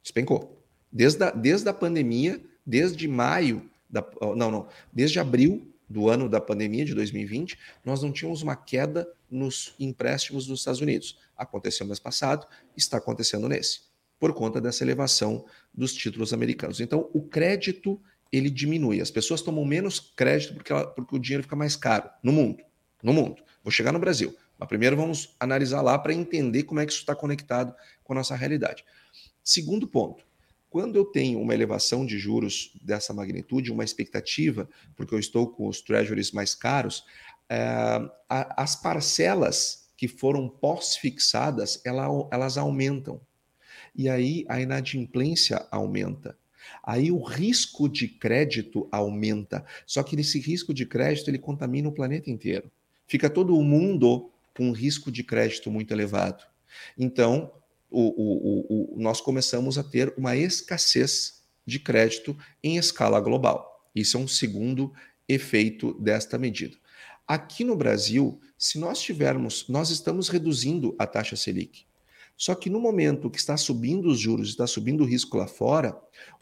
Despencou. 0.01 0.61
Desde 0.91 1.23
a, 1.23 1.31
desde 1.31 1.67
a 1.69 1.73
pandemia, 1.73 2.43
desde 2.65 3.07
maio, 3.07 3.69
da, 3.89 4.05
não, 4.35 4.51
não, 4.51 4.67
desde 4.91 5.17
abril 5.19 5.72
do 5.93 6.09
ano 6.09 6.27
da 6.27 6.41
pandemia 6.41 6.83
de 6.83 6.93
2020, 6.93 7.57
nós 7.85 8.01
não 8.01 8.11
tínhamos 8.11 8.41
uma 8.41 8.55
queda 8.55 9.07
nos 9.29 9.75
empréstimos 9.79 10.47
dos 10.47 10.59
Estados 10.59 10.81
Unidos. 10.81 11.19
Aconteceu 11.37 11.85
no 11.85 11.89
mês 11.89 11.99
passado, 11.99 12.47
está 12.75 12.97
acontecendo 12.97 13.47
nesse 13.47 13.93
por 14.19 14.33
conta 14.33 14.61
dessa 14.61 14.85
elevação 14.85 15.45
dos 15.73 15.93
títulos 15.93 16.31
americanos. 16.31 16.79
Então, 16.79 17.09
o 17.13 17.21
crédito 17.21 18.01
ele 18.31 18.49
diminui. 18.49 19.01
As 19.01 19.11
pessoas 19.11 19.41
tomam 19.41 19.65
menos 19.65 19.99
crédito 19.99 20.53
porque, 20.53 20.71
ela, 20.71 20.87
porque 20.87 21.13
o 21.13 21.19
dinheiro 21.19 21.43
fica 21.43 21.57
mais 21.57 21.75
caro 21.75 22.09
no 22.23 22.31
mundo. 22.31 22.63
No 23.03 23.11
mundo. 23.11 23.43
Vou 23.61 23.69
chegar 23.69 23.91
no 23.91 23.99
Brasil. 23.99 24.33
Mas 24.57 24.69
primeiro 24.69 24.95
vamos 24.95 25.35
analisar 25.39 25.81
lá 25.81 25.99
para 25.99 26.13
entender 26.13 26.63
como 26.63 26.79
é 26.79 26.85
que 26.85 26.93
isso 26.93 27.01
está 27.01 27.13
conectado 27.13 27.75
com 28.01 28.13
a 28.13 28.15
nossa 28.15 28.33
realidade. 28.33 28.85
Segundo 29.43 29.85
ponto. 29.87 30.23
Quando 30.73 30.95
eu 30.95 31.05
tenho 31.05 31.39
uma 31.39 31.53
elevação 31.53 32.03
de 32.03 32.17
juros 32.17 32.71
dessa 32.81 33.13
magnitude, 33.13 33.71
uma 33.71 33.83
expectativa, 33.83 34.67
porque 34.95 35.13
eu 35.13 35.19
estou 35.19 35.47
com 35.47 35.67
os 35.67 35.79
treasuries 35.79 36.31
mais 36.31 36.55
caros, 36.55 37.05
é, 37.47 38.01
as 38.27 38.75
parcelas 38.75 39.87
que 39.95 40.07
foram 40.07 40.49
pós-fixadas, 40.49 41.79
elas 41.85 42.57
aumentam 42.57 43.21
e 43.95 44.09
aí 44.09 44.45
a 44.49 44.59
inadimplência 44.59 45.63
aumenta. 45.69 46.35
Aí 46.83 47.11
o 47.11 47.21
risco 47.21 47.87
de 47.87 48.07
crédito 48.07 48.87
aumenta. 48.91 49.63
Só 49.85 50.01
que 50.01 50.19
esse 50.19 50.39
risco 50.39 50.73
de 50.73 50.87
crédito 50.87 51.29
ele 51.29 51.37
contamina 51.37 51.87
o 51.87 51.93
planeta 51.93 52.31
inteiro. 52.31 52.71
Fica 53.05 53.29
todo 53.29 53.55
o 53.55 53.63
mundo 53.63 54.31
com 54.57 54.69
um 54.69 54.71
risco 54.71 55.11
de 55.11 55.23
crédito 55.23 55.69
muito 55.69 55.93
elevado. 55.93 56.43
Então, 56.97 57.51
o, 57.93 58.09
o, 58.17 58.95
o, 58.95 58.99
nós 58.99 59.21
começamos 59.21 59.77
a 59.77 59.83
ter 59.83 60.13
uma 60.17 60.35
escassez 60.35 61.43
de 61.65 61.79
crédito 61.79 62.37
em 62.63 62.77
escala 62.77 63.19
global. 63.19 63.89
Isso 63.95 64.17
é 64.17 64.19
um 64.19 64.27
segundo 64.27 64.91
efeito 65.29 65.93
desta 66.01 66.37
medida. 66.37 66.75
Aqui 67.27 67.63
no 67.63 67.75
Brasil, 67.75 68.41
se 68.57 68.79
nós 68.79 68.99
tivermos, 68.99 69.67
nós 69.69 69.89
estamos 69.89 70.27
reduzindo 70.27 70.95
a 70.99 71.07
taxa 71.07 71.35
Selic. 71.35 71.85
Só 72.35 72.55
que 72.55 72.69
no 72.69 72.79
momento 72.79 73.29
que 73.29 73.37
está 73.37 73.55
subindo 73.55 74.09
os 74.09 74.19
juros, 74.19 74.49
está 74.49 74.67
subindo 74.67 75.01
o 75.01 75.05
risco 75.05 75.37
lá 75.37 75.47
fora, 75.47 75.95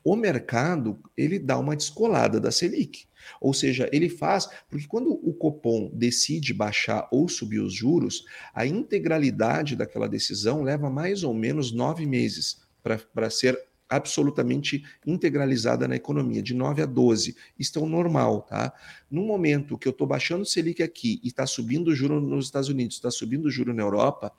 o 0.03 0.15
mercado 0.15 0.99
ele 1.15 1.37
dá 1.37 1.57
uma 1.57 1.75
descolada 1.75 2.39
da 2.39 2.51
Selic. 2.51 3.05
Ou 3.39 3.53
seja, 3.53 3.89
ele 3.91 4.09
faz, 4.09 4.49
porque 4.69 4.87
quando 4.87 5.11
o 5.11 5.33
Copom 5.33 5.91
decide 5.93 6.53
baixar 6.53 7.07
ou 7.11 7.27
subir 7.27 7.59
os 7.59 7.73
juros, 7.73 8.25
a 8.53 8.65
integralidade 8.65 9.75
daquela 9.75 10.09
decisão 10.09 10.63
leva 10.63 10.89
mais 10.89 11.23
ou 11.23 11.33
menos 11.33 11.71
nove 11.71 12.05
meses 12.05 12.61
para 12.81 13.29
ser 13.29 13.59
absolutamente 13.91 14.85
integralizada 15.05 15.85
na 15.85 15.97
economia, 15.97 16.41
de 16.41 16.53
9 16.53 16.81
a 16.81 16.85
12. 16.85 17.35
Isso 17.59 17.77
é 17.77 17.81
o 17.81 17.85
normal, 17.85 18.41
tá? 18.43 18.73
No 19.09 19.21
momento 19.21 19.77
que 19.77 19.85
eu 19.85 19.91
estou 19.91 20.07
baixando 20.07 20.43
o 20.43 20.45
Selic 20.45 20.81
aqui 20.81 21.19
e 21.21 21.27
está 21.27 21.45
subindo 21.45 21.89
o 21.89 21.95
juro 21.95 22.21
nos 22.21 22.45
Estados 22.45 22.69
Unidos, 22.69 22.95
está 22.95 23.11
subindo 23.11 23.47
o 23.47 23.51
juro 23.51 23.73
na 23.73 23.83
Europa, 23.83 24.31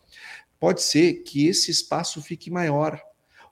pode 0.62 0.80
ser 0.80 1.24
que 1.24 1.48
esse 1.48 1.72
espaço 1.72 2.22
fique 2.22 2.48
maior, 2.48 3.02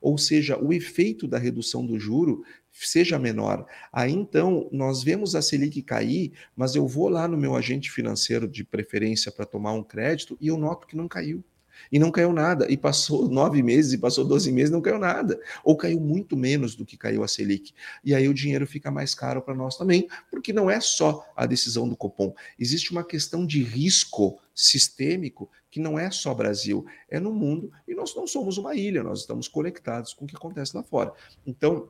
ou 0.00 0.16
seja, 0.16 0.56
o 0.56 0.72
efeito 0.72 1.26
da 1.26 1.38
redução 1.38 1.84
do 1.84 1.98
juro 1.98 2.44
seja 2.70 3.18
menor. 3.18 3.66
Aí 3.92 4.12
então 4.12 4.68
nós 4.70 5.02
vemos 5.02 5.34
a 5.34 5.42
Selic 5.42 5.82
cair, 5.82 6.30
mas 6.54 6.76
eu 6.76 6.86
vou 6.86 7.08
lá 7.08 7.26
no 7.26 7.36
meu 7.36 7.56
agente 7.56 7.90
financeiro 7.90 8.46
de 8.46 8.62
preferência 8.62 9.32
para 9.32 9.44
tomar 9.44 9.72
um 9.72 9.82
crédito 9.82 10.38
e 10.40 10.46
eu 10.46 10.56
noto 10.56 10.86
que 10.86 10.96
não 10.96 11.08
caiu 11.08 11.42
e 11.90 11.98
não 11.98 12.10
caiu 12.10 12.32
nada. 12.32 12.70
E 12.70 12.76
passou 12.76 13.26
nove 13.30 13.62
meses, 13.62 13.92
e 13.92 13.98
passou 13.98 14.24
doze 14.24 14.50
meses, 14.52 14.70
não 14.70 14.80
caiu 14.80 14.98
nada. 14.98 15.40
Ou 15.64 15.76
caiu 15.76 16.00
muito 16.00 16.36
menos 16.36 16.74
do 16.74 16.84
que 16.84 16.96
caiu 16.96 17.22
a 17.22 17.28
Selic. 17.28 17.72
E 18.04 18.14
aí 18.14 18.28
o 18.28 18.34
dinheiro 18.34 18.66
fica 18.66 18.90
mais 18.90 19.14
caro 19.14 19.42
para 19.42 19.54
nós 19.54 19.76
também, 19.76 20.08
porque 20.30 20.52
não 20.52 20.70
é 20.70 20.80
só 20.80 21.26
a 21.36 21.46
decisão 21.46 21.88
do 21.88 21.96
Copom. 21.96 22.34
Existe 22.58 22.90
uma 22.92 23.04
questão 23.04 23.46
de 23.46 23.62
risco 23.62 24.38
sistêmico 24.54 25.50
que 25.70 25.80
não 25.80 25.98
é 25.98 26.10
só 26.10 26.34
Brasil, 26.34 26.84
é 27.08 27.20
no 27.20 27.32
mundo, 27.32 27.72
e 27.86 27.94
nós 27.94 28.14
não 28.14 28.26
somos 28.26 28.58
uma 28.58 28.74
ilha, 28.74 29.02
nós 29.02 29.20
estamos 29.20 29.46
conectados 29.46 30.12
com 30.12 30.24
o 30.24 30.28
que 30.28 30.36
acontece 30.36 30.76
lá 30.76 30.82
fora. 30.82 31.12
Então, 31.46 31.88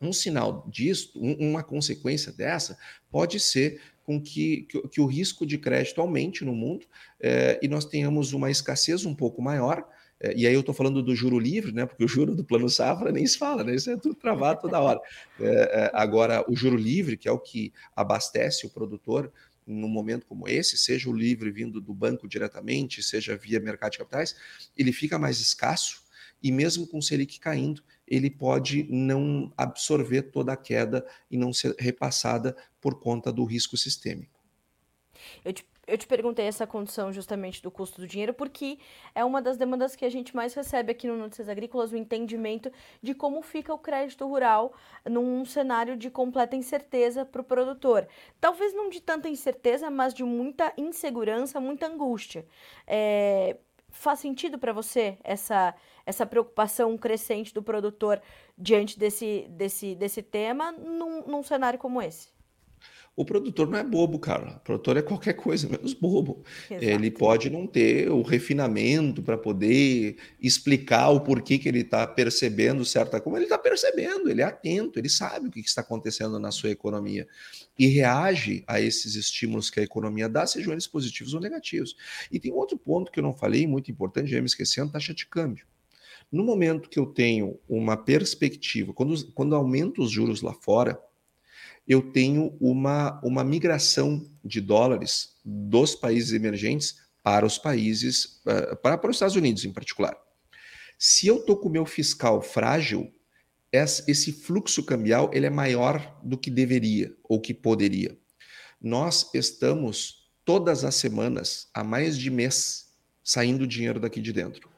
um 0.00 0.12
sinal 0.12 0.66
disso, 0.68 1.12
uma 1.18 1.62
consequência 1.62 2.30
dessa, 2.30 2.78
pode 3.10 3.40
ser 3.40 3.80
com 4.04 4.20
que, 4.20 4.62
que, 4.68 4.88
que, 4.88 5.00
o 5.00 5.06
risco 5.06 5.44
de 5.44 5.58
crédito 5.58 6.00
aumente 6.00 6.44
no 6.44 6.54
mundo 6.54 6.86
é, 7.20 7.58
e 7.60 7.66
nós 7.66 7.84
tenhamos 7.84 8.32
uma 8.32 8.50
escassez 8.50 9.04
um 9.04 9.14
pouco 9.14 9.42
maior. 9.42 9.84
É, 10.20 10.32
e 10.36 10.46
aí 10.46 10.54
eu 10.54 10.60
estou 10.60 10.74
falando 10.74 11.02
do 11.02 11.14
juro 11.14 11.38
livre, 11.38 11.72
né? 11.72 11.84
Porque 11.84 12.04
o 12.04 12.08
juro 12.08 12.34
do 12.34 12.44
plano 12.44 12.68
safra 12.68 13.10
nem 13.10 13.26
se 13.26 13.36
fala, 13.36 13.64
né? 13.64 13.74
Isso 13.74 13.90
é 13.90 13.96
tudo 13.96 14.14
travado 14.14 14.60
toda 14.60 14.80
hora. 14.80 15.00
É, 15.40 15.90
agora, 15.92 16.44
o 16.48 16.54
juro 16.54 16.76
livre, 16.76 17.16
que 17.16 17.28
é 17.28 17.32
o 17.32 17.38
que 17.38 17.72
abastece 17.96 18.64
o 18.64 18.70
produtor 18.70 19.32
num 19.66 19.88
momento 19.88 20.26
como 20.26 20.48
esse, 20.48 20.76
seja 20.76 21.10
o 21.10 21.12
livre 21.12 21.50
vindo 21.50 21.80
do 21.80 21.92
banco 21.92 22.28
diretamente, 22.28 23.02
seja 23.02 23.36
via 23.36 23.58
mercado 23.58 23.92
de 23.92 23.98
capitais, 23.98 24.36
ele 24.76 24.92
fica 24.92 25.18
mais 25.18 25.40
escasso 25.40 26.06
e 26.42 26.52
mesmo 26.52 26.86
com 26.86 26.98
o 26.98 27.02
Selic 27.02 27.40
caindo, 27.40 27.82
ele 28.06 28.30
pode 28.30 28.84
não 28.84 29.52
absorver 29.56 30.22
toda 30.22 30.52
a 30.52 30.56
queda 30.56 31.06
e 31.30 31.36
não 31.36 31.52
ser 31.52 31.74
repassada 31.78 32.56
por 32.80 33.00
conta 33.00 33.32
do 33.32 33.44
risco 33.44 33.76
sistêmico. 33.76 34.40
Eu 35.44 35.52
te, 35.52 35.66
eu 35.86 35.96
te 35.96 36.06
perguntei 36.06 36.46
essa 36.46 36.66
condição 36.66 37.12
justamente 37.12 37.62
do 37.62 37.70
custo 37.70 38.00
do 38.00 38.06
dinheiro, 38.06 38.34
porque 38.34 38.78
é 39.14 39.24
uma 39.24 39.40
das 39.40 39.56
demandas 39.56 39.94
que 39.94 40.04
a 40.04 40.10
gente 40.10 40.34
mais 40.34 40.52
recebe 40.52 40.90
aqui 40.90 41.06
no 41.06 41.16
Notícias 41.16 41.48
Agrícolas, 41.48 41.92
o 41.92 41.96
entendimento 41.96 42.72
de 43.00 43.14
como 43.14 43.40
fica 43.40 43.72
o 43.72 43.78
crédito 43.78 44.26
rural 44.26 44.72
num 45.08 45.44
cenário 45.44 45.96
de 45.96 46.10
completa 46.10 46.56
incerteza 46.56 47.24
para 47.24 47.40
o 47.40 47.44
produtor. 47.44 48.08
Talvez 48.40 48.74
não 48.74 48.88
de 48.88 49.00
tanta 49.00 49.28
incerteza, 49.28 49.88
mas 49.90 50.12
de 50.12 50.24
muita 50.24 50.72
insegurança, 50.76 51.60
muita 51.60 51.86
angústia. 51.86 52.44
É, 52.86 53.56
faz 53.88 54.18
sentido 54.18 54.58
para 54.58 54.72
você 54.72 55.16
essa, 55.22 55.74
essa 56.04 56.26
preocupação 56.26 56.96
crescente 56.98 57.54
do 57.54 57.62
produtor 57.62 58.20
diante 58.58 58.98
desse, 58.98 59.46
desse, 59.50 59.94
desse 59.94 60.22
tema 60.22 60.72
num, 60.72 61.22
num 61.26 61.42
cenário 61.42 61.78
como 61.78 62.02
esse? 62.02 62.35
O 63.16 63.24
produtor 63.24 63.66
não 63.66 63.78
é 63.78 63.82
bobo, 63.82 64.18
cara. 64.18 64.58
O 64.58 64.60
produtor 64.60 64.98
é 64.98 65.02
qualquer 65.02 65.32
coisa, 65.32 65.66
menos 65.66 65.94
bobo. 65.94 66.44
Exato. 66.70 66.84
Ele 66.84 67.10
pode 67.10 67.48
não 67.48 67.66
ter 67.66 68.10
o 68.10 68.20
refinamento 68.20 69.22
para 69.22 69.38
poder 69.38 70.18
explicar 70.38 71.08
o 71.08 71.22
porquê 71.22 71.58
que 71.58 71.66
ele 71.66 71.80
está 71.80 72.06
percebendo 72.06 72.84
certa 72.84 73.18
coisa. 73.18 73.38
Ele 73.38 73.46
está 73.46 73.56
percebendo, 73.56 74.28
ele 74.28 74.42
é 74.42 74.44
atento, 74.44 74.98
ele 74.98 75.08
sabe 75.08 75.48
o 75.48 75.50
que 75.50 75.60
está 75.60 75.80
acontecendo 75.80 76.38
na 76.38 76.50
sua 76.50 76.68
economia 76.68 77.26
e 77.78 77.86
reage 77.86 78.62
a 78.66 78.82
esses 78.82 79.14
estímulos 79.14 79.70
que 79.70 79.80
a 79.80 79.82
economia 79.82 80.28
dá, 80.28 80.46
sejam 80.46 80.72
eles 80.72 80.86
positivos 80.86 81.32
ou 81.32 81.40
negativos. 81.40 81.96
E 82.30 82.38
tem 82.38 82.52
outro 82.52 82.76
ponto 82.76 83.10
que 83.10 83.18
eu 83.18 83.24
não 83.24 83.32
falei, 83.32 83.66
muito 83.66 83.90
importante, 83.90 84.30
já 84.30 84.40
me 84.40 84.46
esquecendo, 84.46 84.92
taxa 84.92 85.14
de 85.14 85.24
câmbio. 85.26 85.66
No 86.30 86.44
momento 86.44 86.90
que 86.90 86.98
eu 86.98 87.06
tenho 87.06 87.58
uma 87.66 87.96
perspectiva, 87.96 88.92
quando, 88.92 89.32
quando 89.32 89.54
aumento 89.54 90.02
os 90.02 90.10
juros 90.10 90.42
lá 90.42 90.52
fora, 90.52 91.00
eu 91.86 92.02
tenho 92.12 92.56
uma, 92.60 93.20
uma 93.22 93.44
migração 93.44 94.28
de 94.44 94.60
dólares 94.60 95.36
dos 95.44 95.94
países 95.94 96.32
emergentes 96.32 96.96
para 97.22 97.46
os 97.46 97.58
países, 97.58 98.40
eh, 98.46 98.74
para, 98.76 98.98
para 98.98 99.10
os 99.10 99.16
Estados 99.16 99.36
Unidos 99.36 99.64
em 99.64 99.72
particular. 99.72 100.16
Se 100.98 101.26
eu 101.26 101.38
estou 101.38 101.56
com 101.56 101.68
o 101.68 101.72
meu 101.72 101.84
fiscal 101.84 102.40
frágil, 102.40 103.12
esse 103.72 104.32
fluxo 104.32 104.82
cambial 104.82 105.30
ele 105.32 105.46
é 105.46 105.50
maior 105.50 106.18
do 106.22 106.38
que 106.38 106.50
deveria 106.50 107.14
ou 107.22 107.40
que 107.40 107.52
poderia. 107.52 108.16
Nós 108.80 109.30
estamos 109.34 110.30
todas 110.44 110.84
as 110.84 110.94
semanas, 110.94 111.68
há 111.74 111.84
mais 111.84 112.16
de 112.16 112.30
mês, 112.30 112.86
saindo 113.22 113.66
dinheiro 113.66 114.00
daqui 114.00 114.20
de 114.20 114.32
dentro. 114.32 114.70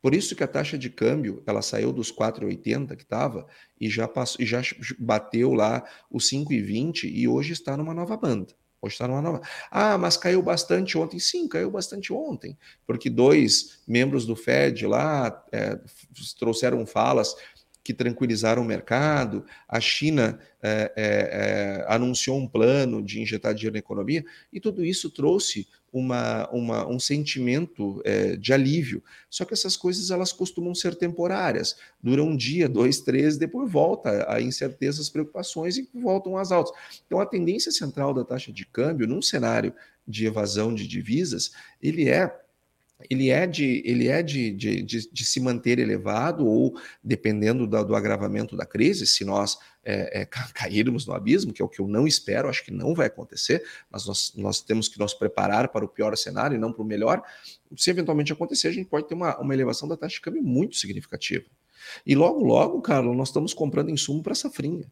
Por 0.00 0.14
isso 0.14 0.36
que 0.36 0.44
a 0.44 0.48
taxa 0.48 0.78
de 0.78 0.90
câmbio, 0.90 1.42
ela 1.46 1.62
saiu 1.62 1.92
dos 1.92 2.12
4,80 2.12 2.94
que 2.96 3.02
estava 3.02 3.46
e 3.80 3.88
já 3.88 4.06
passou, 4.06 4.40
e 4.40 4.46
já 4.46 4.62
bateu 4.98 5.52
lá 5.52 5.84
os 6.10 6.30
5,20 6.30 7.04
e 7.04 7.26
hoje 7.26 7.52
está 7.52 7.76
numa 7.76 7.94
nova 7.94 8.16
banda. 8.16 8.54
Hoje 8.80 8.94
está 8.94 9.08
numa 9.08 9.22
nova. 9.22 9.40
Ah, 9.70 9.96
mas 9.98 10.16
caiu 10.16 10.42
bastante 10.42 10.96
ontem. 10.96 11.18
Sim, 11.18 11.48
caiu 11.48 11.70
bastante 11.70 12.12
ontem, 12.12 12.56
porque 12.86 13.10
dois 13.10 13.80
membros 13.86 14.26
do 14.26 14.36
Fed 14.36 14.86
lá 14.86 15.44
é, 15.50 15.78
trouxeram 16.38 16.86
falas 16.86 17.34
que 17.82 17.94
tranquilizaram 17.94 18.62
o 18.62 18.64
mercado. 18.64 19.44
A 19.68 19.80
China 19.80 20.38
é, 20.62 20.92
é, 20.96 21.84
é, 21.86 21.86
anunciou 21.88 22.36
um 22.36 22.46
plano 22.46 23.02
de 23.02 23.20
injetar 23.20 23.54
dinheiro 23.54 23.74
na 23.74 23.78
economia, 23.78 24.24
e 24.52 24.60
tudo 24.60 24.84
isso 24.84 25.08
trouxe 25.10 25.68
uma, 25.96 26.46
uma, 26.50 26.86
um 26.86 27.00
sentimento 27.00 28.02
é, 28.04 28.36
de 28.36 28.52
alívio. 28.52 29.02
Só 29.30 29.46
que 29.46 29.54
essas 29.54 29.78
coisas 29.78 30.10
elas 30.10 30.30
costumam 30.30 30.74
ser 30.74 30.94
temporárias, 30.94 31.76
duram 32.02 32.28
um 32.28 32.36
dia, 32.36 32.68
dois, 32.68 33.00
três, 33.00 33.38
depois 33.38 33.72
volta 33.72 34.30
a 34.30 34.38
incerteza, 34.38 35.00
as 35.00 35.08
preocupações 35.08 35.78
e 35.78 35.88
voltam 35.94 36.36
às 36.36 36.52
altas. 36.52 36.74
Então 37.06 37.18
a 37.18 37.24
tendência 37.24 37.72
central 37.72 38.12
da 38.12 38.24
taxa 38.24 38.52
de 38.52 38.66
câmbio, 38.66 39.06
num 39.06 39.22
cenário 39.22 39.72
de 40.06 40.26
evasão 40.26 40.74
de 40.74 40.86
divisas, 40.86 41.52
ele 41.82 42.10
é 42.10 42.30
ele 43.10 43.28
é 43.28 43.46
de, 43.46 43.82
ele 43.84 44.08
é 44.08 44.22
de, 44.22 44.50
de, 44.52 44.82
de, 44.82 45.10
de 45.10 45.24
se 45.24 45.38
manter 45.38 45.78
elevado 45.78 46.46
ou, 46.46 46.78
dependendo 47.04 47.66
do, 47.66 47.84
do 47.84 47.94
agravamento 47.94 48.56
da 48.56 48.64
crise, 48.64 49.06
se 49.06 49.24
nós 49.24 49.58
é, 49.84 50.22
é, 50.22 50.24
cairmos 50.54 51.06
no 51.06 51.12
abismo, 51.12 51.52
que 51.52 51.60
é 51.60 51.64
o 51.64 51.68
que 51.68 51.80
eu 51.80 51.86
não 51.86 52.06
espero, 52.06 52.48
acho 52.48 52.64
que 52.64 52.72
não 52.72 52.94
vai 52.94 53.06
acontecer, 53.06 53.62
mas 53.90 54.06
nós, 54.06 54.32
nós 54.34 54.60
temos 54.62 54.88
que 54.88 54.98
nos 54.98 55.12
preparar 55.12 55.68
para 55.68 55.84
o 55.84 55.88
pior 55.88 56.16
cenário 56.16 56.54
e 56.54 56.58
não 56.58 56.72
para 56.72 56.82
o 56.82 56.86
melhor. 56.86 57.22
Se 57.76 57.90
eventualmente 57.90 58.32
acontecer, 58.32 58.68
a 58.68 58.72
gente 58.72 58.88
pode 58.88 59.06
ter 59.06 59.14
uma, 59.14 59.38
uma 59.38 59.52
elevação 59.52 59.86
da 59.86 59.96
taxa 59.96 60.14
de 60.14 60.20
câmbio 60.22 60.42
muito 60.42 60.76
significativa. 60.76 61.44
E 62.04 62.14
logo, 62.14 62.42
logo, 62.42 62.80
Carlos, 62.80 63.14
nós 63.14 63.28
estamos 63.28 63.52
comprando 63.52 63.90
insumo 63.90 64.22
para 64.22 64.34
safrinha. 64.34 64.90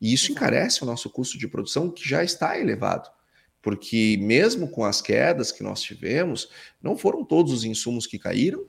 E 0.00 0.12
isso 0.12 0.32
encarece 0.32 0.82
o 0.82 0.86
nosso 0.86 1.08
custo 1.08 1.38
de 1.38 1.46
produção, 1.46 1.88
que 1.88 2.06
já 2.06 2.24
está 2.24 2.58
elevado 2.58 3.08
porque 3.64 4.18
mesmo 4.20 4.68
com 4.68 4.84
as 4.84 5.00
quedas 5.00 5.50
que 5.50 5.62
nós 5.62 5.80
tivemos, 5.80 6.50
não 6.82 6.98
foram 6.98 7.24
todos 7.24 7.50
os 7.50 7.64
insumos 7.64 8.06
que 8.06 8.18
caíram. 8.18 8.66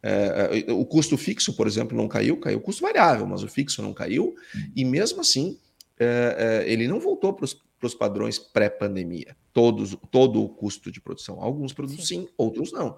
É, 0.00 0.64
é 0.68 0.72
o 0.72 0.84
custo 0.84 1.18
fixo, 1.18 1.52
por 1.54 1.66
exemplo, 1.66 1.96
não 1.96 2.06
caiu, 2.06 2.36
caiu 2.36 2.58
o 2.58 2.60
custo 2.60 2.80
variável, 2.80 3.26
mas 3.26 3.42
o 3.42 3.48
fixo 3.48 3.82
não 3.82 3.92
caiu, 3.92 4.36
e 4.74 4.84
mesmo 4.84 5.20
assim 5.20 5.58
é, 5.98 6.62
é, 6.64 6.72
ele 6.72 6.86
não 6.86 7.00
voltou 7.00 7.34
para 7.34 7.44
os 7.82 7.94
padrões 7.94 8.38
pré-pandemia, 8.38 9.36
todo 9.52 10.44
o 10.44 10.48
custo 10.48 10.92
de 10.92 11.00
produção. 11.00 11.42
Alguns 11.42 11.72
produtos 11.72 12.06
sim, 12.06 12.22
sim 12.22 12.28
outros 12.38 12.70
não. 12.70 12.96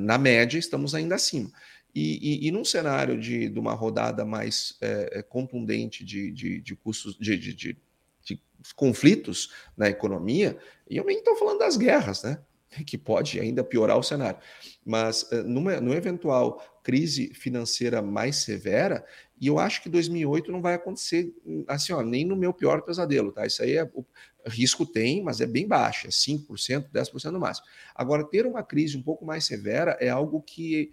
Na 0.00 0.16
média, 0.16 0.58
estamos 0.58 0.94
ainda 0.94 1.14
acima. 1.14 1.52
E, 1.94 2.44
e, 2.44 2.48
e, 2.48 2.50
num 2.50 2.64
cenário 2.64 3.18
de, 3.20 3.48
de 3.48 3.58
uma 3.58 3.72
rodada 3.74 4.24
mais 4.24 4.76
é, 4.80 5.18
é 5.18 5.22
contundente 5.22 6.04
de, 6.04 6.30
de, 6.30 6.60
de 6.60 6.74
custos, 6.74 7.16
de, 7.18 7.38
de, 7.38 7.78
de, 8.68 8.74
conflitos 8.74 9.52
na 9.76 9.88
economia, 9.88 10.56
e 10.88 10.96
eu 10.96 11.04
nem 11.04 11.18
estou 11.18 11.36
falando 11.36 11.58
das 11.58 11.76
guerras, 11.76 12.22
né? 12.22 12.38
Que 12.86 12.98
pode 12.98 13.40
ainda 13.40 13.64
piorar 13.64 13.96
o 13.96 14.02
cenário. 14.02 14.38
Mas 14.84 15.26
eh, 15.32 15.42
numa, 15.42 15.80
numa 15.80 15.96
eventual 15.96 16.62
crise 16.82 17.32
financeira 17.34 18.02
mais 18.02 18.36
severa, 18.36 19.04
e 19.40 19.46
eu 19.46 19.58
acho 19.58 19.82
que 19.82 19.88
2008 19.88 20.52
não 20.52 20.60
vai 20.60 20.74
acontecer 20.74 21.32
assim, 21.66 21.92
ó, 21.92 22.02
nem 22.02 22.24
no 22.24 22.36
meu 22.36 22.52
pior 22.52 22.82
pesadelo, 22.82 23.32
tá? 23.32 23.46
Isso 23.46 23.62
aí 23.62 23.76
é 23.76 23.84
o 23.84 24.04
risco 24.46 24.86
tem, 24.86 25.22
mas 25.22 25.40
é 25.40 25.46
bem 25.46 25.66
baixo, 25.66 26.06
é 26.06 26.10
5%, 26.10 26.88
10% 26.92 27.30
no 27.30 27.40
máximo. 27.40 27.66
Agora, 27.94 28.24
ter 28.24 28.46
uma 28.46 28.62
crise 28.62 28.96
um 28.96 29.02
pouco 29.02 29.24
mais 29.24 29.44
severa 29.44 29.96
é 30.00 30.08
algo 30.08 30.40
que 30.42 30.92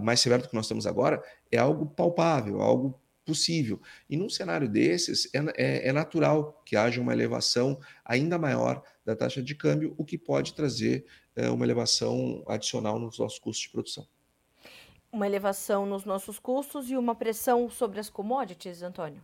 mais 0.00 0.20
severo 0.20 0.42
do 0.42 0.48
que 0.48 0.54
nós 0.54 0.66
temos 0.66 0.86
agora, 0.86 1.22
é 1.50 1.58
algo 1.58 1.86
palpável, 1.86 2.60
algo 2.60 3.00
possível. 3.28 3.78
E 4.08 4.16
num 4.16 4.30
cenário 4.30 4.66
desses, 4.66 5.28
é, 5.34 5.38
é, 5.56 5.88
é, 5.88 5.92
natural 5.92 6.62
que 6.64 6.74
haja 6.74 6.98
uma 6.98 7.12
elevação 7.12 7.78
ainda 8.02 8.38
maior 8.38 8.82
da 9.04 9.14
taxa 9.14 9.42
de 9.42 9.54
câmbio, 9.54 9.94
o 9.98 10.04
que 10.04 10.16
pode 10.16 10.54
trazer 10.54 11.04
é, 11.36 11.50
uma 11.50 11.66
elevação 11.66 12.42
adicional 12.48 12.98
nos 12.98 13.18
nossos 13.18 13.38
custos 13.38 13.66
de 13.66 13.70
produção. 13.70 14.08
Uma 15.12 15.26
elevação 15.26 15.84
nos 15.84 16.06
nossos 16.06 16.38
custos 16.38 16.90
e 16.90 16.96
uma 16.96 17.14
pressão 17.14 17.68
sobre 17.68 18.00
as 18.00 18.08
commodities, 18.08 18.82
Antônio? 18.82 19.22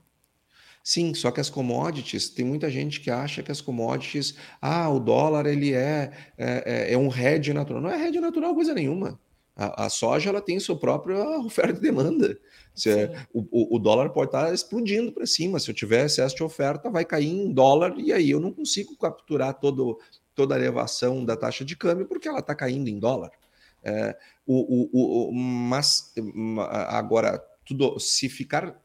Sim, 0.82 1.14
só 1.14 1.30
que 1.30 1.40
as 1.40 1.48
commodities, 1.48 2.28
tem 2.28 2.44
muita 2.44 2.68
gente 2.70 3.00
que 3.00 3.10
acha 3.10 3.42
que 3.42 3.50
as 3.50 3.62
commodities, 3.62 4.34
ah, 4.60 4.90
o 4.90 5.00
dólar 5.00 5.46
ele 5.46 5.72
é, 5.72 6.12
é, 6.36 6.90
é, 6.90 6.92
é 6.92 6.98
um 6.98 7.08
hedge 7.08 7.54
natural. 7.54 7.80
Não 7.80 7.88
é 7.88 8.06
hedge 8.06 8.20
natural 8.20 8.54
coisa 8.54 8.74
nenhuma. 8.74 9.18
A, 9.56 9.86
a, 9.86 9.88
soja 9.88 10.30
ela 10.30 10.40
tem 10.40 10.58
sua 10.58 10.76
própria 10.76 11.16
oferta 11.40 11.78
e 11.78 11.82
demanda. 11.82 12.38
É, 12.86 13.24
o, 13.32 13.76
o, 13.76 13.78
dólar 13.78 14.10
pode 14.10 14.28
estar 14.28 14.52
explodindo 14.52 15.12
para 15.12 15.26
cima. 15.26 15.60
Se 15.60 15.70
eu 15.70 15.74
tiver 15.74 16.06
excesso 16.06 16.34
de 16.34 16.42
oferta, 16.42 16.90
vai 16.90 17.04
cair 17.04 17.28
em 17.28 17.52
dólar 17.52 17.94
e 17.96 18.12
aí 18.12 18.30
eu 18.30 18.40
não 18.40 18.52
consigo 18.52 18.96
capturar 18.96 19.54
todo, 19.54 19.98
toda 20.34 20.54
a 20.54 20.58
elevação 20.58 21.24
da 21.24 21.36
taxa 21.36 21.64
de 21.64 21.76
câmbio 21.76 22.06
porque 22.06 22.26
ela 22.26 22.40
está 22.40 22.54
caindo 22.54 22.88
em 22.88 22.98
dólar. 22.98 23.30
É, 23.82 24.16
o, 24.46 24.88
o, 24.92 25.28
o, 25.28 25.32
mas 25.32 26.12
agora, 26.90 27.38
tudo, 27.64 27.98
se 28.00 28.28
ficar 28.28 28.80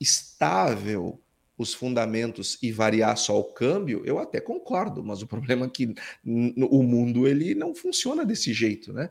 estável 0.00 1.20
os 1.58 1.74
fundamentos 1.74 2.56
e 2.62 2.70
variar 2.70 3.16
só 3.16 3.38
o 3.38 3.52
câmbio, 3.52 4.02
eu 4.04 4.18
até 4.18 4.40
concordo, 4.40 5.02
mas 5.02 5.22
o 5.22 5.26
problema 5.26 5.66
é 5.66 5.68
que 5.68 5.92
o 6.24 6.82
mundo 6.84 7.26
ele 7.26 7.52
não 7.54 7.74
funciona 7.74 8.24
desse 8.24 8.52
jeito, 8.52 8.92
né? 8.92 9.10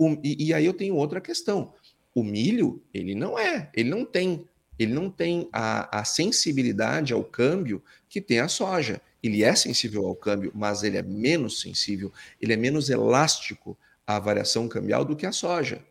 O, 0.00 0.16
e, 0.24 0.46
e, 0.46 0.54
aí 0.54 0.64
eu 0.64 0.72
tenho 0.72 0.96
outra 0.96 1.20
questão. 1.20 1.74
O 2.14 2.24
milho, 2.24 2.82
ele 2.92 3.14
não 3.14 3.38
é, 3.38 3.70
ele 3.74 3.90
não 3.90 4.02
tem, 4.02 4.46
ele 4.78 4.94
não 4.94 5.10
tem 5.10 5.46
a, 5.52 6.00
a 6.00 6.04
sensibilidade 6.06 7.12
ao 7.12 7.22
câmbio 7.22 7.82
que 8.08 8.18
tem 8.18 8.40
a 8.40 8.48
soja. 8.48 9.02
Ele 9.22 9.44
é 9.44 9.54
sensível 9.54 10.06
ao 10.06 10.16
câmbio, 10.16 10.50
mas 10.54 10.82
ele 10.82 10.96
é 10.96 11.02
menos 11.02 11.60
sensível, 11.60 12.10
ele 12.40 12.54
é 12.54 12.56
menos 12.56 12.88
elástico 12.88 13.76
à 14.06 14.18
variação 14.18 14.66
cambial 14.68 15.04
do 15.04 15.14
que 15.14 15.26
a 15.26 15.32
soja. 15.32 15.84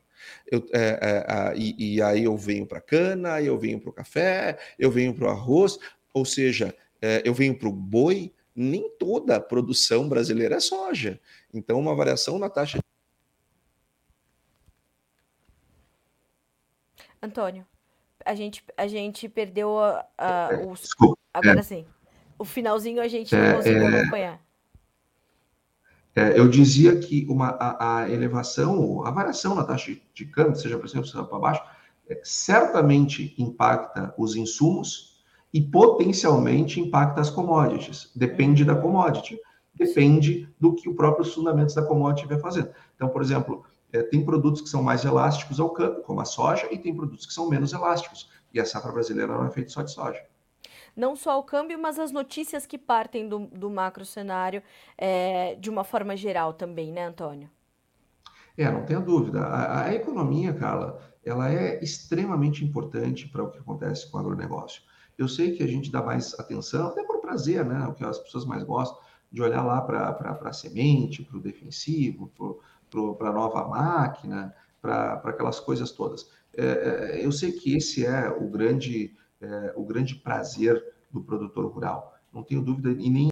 Eu, 0.52 0.68
é, 0.74 1.00
é, 1.00 1.54
e, 1.56 1.98
e, 1.98 2.02
aí 2.02 2.24
eu 2.24 2.36
venho 2.36 2.66
para 2.66 2.80
a 2.80 2.82
cana, 2.82 3.40
eu 3.40 3.60
venho 3.60 3.80
para 3.80 3.92
o 3.92 3.94
café, 3.94 4.58
eu 4.80 4.90
venho 4.90 5.14
para 5.14 5.28
o 5.28 5.30
arroz, 5.30 5.78
ou 6.12 6.26
seja, 6.26 6.76
é, 7.00 7.22
eu 7.24 7.34
venho 7.36 7.56
para 7.56 7.70
o 7.70 7.72
boi. 7.72 8.34
Nem 8.56 8.90
toda 8.98 9.36
a 9.36 9.40
produção 9.40 10.10
brasileira 10.10 10.56
é 10.56 10.60
soja. 10.60 11.20
Então, 11.54 11.80
uma 11.80 11.96
variação 11.96 12.38
na 12.40 12.50
taxa 12.50 12.80
Antônio, 17.22 17.66
a 18.26 18.36
gente, 18.36 18.64
a 18.78 18.88
gente 18.88 19.28
perdeu 19.28 19.78
a, 19.80 20.06
a, 20.18 20.50
é, 20.52 20.66
os. 20.66 20.82
Desculpa, 20.82 21.18
agora 21.34 21.60
é. 21.60 21.64
sim. 21.64 21.86
O 22.38 22.46
finalzinho 22.46 23.02
a 23.02 23.08
gente 23.08 23.36
não 23.36 23.44
é, 23.44 23.54
conseguiu 23.54 23.88
é. 23.88 24.02
acompanhar. 24.02 24.42
É, 26.16 26.40
eu 26.40 26.48
dizia 26.50 26.98
que 27.00 27.26
uma, 27.30 27.50
a, 27.50 28.02
a, 28.02 28.10
elevação, 28.10 29.06
a 29.06 29.12
variação 29.12 29.56
na 29.56 29.64
taxa 29.64 29.96
de 30.14 30.26
câmbio, 30.26 30.56
seja 30.56 30.78
para 30.78 30.88
cima, 30.88 31.04
seja 31.04 31.24
para 31.24 31.40
baixo, 31.40 31.64
é, 32.10 32.20
certamente 32.24 33.36
impacta 33.38 34.14
os 34.18 34.36
insumos 34.36 35.24
e 35.54 35.62
potencialmente 35.62 36.80
impacta 36.80 37.22
as 37.22 37.30
commodities. 37.30 38.12
Depende 38.16 38.66
da 38.66 38.76
commodity, 38.76 39.40
depende 39.74 40.48
do 40.60 40.74
que 40.74 40.90
o 40.90 40.96
próprio 40.96 41.26
fundamentos 41.26 41.76
da 41.76 41.84
commodity 41.84 42.28
vai 42.28 42.40
fazendo. 42.40 42.70
Então, 42.96 43.10
por 43.10 43.22
exemplo, 43.22 43.64
é, 43.92 44.04
tem 44.04 44.24
produtos 44.24 44.62
que 44.62 44.70
são 44.70 44.84
mais 44.84 45.04
elásticos 45.04 45.60
ao 45.60 45.72
câmbio, 45.72 46.04
como 46.04 46.22
a 46.22 46.26
soja, 46.26 46.68
e 46.72 46.78
tem 46.78 46.96
produtos 46.96 47.26
que 47.26 47.34
são 47.34 47.50
menos 47.50 47.74
elásticos. 47.74 48.30
E 48.54 48.60
a 48.60 48.66
safra 48.66 48.92
brasileira 48.92 49.34
não 49.34 49.46
é 49.46 49.52
feita 49.52 49.70
só 49.70 49.82
de 49.82 49.92
soja. 49.92 50.24
Não 50.96 51.16
só 51.16 51.40
o 51.40 51.44
câmbio, 51.44 51.80
mas 51.80 52.00
as 52.00 52.12
notícias 52.12 52.66
que 52.66 52.78
partem 52.78 53.28
do, 53.30 53.48
do 53.48 53.70
macro 53.70 54.04
cenário 54.06 54.62
é, 54.98 55.56
de 55.56 55.70
uma 55.70 55.84
forma 55.84 56.16
geral 56.18 56.54
também, 56.54 56.92
né, 56.92 57.06
Antônio? 57.06 57.50
É, 58.58 58.70
não 58.70 58.86
tenha 58.86 59.00
dúvida. 59.00 59.42
A, 59.42 59.86
a 59.86 59.96
economia, 59.96 60.54
Carla, 60.54 61.00
ela 61.24 61.52
é 61.52 61.82
extremamente 61.84 62.66
importante 62.66 63.28
para 63.30 63.44
o 63.44 63.50
que 63.50 63.60
acontece 63.60 64.10
com 64.10 64.18
o 64.18 64.20
agronegócio. 64.20 64.82
Eu 65.18 65.28
sei 65.28 65.52
que 65.52 65.64
a 65.64 65.68
gente 65.68 65.92
dá 65.92 66.02
mais 66.02 66.38
atenção, 66.40 66.88
até 66.88 67.04
por 67.04 67.20
prazer, 67.22 67.64
né? 67.66 67.88
O 67.88 67.94
que 67.94 68.04
as 68.04 68.18
pessoas 68.20 68.46
mais 68.46 68.64
gostam, 68.64 69.00
de 69.32 69.42
olhar 69.42 69.64
lá 69.64 69.80
para 69.82 70.40
a 70.44 70.54
semente, 70.54 71.24
para 71.24 71.38
o 71.38 71.42
defensivo, 71.42 72.32
para 72.36 72.48
a 72.94 73.32
nova 73.32 73.68
máquina, 73.68 74.56
para 74.82 75.22
aquelas 75.26 75.60
coisas 75.60 75.92
todas. 75.92 76.30
É, 76.56 76.66
é, 76.66 77.26
eu 77.26 77.32
sei 77.32 77.52
que 77.52 77.76
esse 77.76 78.06
é 78.06 78.30
o 78.30 78.48
grande, 78.50 79.16
é, 79.42 79.74
o 79.76 79.84
grande 79.84 80.16
prazer 80.16 80.84
do 81.12 81.22
produtor 81.22 81.72
rural. 81.72 82.18
Não 82.34 82.44
tenho 82.44 82.62
dúvida 82.62 82.92
e 82.92 83.10
nem 83.10 83.30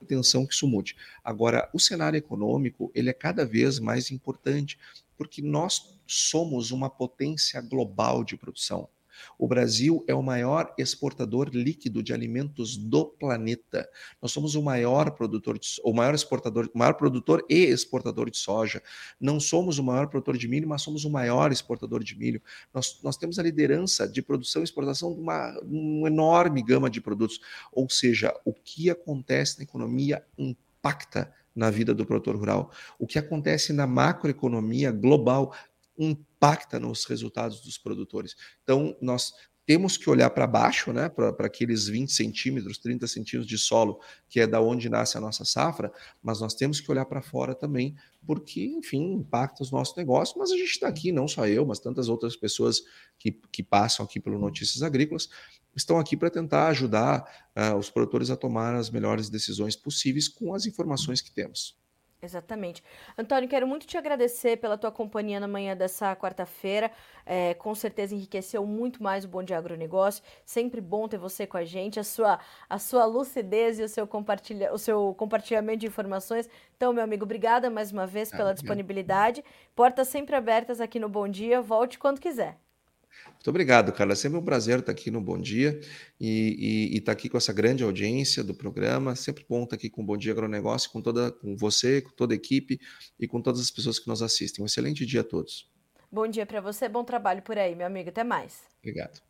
intenção 0.00 0.46
que 0.46 0.54
isso 0.54 0.68
mude. 0.68 0.96
Agora, 1.24 1.68
o 1.72 1.80
cenário 1.80 2.16
econômico 2.16 2.90
ele 2.94 3.10
é 3.10 3.12
cada 3.12 3.44
vez 3.44 3.78
mais 3.78 4.10
importante 4.10 4.78
porque 5.16 5.42
nós 5.42 5.98
somos 6.06 6.70
uma 6.70 6.88
potência 6.88 7.60
global 7.60 8.22
de 8.22 8.36
produção. 8.36 8.88
O 9.38 9.46
Brasil 9.46 10.04
é 10.06 10.14
o 10.14 10.22
maior 10.22 10.72
exportador 10.78 11.50
líquido 11.52 12.02
de 12.02 12.12
alimentos 12.12 12.76
do 12.76 13.06
planeta. 13.06 13.88
Nós 14.20 14.32
somos 14.32 14.54
o 14.54 14.62
maior 14.62 15.10
produtor, 15.12 15.58
de, 15.58 15.80
o 15.84 15.92
maior 15.92 16.14
exportador, 16.14 16.70
maior 16.74 16.94
produtor 16.94 17.44
e 17.48 17.64
exportador 17.64 18.30
de 18.30 18.38
soja. 18.38 18.82
Não 19.20 19.38
somos 19.40 19.78
o 19.78 19.84
maior 19.84 20.08
produtor 20.08 20.36
de 20.36 20.48
milho, 20.48 20.68
mas 20.68 20.82
somos 20.82 21.04
o 21.04 21.10
maior 21.10 21.52
exportador 21.52 22.02
de 22.02 22.16
milho. 22.16 22.42
Nós, 22.72 23.00
nós 23.02 23.16
temos 23.16 23.38
a 23.38 23.42
liderança 23.42 24.06
de 24.08 24.22
produção 24.22 24.62
e 24.62 24.64
exportação 24.64 25.12
de 25.12 25.20
uma, 25.20 25.58
uma 25.60 26.08
enorme 26.08 26.62
gama 26.62 26.90
de 26.90 27.00
produtos. 27.00 27.40
Ou 27.72 27.88
seja, 27.88 28.34
o 28.44 28.52
que 28.52 28.90
acontece 28.90 29.58
na 29.58 29.64
economia 29.64 30.24
impacta 30.38 31.32
na 31.56 31.70
vida 31.70 31.94
do 31.94 32.04
produtor 32.04 32.36
rural. 32.36 32.70
O 32.98 33.06
que 33.06 33.18
acontece 33.18 33.72
na 33.72 33.86
macroeconomia 33.86 34.92
global 34.92 35.54
impacta 35.98 36.35
nos 36.80 37.04
resultados 37.04 37.60
dos 37.60 37.78
produtores. 37.78 38.34
Então, 38.62 38.96
nós 39.00 39.32
temos 39.66 39.96
que 39.96 40.08
olhar 40.08 40.30
para 40.30 40.46
baixo, 40.46 40.92
né, 40.92 41.08
para 41.08 41.46
aqueles 41.46 41.88
20 41.88 42.12
centímetros, 42.12 42.78
30 42.78 43.06
centímetros 43.08 43.46
de 43.46 43.58
solo, 43.58 44.00
que 44.28 44.38
é 44.38 44.46
da 44.46 44.60
onde 44.60 44.88
nasce 44.88 45.18
a 45.18 45.20
nossa 45.20 45.44
safra, 45.44 45.92
mas 46.22 46.40
nós 46.40 46.54
temos 46.54 46.80
que 46.80 46.88
olhar 46.88 47.04
para 47.04 47.20
fora 47.20 47.52
também, 47.52 47.96
porque, 48.24 48.64
enfim, 48.64 49.14
impacta 49.14 49.64
os 49.64 49.72
nossos 49.72 49.96
negócios. 49.96 50.38
Mas 50.38 50.52
a 50.52 50.56
gente 50.56 50.70
está 50.70 50.86
aqui, 50.86 51.10
não 51.10 51.26
só 51.26 51.48
eu, 51.48 51.66
mas 51.66 51.80
tantas 51.80 52.08
outras 52.08 52.36
pessoas 52.36 52.80
que, 53.18 53.32
que 53.50 53.62
passam 53.62 54.06
aqui 54.06 54.20
pelo 54.20 54.38
Notícias 54.38 54.84
Agrícolas, 54.84 55.28
estão 55.74 55.98
aqui 55.98 56.16
para 56.16 56.30
tentar 56.30 56.68
ajudar 56.68 57.24
uh, 57.56 57.76
os 57.76 57.90
produtores 57.90 58.30
a 58.30 58.36
tomar 58.36 58.76
as 58.76 58.88
melhores 58.88 59.28
decisões 59.28 59.74
possíveis 59.74 60.28
com 60.28 60.54
as 60.54 60.64
informações 60.64 61.20
que 61.20 61.32
temos. 61.32 61.76
Exatamente. 62.22 62.82
Antônio, 63.16 63.48
quero 63.48 63.66
muito 63.66 63.86
te 63.86 63.96
agradecer 63.98 64.56
pela 64.56 64.78
tua 64.78 64.90
companhia 64.90 65.38
na 65.38 65.46
manhã 65.46 65.76
dessa 65.76 66.16
quarta-feira. 66.16 66.90
É, 67.26 67.54
com 67.54 67.74
certeza 67.74 68.14
enriqueceu 68.14 68.66
muito 68.66 69.02
mais 69.02 69.24
o 69.24 69.28
Bom 69.28 69.42
Dia 69.42 69.58
Agronegócio. 69.58 70.24
Sempre 70.44 70.80
bom 70.80 71.06
ter 71.08 71.18
você 71.18 71.46
com 71.46 71.56
a 71.58 71.64
gente, 71.64 72.00
a 72.00 72.04
sua, 72.04 72.38
a 72.68 72.78
sua 72.78 73.04
lucidez 73.04 73.78
e 73.78 73.82
o 73.82 73.88
seu, 73.88 74.06
compartilha, 74.06 74.72
o 74.72 74.78
seu 74.78 75.14
compartilhamento 75.14 75.80
de 75.80 75.86
informações. 75.86 76.48
Então, 76.76 76.92
meu 76.92 77.04
amigo, 77.04 77.24
obrigada 77.24 77.68
mais 77.70 77.92
uma 77.92 78.06
vez 78.06 78.30
pela 78.30 78.54
disponibilidade. 78.54 79.44
Portas 79.74 80.08
sempre 80.08 80.34
abertas 80.34 80.80
aqui 80.80 80.98
no 80.98 81.08
Bom 81.08 81.28
Dia. 81.28 81.60
Volte 81.60 81.98
quando 81.98 82.20
quiser. 82.20 82.65
Muito 83.34 83.50
obrigado, 83.50 83.92
Carla. 83.92 84.12
É 84.12 84.16
sempre 84.16 84.38
um 84.38 84.44
prazer 84.44 84.80
estar 84.80 84.92
aqui 84.92 85.10
no 85.10 85.20
Bom 85.20 85.38
Dia 85.38 85.78
e, 86.20 86.90
e, 86.90 86.94
e 86.94 86.98
estar 86.98 87.12
aqui 87.12 87.28
com 87.28 87.36
essa 87.36 87.52
grande 87.52 87.84
audiência 87.84 88.42
do 88.42 88.54
programa. 88.54 89.14
Sempre 89.14 89.46
bom 89.48 89.62
estar 89.62 89.76
aqui 89.76 89.88
com 89.88 90.02
o 90.02 90.04
Bom 90.04 90.16
Dia 90.16 90.32
Agronegócio, 90.32 90.90
com, 90.90 91.00
toda, 91.00 91.30
com 91.30 91.56
você, 91.56 92.02
com 92.02 92.10
toda 92.10 92.34
a 92.34 92.36
equipe 92.36 92.80
e 93.20 93.28
com 93.28 93.40
todas 93.40 93.60
as 93.60 93.70
pessoas 93.70 93.98
que 93.98 94.08
nos 94.08 94.22
assistem. 94.22 94.62
Um 94.62 94.66
excelente 94.66 95.06
dia 95.06 95.20
a 95.20 95.24
todos. 95.24 95.70
Bom 96.10 96.26
dia 96.26 96.46
para 96.46 96.60
você, 96.60 96.88
bom 96.88 97.04
trabalho 97.04 97.42
por 97.42 97.58
aí, 97.58 97.74
meu 97.74 97.86
amigo. 97.86 98.08
Até 98.08 98.24
mais. 98.24 98.62
Obrigado. 98.80 99.20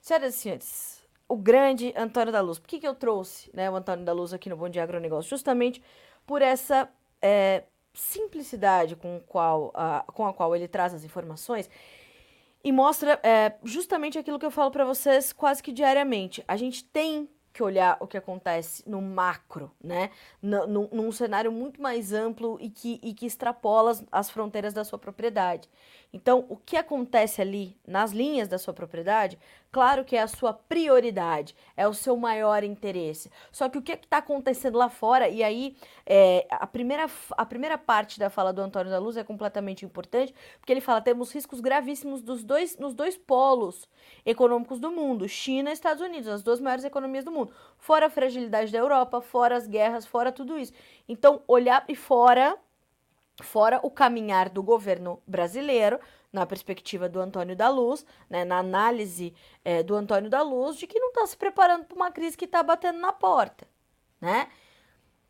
Senhoras 0.00 0.34
e 0.34 0.38
senhores, 0.38 1.02
o 1.28 1.36
grande 1.36 1.92
Antônio 1.96 2.32
da 2.32 2.40
Luz. 2.40 2.58
Por 2.58 2.68
que, 2.68 2.78
que 2.78 2.86
eu 2.86 2.94
trouxe 2.94 3.50
né, 3.54 3.70
o 3.70 3.76
Antônio 3.76 4.04
da 4.04 4.12
Luz 4.12 4.32
aqui 4.32 4.48
no 4.50 4.56
Bom 4.56 4.68
Dia 4.68 4.82
Agronegócio? 4.82 5.30
Justamente 5.30 5.82
por 6.26 6.42
essa 6.42 6.88
é, 7.22 7.64
simplicidade 7.94 8.96
com, 8.96 9.20
qual, 9.26 9.72
a, 9.74 10.04
com 10.08 10.26
a 10.26 10.34
qual 10.34 10.54
ele 10.54 10.68
traz 10.68 10.92
as 10.92 11.04
informações 11.04 11.70
e 12.64 12.72
mostra 12.72 13.20
é, 13.22 13.52
justamente 13.62 14.18
aquilo 14.18 14.38
que 14.38 14.46
eu 14.46 14.50
falo 14.50 14.70
para 14.70 14.86
vocês 14.86 15.32
quase 15.32 15.62
que 15.62 15.70
diariamente. 15.70 16.42
A 16.48 16.56
gente 16.56 16.82
tem 16.82 17.28
que 17.52 17.62
olhar 17.62 17.96
o 18.00 18.06
que 18.08 18.16
acontece 18.16 18.82
no 18.88 19.00
macro, 19.00 19.70
né? 19.80 20.10
N 20.42 20.66
num 20.90 21.12
cenário 21.12 21.52
muito 21.52 21.80
mais 21.80 22.12
amplo 22.12 22.58
e 22.60 22.68
que, 22.68 22.98
e 23.00 23.14
que 23.14 23.26
extrapola 23.26 23.92
as, 23.92 24.04
as 24.10 24.28
fronteiras 24.28 24.74
da 24.74 24.82
sua 24.82 24.98
propriedade. 24.98 25.68
Então, 26.12 26.44
o 26.48 26.56
que 26.56 26.76
acontece 26.76 27.40
ali 27.40 27.78
nas 27.86 28.10
linhas 28.10 28.48
da 28.48 28.58
sua 28.58 28.74
propriedade, 28.74 29.38
claro 29.74 30.04
que 30.04 30.14
é 30.14 30.22
a 30.22 30.28
sua 30.28 30.52
prioridade, 30.52 31.52
é 31.76 31.88
o 31.88 31.92
seu 31.92 32.16
maior 32.16 32.62
interesse. 32.62 33.28
Só 33.50 33.68
que 33.68 33.76
o 33.76 33.82
que 33.82 33.90
é 33.90 33.96
está 33.96 34.18
acontecendo 34.18 34.78
lá 34.78 34.88
fora, 34.88 35.28
e 35.28 35.42
aí 35.42 35.76
é, 36.06 36.46
a, 36.48 36.64
primeira, 36.64 37.10
a 37.32 37.44
primeira 37.44 37.76
parte 37.76 38.20
da 38.20 38.30
fala 38.30 38.52
do 38.52 38.62
Antônio 38.62 38.88
da 38.88 39.00
Luz 39.00 39.16
é 39.16 39.24
completamente 39.24 39.84
importante, 39.84 40.32
porque 40.60 40.72
ele 40.72 40.80
fala: 40.80 41.00
temos 41.00 41.34
riscos 41.34 41.60
gravíssimos 41.60 42.22
dos 42.22 42.44
dois, 42.44 42.78
nos 42.78 42.94
dois 42.94 43.16
polos 43.16 43.88
econômicos 44.24 44.78
do 44.78 44.92
mundo, 44.92 45.28
China 45.28 45.70
e 45.70 45.72
Estados 45.72 46.00
Unidos, 46.00 46.28
as 46.28 46.44
duas 46.44 46.60
maiores 46.60 46.84
economias 46.84 47.24
do 47.24 47.32
mundo. 47.32 47.52
Fora 47.76 48.06
a 48.06 48.10
fragilidade 48.10 48.70
da 48.70 48.78
Europa, 48.78 49.20
fora 49.20 49.56
as 49.56 49.66
guerras, 49.66 50.06
fora 50.06 50.30
tudo 50.30 50.56
isso. 50.56 50.72
Então, 51.08 51.42
olhar 51.48 51.84
e 51.88 51.96
fora 51.96 52.56
Fora 53.42 53.80
o 53.82 53.90
caminhar 53.90 54.48
do 54.48 54.62
governo 54.62 55.20
brasileiro, 55.26 55.98
na 56.34 56.44
perspectiva 56.44 57.08
do 57.08 57.20
Antônio 57.20 57.54
da 57.54 57.68
Luz, 57.68 58.04
né, 58.28 58.44
na 58.44 58.58
análise 58.58 59.32
é, 59.64 59.84
do 59.84 59.94
Antônio 59.94 60.28
da 60.28 60.42
Luz, 60.42 60.76
de 60.76 60.86
que 60.86 60.98
não 60.98 61.08
está 61.08 61.24
se 61.28 61.36
preparando 61.36 61.84
para 61.84 61.94
uma 61.94 62.10
crise 62.10 62.36
que 62.36 62.44
está 62.44 62.60
batendo 62.60 62.98
na 62.98 63.12
porta. 63.12 63.68
Né? 64.20 64.48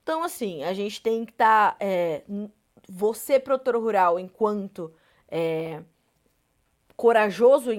Então, 0.03 0.23
assim, 0.23 0.64
a 0.64 0.73
gente 0.73 1.03
tem 1.03 1.27
que 1.27 1.33
estar. 1.33 1.73
Tá, 1.73 1.77
é, 1.79 2.23
você, 2.88 3.38
produtor 3.38 3.77
rural, 3.77 4.19
enquanto 4.19 4.95
é, 5.29 5.83
corajoso 6.96 7.70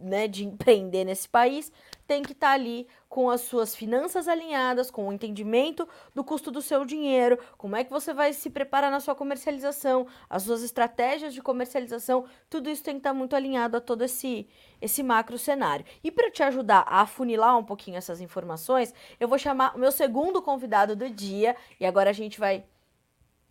né, 0.00 0.26
de 0.26 0.44
empreender 0.44 1.04
nesse 1.04 1.28
país, 1.28 1.72
tem 2.06 2.22
que 2.22 2.32
estar 2.32 2.48
tá 2.48 2.52
ali 2.52 2.86
com 3.08 3.30
as 3.30 3.42
suas 3.42 3.74
finanças 3.74 4.28
alinhadas, 4.28 4.90
com 4.90 5.08
o 5.08 5.12
entendimento 5.12 5.88
do 6.14 6.24
custo 6.24 6.50
do 6.50 6.60
seu 6.60 6.84
dinheiro, 6.84 7.38
como 7.56 7.76
é 7.76 7.84
que 7.84 7.90
você 7.90 8.12
vai 8.12 8.32
se 8.32 8.50
preparar 8.50 8.90
na 8.90 9.00
sua 9.00 9.14
comercialização, 9.14 10.06
as 10.28 10.42
suas 10.42 10.62
estratégias 10.62 11.32
de 11.32 11.40
comercialização, 11.40 12.24
tudo 12.50 12.68
isso 12.68 12.82
tem 12.82 12.94
que 12.94 13.00
estar 13.00 13.10
tá 13.10 13.14
muito 13.14 13.36
alinhado 13.36 13.76
a 13.76 13.80
todo 13.80 14.02
esse, 14.02 14.48
esse 14.80 15.02
macro 15.02 15.38
cenário. 15.38 15.86
E 16.02 16.10
para 16.10 16.30
te 16.30 16.42
ajudar 16.42 16.84
a 16.88 17.02
afunilar 17.02 17.56
um 17.56 17.64
pouquinho 17.64 17.96
essas 17.96 18.20
informações, 18.20 18.92
eu 19.18 19.28
vou 19.28 19.38
chamar 19.38 19.74
o 19.76 19.78
meu 19.78 19.92
segundo 19.92 20.42
convidado 20.42 20.96
do 20.96 21.08
dia, 21.08 21.56
e 21.78 21.86
agora 21.86 22.10
a 22.10 22.14
gente 22.14 22.38
vai. 22.38 22.64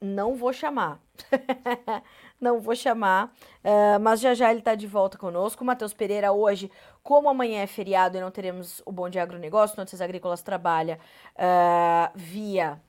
Não 0.01 0.35
vou 0.35 0.51
chamar. 0.51 1.01
não 2.39 2.59
vou 2.59 2.75
chamar, 2.75 3.27
uh, 3.63 3.99
mas 4.01 4.19
já 4.19 4.33
já 4.33 4.49
ele 4.51 4.59
está 4.59 4.75
de 4.75 4.87
volta 4.87 5.17
conosco. 5.17 5.63
O 5.63 5.67
Matheus 5.67 5.93
Pereira, 5.93 6.31
hoje, 6.31 6.69
como 7.01 7.29
amanhã 7.29 7.61
é 7.61 7.67
feriado 7.67 8.17
e 8.17 8.21
não 8.21 8.31
teremos 8.31 8.81
o 8.85 8.91
Bom 8.91 9.09
Dia 9.09 9.23
Agronegócio, 9.23 9.77
Notícias 9.77 10.01
Agrícolas 10.01 10.41
trabalha 10.41 10.99
uh, 11.35 12.11
via 12.15 12.81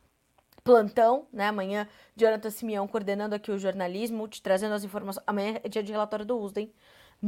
plantão, 0.64 1.26
né? 1.33 1.48
Amanhã, 1.48 1.87
Jonathan 2.16 2.50
Simeão 2.50 2.88
coordenando 2.88 3.35
aqui 3.35 3.52
o 3.52 3.59
jornalismo, 3.59 4.26
te 4.26 4.40
trazendo 4.42 4.74
as 4.74 4.83
informações. 4.83 5.22
Amanhã 5.26 5.61
é 5.62 5.68
dia 5.68 5.83
de 5.83 5.92
relatório 5.92 6.24
do 6.24 6.38
USDA, 6.38 6.62
hein? 6.62 6.72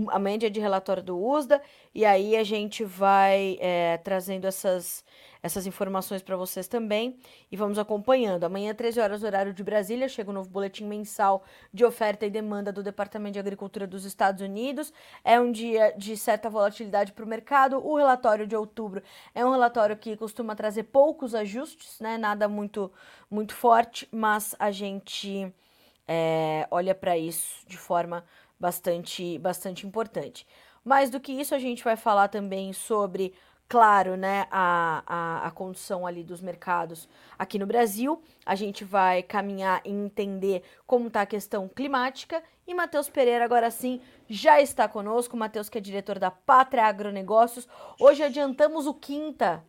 Amanhã 0.08 0.34
é 0.36 0.38
dia 0.38 0.50
de 0.50 0.60
relatório 0.60 1.02
do 1.02 1.18
USDA, 1.18 1.62
e 1.94 2.04
aí 2.04 2.36
a 2.36 2.44
gente 2.44 2.84
vai 2.84 3.56
é, 3.60 3.98
trazendo 3.98 4.46
essas 4.46 5.04
essas 5.42 5.66
informações 5.66 6.22
para 6.22 6.36
vocês 6.36 6.66
também 6.68 7.18
e 7.50 7.56
vamos 7.56 7.78
acompanhando. 7.78 8.44
Amanhã, 8.44 8.74
13 8.74 9.00
horas, 9.00 9.22
horário 9.22 9.52
de 9.52 9.62
Brasília, 9.62 10.08
chega 10.08 10.30
o 10.30 10.32
novo 10.32 10.48
boletim 10.48 10.84
mensal 10.84 11.44
de 11.72 11.84
oferta 11.84 12.26
e 12.26 12.30
demanda 12.30 12.72
do 12.72 12.82
Departamento 12.82 13.34
de 13.34 13.38
Agricultura 13.38 13.86
dos 13.86 14.04
Estados 14.04 14.42
Unidos. 14.42 14.92
É 15.24 15.40
um 15.40 15.52
dia 15.52 15.92
de 15.96 16.16
certa 16.16 16.48
volatilidade 16.48 17.12
para 17.12 17.24
o 17.24 17.28
mercado. 17.28 17.84
O 17.84 17.96
relatório 17.96 18.46
de 18.46 18.56
outubro 18.56 19.02
é 19.34 19.44
um 19.44 19.50
relatório 19.50 19.96
que 19.96 20.16
costuma 20.16 20.54
trazer 20.54 20.84
poucos 20.84 21.34
ajustes, 21.34 22.00
né? 22.00 22.18
Nada 22.18 22.48
muito, 22.48 22.90
muito 23.30 23.54
forte, 23.54 24.08
mas 24.10 24.54
a 24.58 24.70
gente 24.70 25.52
é, 26.06 26.66
olha 26.70 26.94
para 26.94 27.16
isso 27.16 27.66
de 27.66 27.76
forma 27.76 28.24
bastante, 28.58 29.38
bastante 29.38 29.86
importante. 29.86 30.46
Mais 30.84 31.10
do 31.10 31.18
que 31.18 31.32
isso, 31.32 31.54
a 31.54 31.58
gente 31.58 31.82
vai 31.82 31.96
falar 31.96 32.28
também 32.28 32.72
sobre 32.72 33.34
claro, 33.68 34.16
né, 34.16 34.46
a, 34.50 35.02
a, 35.06 35.46
a 35.46 35.50
condição 35.50 36.06
ali 36.06 36.22
dos 36.22 36.40
mercados 36.40 37.08
aqui 37.38 37.58
no 37.58 37.66
Brasil. 37.66 38.22
A 38.44 38.54
gente 38.54 38.84
vai 38.84 39.22
caminhar 39.22 39.80
e 39.84 39.90
entender 39.90 40.62
como 40.86 41.08
está 41.08 41.22
a 41.22 41.26
questão 41.26 41.68
climática. 41.68 42.42
E 42.66 42.74
Matheus 42.74 43.08
Pereira, 43.08 43.44
agora 43.44 43.70
sim, 43.70 44.00
já 44.28 44.60
está 44.60 44.88
conosco. 44.88 45.36
Matheus, 45.36 45.68
que 45.68 45.78
é 45.78 45.80
diretor 45.80 46.18
da 46.18 46.30
Pátria 46.30 46.84
Agronegócios. 46.84 47.68
Hoje 48.00 48.22
adiantamos 48.22 48.86
o 48.86 48.94
quinta 48.94 49.64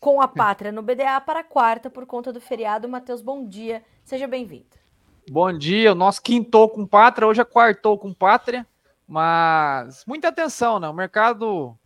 com 0.00 0.20
a 0.20 0.26
Pátria 0.26 0.72
no 0.72 0.82
BDA 0.82 1.20
para 1.20 1.40
a 1.40 1.44
quarta 1.44 1.88
por 1.88 2.06
conta 2.06 2.32
do 2.32 2.40
feriado. 2.40 2.88
Matheus, 2.88 3.22
bom 3.22 3.46
dia, 3.46 3.84
seja 4.04 4.26
bem-vindo. 4.26 4.82
Bom 5.30 5.56
dia, 5.56 5.92
o 5.92 5.94
nosso 5.94 6.20
quintou 6.20 6.68
com 6.68 6.84
Pátria, 6.84 7.28
hoje 7.28 7.40
é 7.40 7.44
quartou 7.44 7.96
com 7.96 8.12
Pátria, 8.12 8.66
mas 9.06 10.04
muita 10.04 10.28
atenção, 10.28 10.80
né? 10.80 10.88
O 10.88 10.92
mercado 10.92 11.78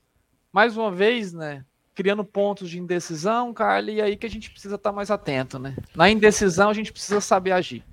mais 0.56 0.74
uma 0.74 0.90
vez, 0.90 1.34
né, 1.34 1.62
criando 1.94 2.24
pontos 2.24 2.70
de 2.70 2.78
indecisão, 2.78 3.52
Carly, 3.52 3.96
e 3.96 4.00
aí 4.00 4.16
que 4.16 4.24
a 4.24 4.30
gente 4.30 4.50
precisa 4.50 4.76
estar 4.76 4.88
tá 4.88 4.96
mais 4.96 5.10
atento, 5.10 5.58
né? 5.58 5.76
Na 5.94 6.08
indecisão 6.08 6.70
a 6.70 6.72
gente 6.72 6.90
precisa 6.90 7.20
saber 7.20 7.52
agir. 7.52 7.84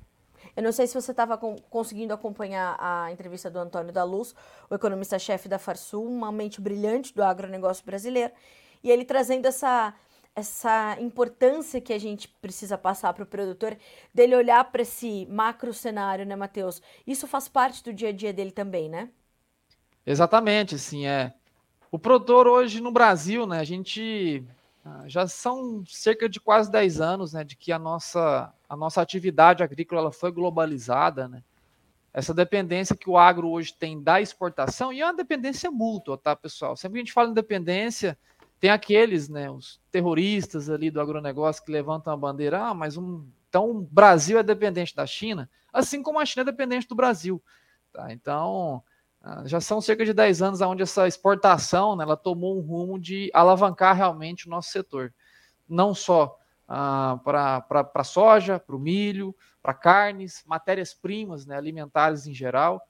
Eu 0.55 0.63
não 0.63 0.71
sei 0.71 0.87
se 0.87 0.93
você 0.93 1.11
estava 1.11 1.37
conseguindo 1.37 2.13
acompanhar 2.13 2.77
a 2.79 3.11
entrevista 3.11 3.49
do 3.51 3.59
Antônio 3.59 3.91
da 3.91 4.05
Luz, 4.05 4.33
o 4.69 4.75
economista-chefe 4.75 5.49
da 5.49 5.59
Farsul, 5.59 6.07
uma 6.07 6.31
mente 6.31 6.61
brilhante 6.61 7.13
do 7.13 7.21
agronegócio 7.21 7.85
brasileiro, 7.85 8.31
e 8.81 8.89
ele 8.89 9.03
trazendo 9.03 9.45
essa 9.45 9.93
essa 10.33 10.97
importância 11.01 11.81
que 11.81 11.91
a 11.91 11.99
gente 11.99 12.29
precisa 12.41 12.77
passar 12.77 13.13
para 13.13 13.23
o 13.23 13.27
produtor, 13.27 13.77
dele 14.13 14.35
olhar 14.37 14.63
para 14.71 14.81
esse 14.81 15.27
macro 15.29 15.73
cenário, 15.73 16.25
né, 16.25 16.35
Matheus? 16.35 16.81
Isso 17.05 17.27
faz 17.27 17.49
parte 17.49 17.83
do 17.83 17.93
dia 17.93 18.09
a 18.09 18.13
dia 18.13 18.33
dele 18.33 18.51
também, 18.51 18.89
né? 18.89 19.09
Exatamente, 20.07 20.75
assim, 20.75 21.05
é. 21.05 21.33
O 21.93 21.99
produtor 21.99 22.47
hoje 22.47 22.81
no 22.81 22.91
Brasil, 22.91 23.45
né, 23.45 23.59
a 23.59 23.63
gente 23.63 24.43
ah, 24.83 25.03
já 25.05 25.27
são 25.27 25.83
cerca 25.85 26.27
de 26.27 26.39
quase 26.39 26.71
10 26.71 26.99
anos, 26.99 27.33
né, 27.33 27.43
de 27.43 27.55
que 27.55 27.71
a 27.71 27.77
nossa, 27.77 28.51
a 28.67 28.75
nossa 28.75 28.99
atividade 28.99 29.61
agrícola 29.61 30.01
ela 30.01 30.11
foi 30.11 30.31
globalizada, 30.31 31.27
né? 31.27 31.43
Essa 32.11 32.33
dependência 32.33 32.95
que 32.95 33.07
o 33.07 33.15
agro 33.15 33.47
hoje 33.47 33.75
tem 33.75 34.01
da 34.01 34.19
exportação, 34.19 34.91
e 34.91 35.01
é 35.01 35.05
uma 35.05 35.13
dependência 35.13 35.69
mútua, 35.69 36.17
tá, 36.17 36.35
pessoal? 36.35 36.75
Sempre 36.75 36.93
que 36.93 37.01
a 37.01 37.05
gente 37.05 37.13
fala 37.13 37.29
em 37.29 37.33
dependência, 37.35 38.17
tem 38.59 38.71
aqueles, 38.71 39.29
né, 39.29 39.51
os 39.51 39.79
terroristas 39.91 40.71
ali 40.71 40.89
do 40.89 40.99
agronegócio 40.99 41.63
que 41.63 41.71
levantam 41.71 42.11
a 42.11 42.17
bandeira, 42.17 42.59
ah, 42.59 42.73
mas 42.73 42.97
um, 42.97 43.23
então 43.47 43.69
o 43.69 43.81
Brasil 43.81 44.39
é 44.39 44.41
dependente 44.41 44.95
da 44.95 45.05
China, 45.05 45.47
assim 45.71 46.01
como 46.01 46.19
a 46.19 46.25
China 46.25 46.41
é 46.41 46.45
dependente 46.45 46.87
do 46.87 46.95
Brasil. 46.95 47.39
Tá? 47.93 48.11
Então, 48.11 48.81
já 49.45 49.61
são 49.61 49.79
cerca 49.79 50.03
de 50.03 50.13
10 50.13 50.41
anos 50.41 50.61
onde 50.61 50.83
essa 50.83 51.07
exportação 51.07 51.95
né, 51.95 52.03
ela 52.03 52.17
tomou 52.17 52.57
um 52.57 52.61
rumo 52.61 52.99
de 52.99 53.31
alavancar 53.33 53.95
realmente 53.95 54.47
o 54.47 54.49
nosso 54.49 54.69
setor. 54.69 55.13
Não 55.67 55.95
só 55.95 56.37
ah, 56.67 57.19
para 57.23 57.65
a 57.93 58.03
soja, 58.03 58.59
para 58.59 58.75
o 58.75 58.79
milho, 58.79 59.35
para 59.61 59.73
carnes, 59.73 60.43
matérias-primas 60.45 61.45
né, 61.45 61.55
alimentares 61.55 62.27
em 62.27 62.33
geral, 62.33 62.85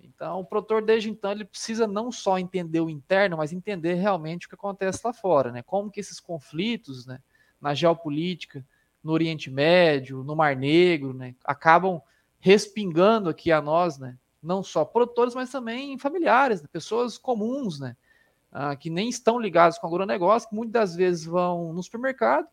então, 0.00 0.40
o 0.40 0.44
produtor, 0.44 0.82
desde 0.82 1.10
então, 1.10 1.32
ele 1.32 1.44
precisa 1.44 1.86
não 1.86 2.12
só 2.12 2.38
entender 2.38 2.80
o 2.80 2.90
interno, 2.90 3.36
mas 3.36 3.52
entender 3.52 3.94
realmente 3.94 4.46
o 4.46 4.48
que 4.48 4.54
acontece 4.54 5.00
lá 5.04 5.12
fora, 5.12 5.50
né? 5.50 5.62
Como 5.62 5.90
que 5.90 6.00
esses 6.00 6.20
conflitos, 6.20 7.06
né, 7.06 7.20
na 7.60 7.74
geopolítica, 7.74 8.64
no 9.02 9.12
Oriente 9.12 9.50
Médio, 9.50 10.22
no 10.22 10.36
Mar 10.36 10.54
Negro, 10.54 11.12
né, 11.12 11.34
acabam 11.44 12.00
respingando 12.38 13.28
aqui 13.28 13.50
a 13.50 13.60
nós, 13.60 13.98
né? 13.98 14.16
Não 14.42 14.62
só 14.62 14.84
produtores, 14.84 15.34
mas 15.34 15.50
também 15.50 15.98
familiares, 15.98 16.62
né, 16.62 16.68
pessoas 16.72 17.18
comuns, 17.18 17.80
né? 17.80 17.96
Ah, 18.50 18.74
que 18.76 18.88
nem 18.88 19.08
estão 19.08 19.38
ligados 19.38 19.78
com 19.78 19.86
o 19.86 19.90
agronegócio, 19.90 20.48
que 20.48 20.54
muitas 20.54 20.72
das 20.72 20.96
vezes 20.96 21.24
vão 21.24 21.72
no 21.72 21.82
supermercado, 21.82 22.46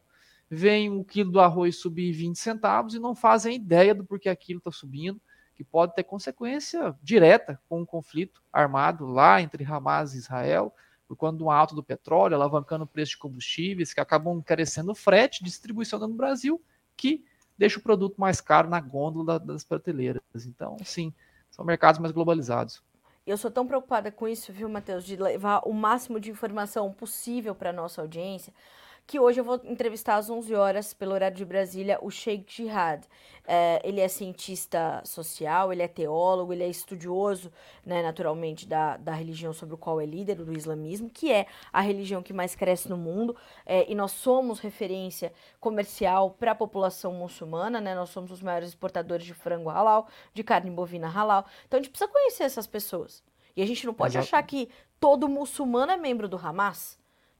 veem 0.49 0.89
um 0.89 1.03
quilo 1.03 1.31
do 1.31 1.39
arroz 1.39 1.77
subir 1.77 2.11
20 2.11 2.37
centavos 2.37 2.93
e 2.93 2.99
não 2.99 3.15
fazem 3.15 3.55
ideia 3.55 3.95
do 3.95 4.03
porquê 4.03 4.27
aquilo 4.27 4.59
está 4.59 4.71
subindo 4.71 5.21
que 5.55 5.63
pode 5.63 5.95
ter 5.95 6.03
consequência 6.03 6.93
direta 7.01 7.59
com 7.67 7.81
um 7.81 7.85
conflito 7.85 8.43
armado 8.51 9.05
lá 9.05 9.41
entre 9.41 9.63
Hamas 9.63 10.13
e 10.13 10.17
Israel, 10.17 10.73
por 11.07 11.15
conta 11.15 11.37
do 11.37 11.49
alto 11.49 11.73
do 11.73 11.83
petróleo, 11.83 12.35
alavancando 12.35 12.83
o 12.83 12.87
preço 12.87 13.11
de 13.11 13.19
combustíveis, 13.19 13.93
que 13.93 13.99
acabam 13.99 14.37
encarecendo 14.37 14.91
o 14.91 14.95
frete 14.95 15.43
distribuição 15.43 15.97
no 15.99 16.09
Brasil, 16.09 16.61
que 16.97 17.23
deixa 17.57 17.79
o 17.79 17.81
produto 17.81 18.19
mais 18.19 18.41
caro 18.41 18.69
na 18.69 18.81
gôndola 18.81 19.39
das 19.39 19.63
prateleiras. 19.63 20.21
Então, 20.45 20.75
sim, 20.83 21.13
são 21.55 21.63
mercados 21.63 21.99
mais 21.99 22.11
globalizados. 22.11 22.83
Eu 23.25 23.37
sou 23.37 23.49
tão 23.49 23.65
preocupada 23.65 24.11
com 24.11 24.27
isso, 24.27 24.51
viu, 24.51 24.67
Matheus, 24.67 25.05
de 25.05 25.15
levar 25.15 25.61
o 25.65 25.73
máximo 25.73 26.19
de 26.19 26.29
informação 26.29 26.91
possível 26.91 27.55
para 27.55 27.69
a 27.69 27.73
nossa 27.73 28.01
audiência, 28.01 28.53
que 29.07 29.19
hoje 29.19 29.39
eu 29.39 29.43
vou 29.43 29.61
entrevistar 29.65 30.15
às 30.15 30.29
11 30.29 30.55
horas, 30.55 30.93
pelo 30.93 31.13
horário 31.13 31.37
de 31.37 31.45
Brasília, 31.45 31.99
o 32.01 32.09
Sheikh 32.09 32.45
Jihad. 32.47 33.05
É, 33.47 33.79
ele 33.83 34.01
é 34.01 34.07
cientista 34.07 35.03
social, 35.05 35.71
ele 35.71 35.83
é 35.83 35.87
teólogo, 35.87 36.51
ele 36.51 36.63
é 36.63 36.67
estudioso, 36.67 37.51
né, 37.85 38.01
naturalmente, 38.01 38.67
da, 38.67 38.97
da 38.97 39.13
religião 39.13 39.53
sobre 39.53 39.75
o 39.75 39.77
qual 39.77 40.01
é 40.01 40.05
líder, 40.05 40.35
do 40.35 40.57
islamismo, 40.57 41.09
que 41.09 41.31
é 41.31 41.45
a 41.71 41.79
religião 41.81 42.23
que 42.23 42.33
mais 42.33 42.55
cresce 42.55 42.89
no 42.89 42.97
mundo, 42.97 43.35
é, 43.63 43.89
e 43.89 43.93
nós 43.93 44.11
somos 44.11 44.59
referência 44.59 45.31
comercial 45.59 46.31
para 46.31 46.51
a 46.53 46.55
população 46.55 47.13
muçulmana, 47.13 47.79
né, 47.79 47.93
nós 47.93 48.09
somos 48.09 48.31
os 48.31 48.41
maiores 48.41 48.69
exportadores 48.69 49.25
de 49.25 49.35
frango 49.35 49.69
halal, 49.69 50.07
de 50.33 50.43
carne 50.43 50.71
bovina 50.71 51.07
halal, 51.07 51.45
então 51.67 51.79
a 51.79 51.83
gente 51.83 51.91
precisa 51.91 52.11
conhecer 52.11 52.45
essas 52.45 52.65
pessoas. 52.65 53.23
E 53.55 53.61
a 53.61 53.65
gente 53.67 53.85
não 53.85 53.93
pode 53.93 54.17
Exato. 54.17 54.25
achar 54.25 54.43
que 54.43 54.69
todo 54.99 55.29
muçulmano 55.29 55.91
é 55.91 55.97
membro 55.97 56.27
do 56.27 56.35
Hamas. 56.35 56.97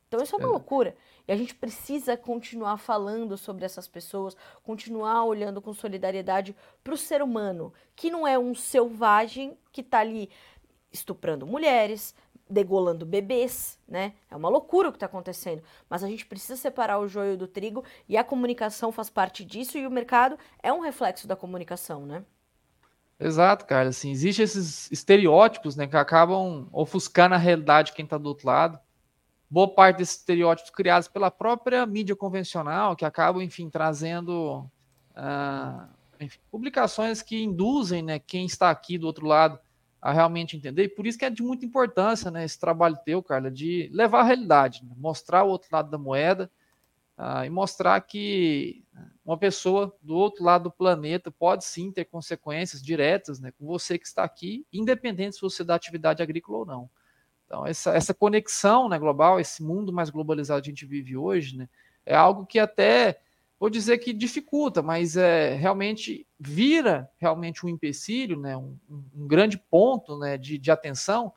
Então 0.07 0.21
isso 0.21 0.35
é 0.35 0.39
uma 0.39 0.47
é. 0.47 0.51
loucura. 0.51 0.95
E 1.27 1.31
a 1.31 1.35
gente 1.35 1.55
precisa 1.55 2.15
continuar 2.15 2.77
falando 2.77 3.37
sobre 3.37 3.65
essas 3.65 3.87
pessoas, 3.87 4.35
continuar 4.63 5.23
olhando 5.25 5.61
com 5.61 5.73
solidariedade 5.73 6.55
para 6.83 6.93
o 6.93 6.97
ser 6.97 7.21
humano, 7.21 7.73
que 7.95 8.11
não 8.11 8.27
é 8.27 8.37
um 8.37 8.53
selvagem 8.53 9.57
que 9.71 9.81
está 9.81 9.99
ali 9.99 10.29
estuprando 10.91 11.45
mulheres, 11.45 12.15
degolando 12.47 13.05
bebês, 13.05 13.79
né? 13.87 14.13
É 14.29 14.35
uma 14.35 14.49
loucura 14.49 14.89
o 14.89 14.91
que 14.91 14.97
está 14.97 15.07
acontecendo. 15.07 15.63
Mas 15.89 16.03
a 16.03 16.07
gente 16.07 16.25
precisa 16.25 16.55
separar 16.55 16.99
o 16.99 17.07
joio 17.07 17.35
do 17.35 17.47
trigo 17.47 17.83
e 18.07 18.15
a 18.15 18.23
comunicação 18.23 18.91
faz 18.91 19.09
parte 19.09 19.43
disso 19.43 19.77
e 19.77 19.87
o 19.87 19.91
mercado 19.91 20.37
é 20.61 20.71
um 20.71 20.79
reflexo 20.79 21.27
da 21.27 21.35
comunicação, 21.35 22.05
né? 22.05 22.23
Exato, 23.19 23.65
cara. 23.65 23.89
Assim, 23.89 24.11
existem 24.11 24.43
esses 24.43 24.91
estereótipos, 24.91 25.75
né, 25.75 25.87
que 25.87 25.95
acabam 25.97 26.67
ofuscando 26.71 27.33
a 27.33 27.37
realidade 27.39 27.89
de 27.89 27.95
quem 27.95 28.05
está 28.05 28.17
do 28.17 28.27
outro 28.27 28.45
lado 28.45 28.79
boa 29.55 29.69
parte 29.69 29.99
desses 29.99 30.17
estereótipos 30.17 30.69
criados 30.69 31.07
pela 31.07 31.31
própria 31.31 31.85
mídia 31.85 32.13
convencional, 32.13 32.93
que 32.93 33.05
acabam, 33.05 33.41
enfim, 33.41 33.69
trazendo 33.69 34.69
uh, 35.11 35.87
enfim, 36.19 36.37
publicações 36.51 37.21
que 37.21 37.41
induzem 37.41 38.03
né, 38.03 38.19
quem 38.19 38.45
está 38.45 38.69
aqui 38.69 38.97
do 38.97 39.07
outro 39.07 39.25
lado 39.25 39.57
a 40.01 40.11
realmente 40.11 40.57
entender. 40.57 40.83
E 40.83 40.89
por 40.89 41.07
isso 41.07 41.17
que 41.17 41.23
é 41.23 41.29
de 41.29 41.41
muita 41.41 41.65
importância 41.65 42.29
né, 42.29 42.43
esse 42.43 42.59
trabalho 42.59 42.99
teu, 43.05 43.23
Carla, 43.23 43.49
de 43.49 43.89
levar 43.93 44.19
a 44.19 44.23
realidade, 44.23 44.83
né, 44.83 44.91
mostrar 44.97 45.45
o 45.45 45.47
outro 45.47 45.69
lado 45.71 45.89
da 45.89 45.97
moeda 45.97 46.51
uh, 47.17 47.45
e 47.45 47.49
mostrar 47.49 48.01
que 48.01 48.83
uma 49.23 49.37
pessoa 49.37 49.95
do 50.01 50.15
outro 50.15 50.43
lado 50.43 50.63
do 50.63 50.71
planeta 50.71 51.31
pode 51.31 51.63
sim 51.63 51.93
ter 51.93 52.03
consequências 52.03 52.83
diretas 52.83 53.39
né, 53.39 53.53
com 53.57 53.65
você 53.65 53.97
que 53.97 54.05
está 54.05 54.25
aqui, 54.25 54.67
independente 54.73 55.35
se 55.35 55.41
você 55.41 55.63
dá 55.63 55.75
atividade 55.75 56.21
agrícola 56.21 56.57
ou 56.57 56.65
não. 56.65 56.89
Então, 57.45 57.65
essa, 57.65 57.91
essa 57.91 58.13
conexão 58.13 58.89
né, 58.89 58.97
global, 58.97 59.39
esse 59.39 59.63
mundo 59.63 59.93
mais 59.93 60.09
globalizado 60.09 60.61
que 60.61 60.69
a 60.69 60.71
gente 60.71 60.85
vive 60.85 61.15
hoje, 61.15 61.57
né, 61.57 61.69
é 62.05 62.15
algo 62.15 62.45
que 62.45 62.59
até, 62.59 63.19
vou 63.59 63.69
dizer 63.69 63.99
que 63.99 64.13
dificulta, 64.13 64.81
mas 64.81 65.15
é, 65.15 65.53
realmente 65.53 66.27
vira 66.39 67.09
realmente 67.17 67.65
um 67.65 67.69
empecilho, 67.69 68.39
né, 68.39 68.57
um, 68.57 68.77
um 68.89 69.27
grande 69.27 69.57
ponto 69.57 70.17
né, 70.17 70.37
de, 70.37 70.57
de 70.57 70.71
atenção 70.71 71.31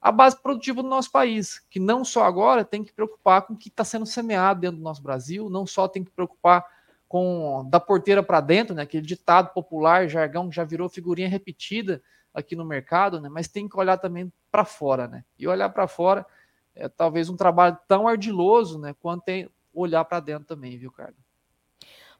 a 0.00 0.12
base 0.12 0.36
produtiva 0.36 0.82
do 0.82 0.88
nosso 0.88 1.10
país, 1.10 1.58
que 1.70 1.80
não 1.80 2.04
só 2.04 2.24
agora 2.24 2.62
tem 2.62 2.84
que 2.84 2.92
preocupar 2.92 3.40
com 3.40 3.54
o 3.54 3.56
que 3.56 3.70
está 3.70 3.82
sendo 3.84 4.04
semeado 4.04 4.60
dentro 4.60 4.76
do 4.76 4.82
nosso 4.82 5.02
Brasil, 5.02 5.48
não 5.48 5.66
só 5.66 5.88
tem 5.88 6.04
que 6.04 6.10
preocupar 6.10 6.62
com 7.08 7.66
da 7.70 7.80
porteira 7.80 8.22
para 8.22 8.42
dentro, 8.42 8.74
né, 8.74 8.82
aquele 8.82 9.06
ditado 9.06 9.54
popular, 9.54 10.06
jargão 10.06 10.50
que 10.50 10.56
já 10.56 10.64
virou 10.64 10.90
figurinha 10.90 11.28
repetida 11.28 12.02
aqui 12.34 12.56
no 12.56 12.64
mercado, 12.64 13.20
né, 13.20 13.28
mas 13.28 13.48
tem 13.48 13.68
que 13.68 13.78
olhar 13.78 13.96
também 13.96 14.30
para 14.50 14.64
fora, 14.64 15.06
né? 15.06 15.24
E 15.38 15.46
olhar 15.46 15.70
para 15.70 15.86
fora 15.86 16.26
é 16.74 16.88
talvez 16.88 17.30
um 17.30 17.36
trabalho 17.36 17.78
tão 17.86 18.08
ardiloso, 18.08 18.78
né, 18.78 18.94
quanto 19.00 19.24
tem 19.24 19.48
olhar 19.72 20.04
para 20.04 20.20
dentro 20.20 20.44
também, 20.44 20.76
viu, 20.76 20.90
Carlos? 20.90 21.24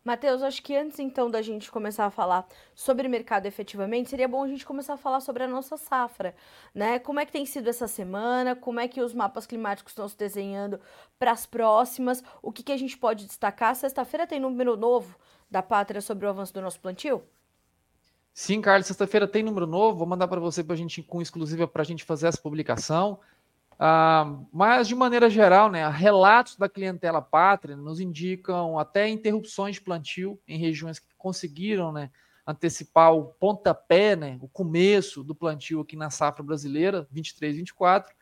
Matheus, 0.05 0.43
acho 0.43 0.63
que 0.63 0.77
antes 0.77 0.99
então 0.99 1.31
da 1.31 1.41
gente 1.41 1.73
começar 1.73 2.05
a 2.05 2.11
falar 2.11 2.47
sobre 2.75 3.09
mercado 3.09 3.47
efetivamente, 3.47 4.11
seria 4.11 4.29
bom 4.29 4.45
a 4.45 4.49
gente 4.49 4.67
começar 4.67 4.95
a 4.95 4.99
falar 4.99 5.21
sobre 5.21 5.45
a 5.45 5.49
nossa 5.49 5.79
safra, 5.79 6.37
né? 6.75 6.99
Como 6.99 7.19
é 7.19 7.25
que 7.25 7.33
tem 7.33 7.47
sido 7.47 7.71
essa 7.71 7.89
semana? 7.89 8.55
Como 8.55 8.79
é 8.79 8.87
que 8.87 9.01
os 9.01 9.15
mapas 9.15 9.47
climáticos 9.47 9.93
estão 9.93 10.07
se 10.07 10.17
desenhando 10.17 10.79
para 11.19 11.33
as 11.33 11.47
próximas? 11.47 12.23
O 12.43 12.53
que, 12.53 12.63
que 12.63 12.73
a 12.73 12.77
gente 12.77 12.99
pode 12.99 13.25
destacar? 13.25 13.75
Sexta-feira 13.75 14.27
tem 14.27 14.39
número 14.39 14.77
novo 14.77 15.19
da 15.51 15.63
Pátria 15.63 16.03
sobre 16.03 16.27
o 16.27 16.29
avanço 16.29 16.53
do 16.53 16.61
nosso 16.61 16.81
plantio? 16.81 17.25
Sim, 18.37 18.61
Carlos, 18.61 18.89
sexta-feira 18.89 19.29
tem 19.29 19.45
número 19.45 19.65
novo, 19.65 19.99
vou 19.99 20.09
mandar 20.09 20.27
para 20.27 20.41
você 20.41 20.65
para 20.65 20.75
a 20.75 20.77
gente 20.77 21.01
com 21.05 21.23
exclusiva 21.23 21.69
para 21.69 21.83
a 21.83 21.85
gente 21.85 22.03
fazer 22.03 22.27
essa 22.27 22.43
publicação. 22.43 23.21
Ah, 23.79 24.41
mas 24.53 24.89
de 24.89 24.95
maneira 24.97 25.31
geral, 25.31 25.71
né, 25.71 25.89
relatos 25.89 26.57
da 26.57 26.69
clientela 26.69 27.23
pátria 27.23 27.77
nos 27.77 28.01
indicam 28.01 28.77
até 28.77 29.09
interrupções 29.09 29.77
de 29.77 29.83
plantio 29.83 30.37
em 30.49 30.59
regiões 30.59 30.99
que 30.99 31.07
conseguiram, 31.17 31.93
né, 31.93 32.11
antecipar 32.45 33.15
o 33.15 33.27
pontapé, 33.27 34.17
né, 34.17 34.37
o 34.41 34.49
começo 34.49 35.23
do 35.23 35.35
plantio 35.35 35.81
aqui 35.81 35.95
na 35.95 36.11
safra 36.11 36.43
brasileira 36.43 37.07
23, 37.13 37.55
24. 37.55 38.13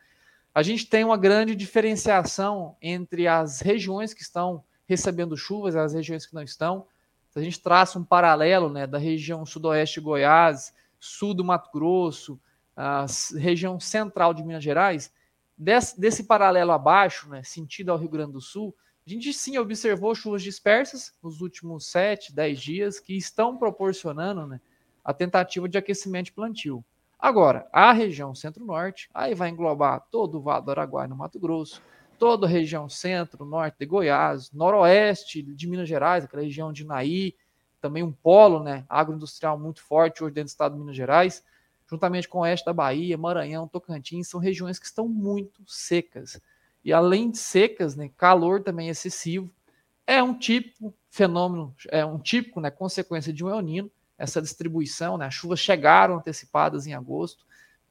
A 0.53 0.61
gente 0.61 0.85
tem 0.85 1.03
uma 1.03 1.17
grande 1.17 1.55
diferenciação 1.55 2.77
entre 2.79 3.27
as 3.27 3.61
regiões 3.61 4.13
que 4.13 4.21
estão 4.21 4.63
recebendo 4.85 5.35
chuvas 5.35 5.73
e 5.73 5.79
as 5.79 5.93
regiões 5.95 6.27
que 6.27 6.35
não 6.35 6.43
estão. 6.43 6.85
Se 7.33 7.39
a 7.39 7.41
gente 7.41 7.59
traça 7.59 7.97
um 7.97 8.03
paralelo 8.03 8.69
né, 8.69 8.85
da 8.85 8.99
região 8.99 9.43
sudoeste 9.43 9.99
de 9.99 10.05
Goiás, 10.05 10.71
sul 10.99 11.33
do 11.33 11.43
Mato 11.43 11.71
Grosso, 11.73 12.39
a 12.77 13.07
região 13.35 13.79
central 13.79 14.35
de 14.35 14.43
Minas 14.43 14.63
Gerais, 14.63 15.11
desse, 15.57 15.99
desse 15.99 16.25
paralelo 16.25 16.71
abaixo, 16.71 17.27
né, 17.27 17.41
sentido 17.41 17.91
ao 17.91 17.97
Rio 17.97 18.07
Grande 18.07 18.33
do 18.33 18.39
Sul, 18.39 18.75
a 19.03 19.09
gente 19.09 19.33
sim 19.33 19.57
observou 19.57 20.13
chuvas 20.13 20.43
dispersas 20.43 21.11
nos 21.23 21.41
últimos 21.41 21.87
7, 21.87 22.35
10 22.35 22.61
dias 22.61 22.99
que 22.99 23.17
estão 23.17 23.57
proporcionando 23.57 24.45
né, 24.45 24.61
a 25.03 25.11
tentativa 25.11 25.67
de 25.67 25.75
aquecimento 25.75 26.27
de 26.27 26.33
plantio. 26.33 26.85
Agora, 27.17 27.67
a 27.73 27.91
região 27.93 28.35
centro-norte, 28.35 29.09
aí 29.11 29.33
vai 29.33 29.49
englobar 29.49 30.05
todo 30.11 30.37
o 30.37 30.41
Vale 30.41 30.65
do 30.65 30.69
Araguaia 30.69 31.07
no 31.07 31.15
Mato 31.15 31.39
Grosso, 31.39 31.81
toda 32.23 32.47
a 32.47 32.49
região 32.49 32.87
centro, 32.87 33.43
norte 33.43 33.75
de 33.77 33.85
Goiás, 33.85 34.49
noroeste 34.53 35.43
de 35.43 35.67
Minas 35.67 35.89
Gerais, 35.89 36.23
aquela 36.23 36.41
região 36.41 36.71
de 36.71 36.85
Naí, 36.85 37.35
também 37.81 38.01
um 38.01 38.13
polo 38.13 38.63
né, 38.63 38.85
agroindustrial 38.87 39.59
muito 39.59 39.81
forte 39.81 40.23
hoje 40.23 40.33
dentro 40.33 40.47
do 40.47 40.51
estado 40.51 40.73
de 40.75 40.79
Minas 40.79 40.95
Gerais, 40.95 41.43
juntamente 41.85 42.29
com 42.29 42.37
o 42.37 42.41
oeste 42.43 42.65
da 42.65 42.71
Bahia, 42.71 43.17
Maranhão, 43.17 43.67
Tocantins, 43.67 44.29
são 44.29 44.39
regiões 44.39 44.79
que 44.79 44.85
estão 44.85 45.05
muito 45.05 45.61
secas. 45.67 46.39
E 46.81 46.93
além 46.93 47.29
de 47.29 47.39
secas, 47.39 47.93
né, 47.93 48.09
calor 48.15 48.63
também 48.63 48.87
excessivo, 48.87 49.51
é 50.07 50.23
um 50.23 50.33
típico 50.33 50.93
fenômeno, 51.09 51.75
é 51.89 52.05
um 52.05 52.17
típico 52.17 52.61
né, 52.61 52.71
consequência 52.71 53.33
de 53.33 53.43
um 53.43 53.49
El 53.49 53.59
Nino, 53.59 53.91
essa 54.17 54.41
distribuição, 54.41 55.17
né, 55.17 55.25
as 55.25 55.33
chuvas 55.33 55.59
chegaram 55.59 56.15
antecipadas 56.15 56.87
em 56.87 56.93
agosto, 56.93 57.45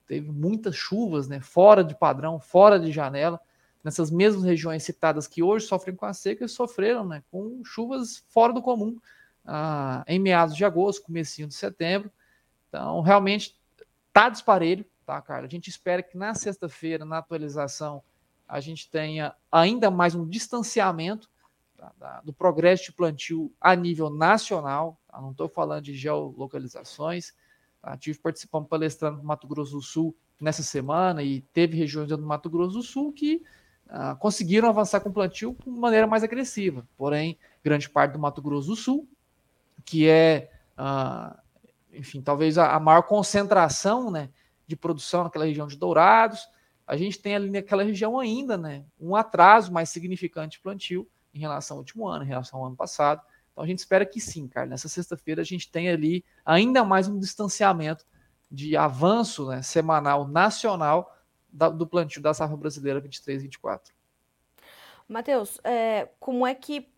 teve 0.06 0.32
muitas 0.32 0.74
chuvas 0.74 1.28
né, 1.28 1.38
fora 1.38 1.84
de 1.84 1.94
padrão, 1.94 2.40
fora 2.40 2.80
de 2.80 2.90
janela, 2.90 3.38
nessas 3.82 4.10
mesmas 4.10 4.44
regiões 4.44 4.82
citadas 4.82 5.26
que 5.26 5.42
hoje 5.42 5.66
sofrem 5.66 5.96
com 5.96 6.06
a 6.06 6.14
seca, 6.14 6.46
sofreram 6.46 7.06
né, 7.06 7.22
com 7.30 7.62
chuvas 7.64 8.24
fora 8.28 8.52
do 8.52 8.62
comum 8.62 8.98
ah, 9.44 10.04
em 10.06 10.18
meados 10.18 10.56
de 10.56 10.64
agosto, 10.64 11.02
comecinho 11.02 11.48
de 11.48 11.54
setembro. 11.54 12.10
Então, 12.68 13.00
realmente 13.00 13.58
está 14.08 14.28
disparelho, 14.28 14.84
tá, 15.04 15.20
Carla? 15.20 15.46
A 15.46 15.50
gente 15.50 15.68
espera 15.68 16.02
que 16.02 16.16
na 16.16 16.34
sexta-feira, 16.34 17.04
na 17.04 17.18
atualização, 17.18 18.02
a 18.48 18.60
gente 18.60 18.90
tenha 18.90 19.34
ainda 19.50 19.90
mais 19.90 20.14
um 20.14 20.26
distanciamento 20.26 21.28
tá, 21.76 21.92
da, 21.98 22.20
do 22.20 22.32
progresso 22.32 22.84
de 22.84 22.92
plantio 22.92 23.52
a 23.60 23.74
nível 23.74 24.10
nacional. 24.10 24.98
Tá? 25.08 25.20
Não 25.20 25.32
estou 25.32 25.48
falando 25.48 25.84
de 25.84 25.94
geolocalizações. 25.94 27.34
Tá? 27.80 27.96
Tive 27.96 28.18
participando 28.18 28.66
palestrando 28.66 29.18
no 29.18 29.24
Mato 29.24 29.48
Grosso 29.48 29.72
do 29.72 29.82
Sul 29.82 30.14
nessa 30.40 30.62
semana 30.62 31.22
e 31.22 31.40
teve 31.52 31.76
regiões 31.76 32.08
do 32.08 32.18
Mato 32.18 32.50
Grosso 32.50 32.74
do 32.74 32.82
Sul 32.82 33.12
que 33.12 33.42
ah, 33.88 34.14
conseguiram 34.14 34.68
avançar 34.68 35.00
com 35.00 35.08
o 35.08 35.12
plantio 35.12 35.56
de 35.64 35.70
maneira 35.70 36.06
mais 36.06 36.22
agressiva. 36.22 36.86
Porém, 36.96 37.38
grande 37.62 37.88
parte 37.88 38.12
do 38.12 38.18
Mato 38.18 38.40
Grosso 38.40 38.68
do 38.68 38.76
Sul, 38.76 39.08
que 39.84 40.08
é, 40.08 40.50
ah, 40.76 41.38
enfim, 41.92 42.22
talvez 42.22 42.58
a, 42.58 42.74
a, 42.74 42.80
maior 42.80 43.02
concentração 43.02 44.10
né, 44.10 44.30
de 44.66 44.76
produção 44.76 45.24
naquela 45.24 45.44
região 45.44 45.66
de 45.66 45.76
Dourados, 45.76 46.48
a 46.86 46.96
gente 46.96 47.18
tem 47.18 47.34
ali 47.34 47.50
naquela 47.50 47.82
região 47.82 48.18
ainda 48.18 48.56
né, 48.56 48.84
um 49.00 49.14
atraso 49.14 49.72
mais 49.72 49.90
significante 49.90 50.56
de 50.56 50.62
plantio 50.62 51.08
em 51.34 51.38
relação 51.38 51.76
ao 51.76 51.80
último 51.80 52.06
ano, 52.06 52.24
em 52.24 52.28
relação 52.28 52.60
ao 52.60 52.66
ano 52.66 52.76
passado. 52.76 53.20
Então 53.52 53.64
a 53.64 53.66
gente 53.66 53.78
espera 53.78 54.04
que 54.06 54.20
sim, 54.20 54.48
cara. 54.48 54.66
Nessa 54.66 54.88
sexta-feira 54.88 55.42
a 55.42 55.44
gente 55.44 55.70
tem 55.70 55.88
ali 55.88 56.24
ainda 56.44 56.84
mais 56.84 57.08
um 57.08 57.18
distanciamento 57.18 58.04
de 58.50 58.76
avanço 58.76 59.46
né, 59.46 59.62
semanal 59.62 60.26
nacional 60.26 61.14
da, 61.52 61.68
do 61.68 61.86
plantio 61.86 62.22
da 62.22 62.32
safra 62.32 62.56
brasileira 62.56 63.00
23-24. 63.00 63.90
Matheus, 65.08 65.60
é, 65.64 66.08
como 66.18 66.46
é 66.46 66.54
que 66.54 66.88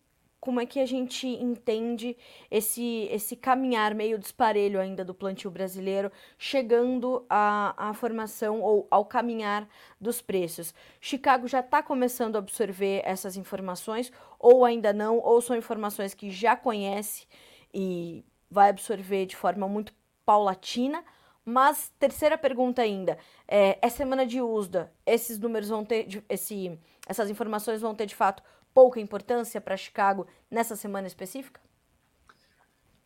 como 0.45 0.61
é 0.61 0.65
que 0.67 0.79
a 0.79 0.85
gente 0.85 1.25
entende 1.25 2.15
esse, 2.51 3.07
esse 3.09 3.35
caminhar 3.35 3.95
meio 3.95 4.19
disparelho 4.19 4.79
ainda 4.79 5.03
do 5.03 5.11
plantio 5.11 5.49
brasileiro, 5.49 6.11
chegando 6.37 7.25
à, 7.27 7.89
à 7.89 7.93
formação 7.95 8.61
ou 8.61 8.87
ao 8.91 9.05
caminhar 9.05 9.67
dos 9.99 10.21
preços? 10.21 10.71
Chicago 11.01 11.47
já 11.47 11.61
está 11.61 11.81
começando 11.81 12.35
a 12.35 12.39
absorver 12.39 13.01
essas 13.03 13.35
informações, 13.37 14.11
ou 14.37 14.63
ainda 14.63 14.93
não, 14.93 15.17
ou 15.17 15.41
são 15.41 15.55
informações 15.55 16.13
que 16.13 16.29
já 16.29 16.55
conhece 16.55 17.25
e 17.73 18.23
vai 18.47 18.69
absorver 18.69 19.25
de 19.25 19.35
forma 19.35 19.67
muito 19.67 19.91
paulatina, 20.23 21.03
mas, 21.45 21.91
terceira 21.99 22.37
pergunta 22.37 22.81
ainda, 22.81 23.19
é, 23.47 23.77
é 23.79 23.89
semana 23.89 24.25
de 24.25 24.41
USDA, 24.41 24.91
esses 25.05 25.37
números 25.37 25.69
vão 25.69 25.85
ter, 25.85 26.23
esse, 26.27 26.79
essas 27.07 27.29
informações 27.29 27.81
vão 27.81 27.93
ter 27.93 28.07
de 28.07 28.15
fato 28.15 28.41
pouca 28.73 28.99
importância 28.99 29.61
para 29.61 29.77
Chicago 29.77 30.25
nessa 30.49 30.75
semana 30.75 31.07
específica? 31.07 31.61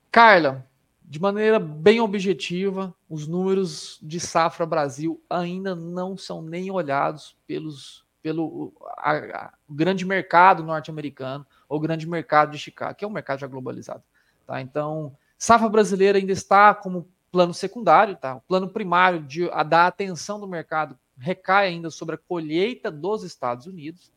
Carla, 0.09 0.65
de 1.03 1.19
maneira 1.19 1.59
bem 1.59 1.99
objetiva, 1.99 2.95
os 3.09 3.27
números 3.27 3.99
de 4.01 4.19
safra 4.19 4.65
Brasil 4.65 5.21
ainda 5.29 5.75
não 5.75 6.15
são 6.15 6.41
nem 6.41 6.71
olhados 6.71 7.35
pelos, 7.45 8.05
pelo 8.21 8.73
a, 8.97 9.11
a, 9.17 9.53
grande 9.69 10.05
mercado 10.05 10.63
norte-americano 10.63 11.45
ou 11.67 11.79
grande 11.79 12.07
mercado 12.07 12.51
de 12.51 12.57
Chicago, 12.57 12.95
que 12.95 13.03
é 13.03 13.07
um 13.07 13.11
mercado 13.11 13.39
já 13.39 13.47
globalizado. 13.47 14.03
Tá? 14.47 14.61
Então, 14.61 15.15
safra 15.37 15.67
brasileira 15.67 16.17
ainda 16.17 16.31
está 16.31 16.73
como 16.73 17.07
plano 17.31 17.53
secundário, 17.53 18.15
tá? 18.15 18.35
O 18.35 18.41
plano 18.41 18.69
primário 18.69 19.21
de 19.21 19.49
a 19.51 19.63
dar 19.63 19.87
atenção 19.87 20.39
do 20.39 20.47
mercado 20.47 20.97
recai 21.17 21.67
ainda 21.67 21.89
sobre 21.89 22.15
a 22.15 22.17
colheita 22.17 22.89
dos 22.89 23.23
Estados 23.23 23.65
Unidos, 23.65 24.11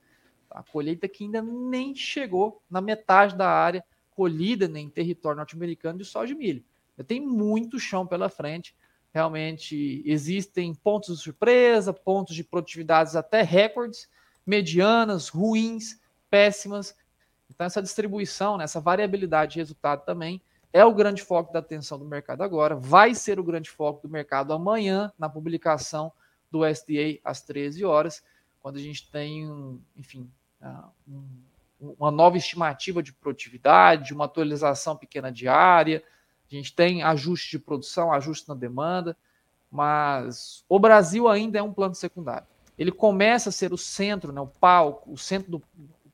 tá? 0.49 0.61
a 0.61 0.63
colheita 0.63 1.09
que 1.09 1.25
ainda 1.25 1.43
nem 1.43 1.95
chegou 1.95 2.63
na 2.71 2.81
metade 2.81 3.37
da 3.37 3.49
área 3.49 3.85
colhida 4.11 4.67
em 4.79 4.89
território 4.89 5.39
norte-americano 5.39 5.99
de 5.99 6.05
soja 6.05 6.33
e 6.33 6.37
milho. 6.37 6.65
Tem 7.07 7.21
muito 7.21 7.79
chão 7.81 8.07
pela 8.07 8.29
frente. 8.29 8.75
Realmente 9.13 10.03
existem 10.07 10.75
pontos 10.75 11.17
de 11.17 11.23
surpresa, 11.23 11.93
pontos 11.93 12.35
de 12.35 12.45
produtividades 12.45 13.17
até 13.17 13.43
recordes, 13.43 14.09
medianas, 14.47 15.29
ruins, 15.29 16.01
péssimas. 16.31 16.95
Então, 17.51 17.67
essa 17.67 17.83
distribuição, 17.83 18.57
né, 18.57 18.65
essa 18.65 18.81
variabilidade 18.81 19.55
de 19.55 19.59
resultado 19.59 20.05
também 20.05 20.41
é 20.73 20.85
o 20.85 20.95
grande 20.95 21.23
foco 21.23 21.53
da 21.53 21.59
atenção 21.59 21.99
do 21.99 22.05
mercado 22.05 22.43
agora, 22.43 22.75
vai 22.75 23.15
ser 23.15 23.39
o 23.39 23.45
grande 23.45 23.71
foco 23.71 24.07
do 24.07 24.13
mercado 24.13 24.53
amanhã, 24.53 25.13
na 25.19 25.29
publicação 25.29 26.13
do 26.51 26.67
SDA 26.67 27.19
às 27.25 27.43
13 27.43 27.85
horas, 27.85 28.23
quando 28.61 28.77
a 28.77 28.81
gente 28.81 29.11
tem, 29.11 29.81
enfim, 29.97 30.31
ah, 30.61 30.89
uma 31.99 32.11
nova 32.11 32.37
estimativa 32.37 33.03
de 33.03 33.13
produtividade, 33.13 34.15
uma 34.15 34.27
atualização 34.27 34.97
pequena 34.97 35.33
diária, 35.33 36.03
a 36.51 36.55
gente 36.55 36.75
tem 36.75 37.03
ajuste 37.03 37.51
de 37.51 37.59
produção, 37.59 38.13
ajuste 38.13 38.49
na 38.49 38.55
demanda, 38.55 39.17
mas 39.71 40.65
o 40.69 40.79
Brasil 40.79 41.29
ainda 41.29 41.59
é 41.59 41.63
um 41.63 41.73
plano 41.73 41.95
secundário. 41.95 42.47
Ele 42.79 42.93
começa 42.93 43.49
a 43.49 43.53
ser 43.53 43.73
o 43.73 43.79
centro, 43.79 44.33
né, 44.33 44.41
o 44.41 44.47
palco, 44.47 45.13
o 45.13 45.19
centro 45.19 45.51
do. 45.51 45.63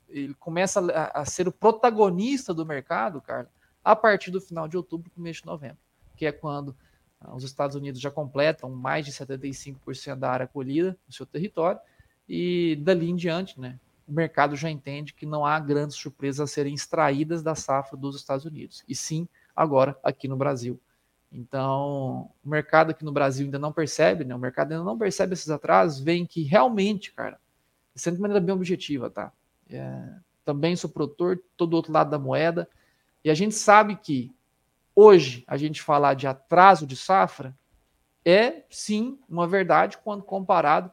Ele 0.08 0.34
começa 0.34 0.80
a, 0.92 1.20
a 1.20 1.24
ser 1.24 1.48
o 1.48 1.52
protagonista 1.52 2.54
do 2.54 2.64
mercado, 2.64 3.20
Carlos, 3.20 3.50
a 3.88 3.96
partir 3.96 4.30
do 4.30 4.38
final 4.38 4.68
de 4.68 4.76
outubro, 4.76 5.10
começo 5.12 5.40
de 5.40 5.46
novembro, 5.46 5.78
que 6.14 6.26
é 6.26 6.30
quando 6.30 6.76
ah, 7.18 7.34
os 7.34 7.42
Estados 7.42 7.74
Unidos 7.74 7.98
já 7.98 8.10
completam 8.10 8.68
mais 8.68 9.06
de 9.06 9.12
75% 9.12 10.14
da 10.14 10.30
área 10.30 10.46
colhida 10.46 10.94
no 11.06 11.12
seu 11.14 11.24
território, 11.24 11.80
e 12.28 12.76
dali 12.82 13.08
em 13.08 13.16
diante, 13.16 13.58
né, 13.58 13.80
o 14.06 14.12
mercado 14.12 14.54
já 14.54 14.68
entende 14.68 15.14
que 15.14 15.24
não 15.24 15.46
há 15.46 15.58
grandes 15.58 15.96
surpresas 15.96 16.40
a 16.40 16.46
serem 16.46 16.74
extraídas 16.74 17.42
da 17.42 17.54
safra 17.54 17.96
dos 17.96 18.14
Estados 18.14 18.44
Unidos, 18.44 18.84
e 18.86 18.94
sim 18.94 19.26
agora 19.56 19.98
aqui 20.04 20.28
no 20.28 20.36
Brasil. 20.36 20.78
Então, 21.32 22.30
o 22.44 22.48
mercado 22.48 22.90
aqui 22.90 23.06
no 23.06 23.12
Brasil 23.12 23.46
ainda 23.46 23.58
não 23.58 23.72
percebe, 23.72 24.22
né? 24.22 24.34
O 24.34 24.38
mercado 24.38 24.72
ainda 24.72 24.84
não 24.84 24.98
percebe 24.98 25.32
esses 25.32 25.48
atrasos, 25.48 25.98
vem 25.98 26.26
que 26.26 26.42
realmente, 26.42 27.10
cara, 27.12 27.40
sendo 27.94 28.16
de 28.16 28.20
maneira 28.20 28.40
bem 28.40 28.54
objetiva, 28.54 29.08
tá? 29.08 29.32
É, 29.70 30.10
também 30.44 30.76
sou 30.76 30.90
produtor, 30.90 31.42
todo 31.56 31.72
outro 31.72 31.90
lado 31.90 32.10
da 32.10 32.18
moeda, 32.18 32.68
e 33.24 33.30
a 33.30 33.34
gente 33.34 33.54
sabe 33.54 33.96
que 33.96 34.34
hoje 34.94 35.44
a 35.46 35.56
gente 35.56 35.82
falar 35.82 36.14
de 36.14 36.26
atraso 36.26 36.86
de 36.86 36.96
safra 36.96 37.56
é 38.24 38.64
sim 38.70 39.18
uma 39.28 39.46
verdade 39.46 39.98
quando 39.98 40.22
comparado 40.22 40.90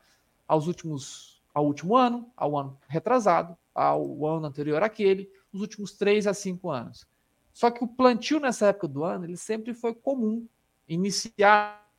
aos 0.47 0.67
últimos 0.67 1.35
ao 1.53 1.65
último 1.65 1.95
ano, 1.95 2.29
ao 2.35 2.57
ano 2.57 2.77
retrasado, 2.87 3.57
ao 3.73 4.25
ano 4.25 4.45
anterior 4.45 4.83
àquele, 4.83 5.31
os 5.53 5.61
últimos 5.61 5.93
três 5.93 6.27
a 6.27 6.33
cinco 6.33 6.69
anos. 6.69 7.07
Só 7.53 7.71
que 7.71 7.81
o 7.81 7.87
plantio 7.87 8.41
nessa 8.41 8.67
época 8.67 8.89
do 8.89 9.05
ano 9.05 9.23
ele 9.23 9.37
sempre 9.37 9.73
foi 9.73 9.95
comum, 9.95 10.45
iniciar 10.87 11.89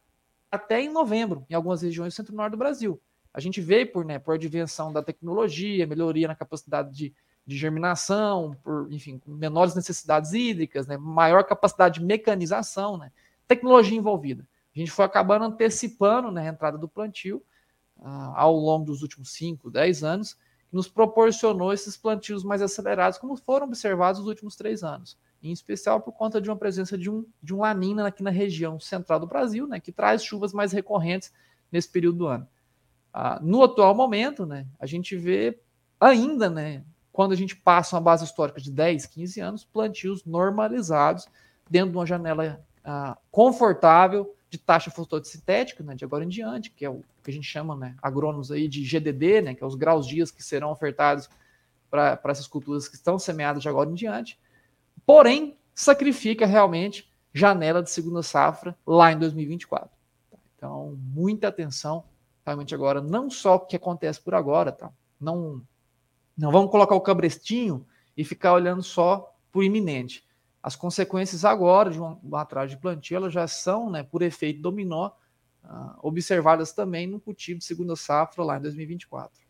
até 0.50 0.80
em 0.82 0.90
novembro, 0.90 1.46
em 1.48 1.54
algumas 1.54 1.80
regiões 1.80 2.12
do 2.12 2.16
centro-norte 2.16 2.52
do 2.52 2.58
Brasil. 2.58 3.00
A 3.32 3.40
gente 3.40 3.60
veio 3.60 3.90
por, 3.90 4.04
né, 4.04 4.18
por 4.18 4.34
advenção 4.34 4.92
da 4.92 5.02
tecnologia, 5.02 5.86
melhoria 5.86 6.28
na 6.28 6.34
capacidade 6.34 6.94
de 6.94 7.14
de 7.46 7.56
germinação, 7.56 8.56
por, 8.62 8.88
enfim, 8.90 9.20
menores 9.24 9.74
necessidades 9.74 10.32
hídricas, 10.32 10.86
né, 10.86 10.96
maior 10.96 11.44
capacidade 11.44 12.00
de 12.00 12.04
mecanização, 12.04 12.98
né, 12.98 13.12
tecnologia 13.46 13.96
envolvida. 13.96 14.46
A 14.74 14.78
gente 14.78 14.90
foi 14.90 15.04
acabando 15.04 15.44
antecipando 15.44 16.30
né, 16.30 16.48
a 16.48 16.52
entrada 16.52 16.76
do 16.76 16.88
plantio 16.88 17.42
uh, 17.98 18.32
ao 18.34 18.54
longo 18.54 18.84
dos 18.84 19.00
últimos 19.00 19.30
5, 19.30 19.70
10 19.70 20.02
anos, 20.02 20.34
que 20.68 20.74
nos 20.74 20.88
proporcionou 20.88 21.72
esses 21.72 21.96
plantios 21.96 22.42
mais 22.42 22.60
acelerados, 22.60 23.18
como 23.18 23.36
foram 23.36 23.66
observados 23.66 24.20
nos 24.20 24.28
últimos 24.28 24.56
três 24.56 24.82
anos, 24.82 25.16
em 25.40 25.52
especial 25.52 26.00
por 26.00 26.12
conta 26.12 26.40
de 26.40 26.50
uma 26.50 26.56
presença 26.56 26.98
de 26.98 27.08
um, 27.08 27.24
de 27.40 27.54
um 27.54 27.60
lanina 27.60 28.08
aqui 28.08 28.22
na 28.24 28.30
região 28.30 28.80
central 28.80 29.20
do 29.20 29.26
Brasil, 29.26 29.68
né, 29.68 29.78
que 29.78 29.92
traz 29.92 30.24
chuvas 30.24 30.52
mais 30.52 30.72
recorrentes 30.72 31.32
nesse 31.70 31.88
período 31.88 32.18
do 32.18 32.26
ano. 32.26 32.48
Uh, 33.14 33.42
no 33.42 33.62
atual 33.62 33.94
momento, 33.94 34.44
né, 34.44 34.66
a 34.80 34.84
gente 34.84 35.16
vê 35.16 35.58
ainda 35.98 36.50
né, 36.50 36.84
quando 37.16 37.32
a 37.32 37.36
gente 37.36 37.56
passa 37.56 37.96
uma 37.96 38.02
base 38.02 38.26
histórica 38.26 38.60
de 38.60 38.70
10, 38.70 39.06
15 39.06 39.40
anos, 39.40 39.64
plantios 39.64 40.22
normalizados 40.26 41.26
dentro 41.66 41.92
de 41.92 41.96
uma 41.96 42.04
janela 42.04 42.62
ah, 42.84 43.16
confortável 43.30 44.36
de 44.50 44.58
taxa 44.58 44.90
fotossintética, 44.90 45.82
né, 45.82 45.94
de 45.94 46.04
agora 46.04 46.24
em 46.24 46.28
diante, 46.28 46.70
que 46.70 46.84
é 46.84 46.90
o 46.90 47.02
que 47.24 47.30
a 47.30 47.32
gente 47.32 47.46
chama, 47.46 47.74
né, 47.74 47.96
agrônomos 48.02 48.52
aí 48.52 48.68
de 48.68 48.84
GDD, 48.84 49.40
né, 49.40 49.54
que 49.54 49.64
é 49.64 49.66
os 49.66 49.74
graus 49.74 50.06
dias 50.06 50.30
que 50.30 50.44
serão 50.44 50.70
ofertados 50.70 51.26
para 51.90 52.20
essas 52.26 52.46
culturas 52.46 52.86
que 52.86 52.96
estão 52.96 53.18
semeadas 53.18 53.62
de 53.62 53.68
agora 53.70 53.88
em 53.88 53.94
diante. 53.94 54.38
Porém, 55.06 55.56
sacrifica 55.74 56.44
realmente 56.44 57.10
janela 57.32 57.82
de 57.82 57.88
segunda 57.88 58.22
safra 58.22 58.76
lá 58.86 59.10
em 59.10 59.18
2024. 59.18 59.88
Então, 60.54 60.98
muita 61.14 61.48
atenção 61.48 62.04
realmente 62.44 62.74
agora, 62.74 63.00
não 63.00 63.30
só 63.30 63.54
o 63.54 63.60
que 63.60 63.76
acontece 63.76 64.20
por 64.20 64.34
agora, 64.34 64.70
tá? 64.70 64.92
Não 65.18 65.62
não 66.36 66.50
vamos 66.50 66.70
colocar 66.70 66.94
o 66.94 67.00
cabrestinho 67.00 67.86
e 68.16 68.24
ficar 68.24 68.52
olhando 68.52 68.82
só 68.82 69.34
para 69.50 69.60
o 69.60 69.62
iminente. 69.62 70.24
As 70.62 70.76
consequências 70.76 71.44
agora 71.44 71.90
de 71.90 72.00
um, 72.00 72.18
atraso 72.34 72.74
de 72.74 72.80
plantio 72.80 73.16
elas 73.16 73.32
já 73.32 73.46
são, 73.46 73.88
né, 73.88 74.02
por 74.02 74.20
efeito 74.20 74.60
dominó, 74.60 75.12
uh, 75.64 75.98
observadas 76.02 76.72
também 76.72 77.06
no 77.06 77.20
cultivo 77.20 77.60
de 77.60 77.64
segunda 77.64 77.94
safra 77.96 78.44
lá 78.44 78.58
em 78.58 78.62
2024. 78.62 79.40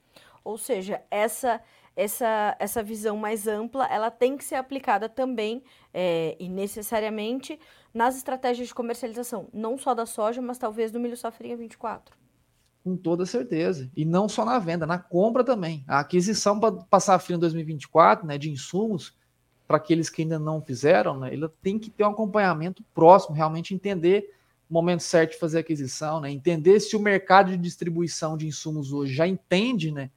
ou 0.45 0.57
seja, 0.59 1.03
essa 1.11 1.61
essa, 1.97 2.55
essa 2.59 2.83
visão 2.83 3.17
mais 3.17 3.47
ampla 3.47 3.87
ela 3.87 4.11
tem 4.11 4.37
que 4.37 4.45
ser 4.45 4.57
aplicada 4.57 5.09
também 5.09 5.65
é, 5.95 6.37
e 6.39 6.47
necessariamente 6.47 7.59
nas 7.93 8.19
estratégias 8.19 8.69
de 8.69 8.75
comercialização, 8.75 9.49
não 9.53 9.79
só 9.79 9.95
da 9.95 10.05
soja, 10.05 10.43
mas 10.43 10.59
talvez 10.59 10.93
do 10.93 11.01
milho 11.01 11.17
safrinha 11.17 11.57
24. 11.57 12.15
Com 12.87 12.97
toda 12.97 13.27
certeza. 13.27 13.91
E 13.97 14.05
não 14.05 14.29
só 14.29 14.45
na 14.45 14.61
venda, 14.61 14.87
na 14.87 14.97
compra 14.97 15.43
também. 15.43 15.83
A 15.89 15.99
aquisição 15.99 16.61
para 16.61 16.71
passar 16.71 17.19
fila 17.19 17.37
em 17.37 17.41
2024 17.41 18.25
né, 18.25 18.39
de 18.39 18.49
insumos, 18.49 19.13
para 19.67 19.77
aqueles 19.77 20.09
que 20.09 20.23
ainda 20.23 20.39
não 20.39 20.63
fizeram, 20.63 21.19
né, 21.19 21.33
ele 21.33 21.49
tem 21.61 21.81
que 21.81 21.91
ter 21.91 22.05
um 22.05 22.11
acompanhamento 22.11 22.85
próximo, 22.95 23.35
realmente 23.35 23.75
entender 23.75 24.33
o 24.71 24.75
momento 24.75 25.03
certo 25.03 25.33
de 25.33 25.39
fazer 25.41 25.57
a 25.57 25.61
aquisição, 25.63 26.21
né, 26.21 26.31
entender 26.31 26.79
se 26.79 26.95
o 26.95 27.01
mercado 27.01 27.51
de 27.51 27.57
distribuição 27.57 28.37
de 28.37 28.47
insumos 28.47 28.93
hoje 28.93 29.13
já 29.13 29.27
entende 29.27 29.91
né, 29.91 30.09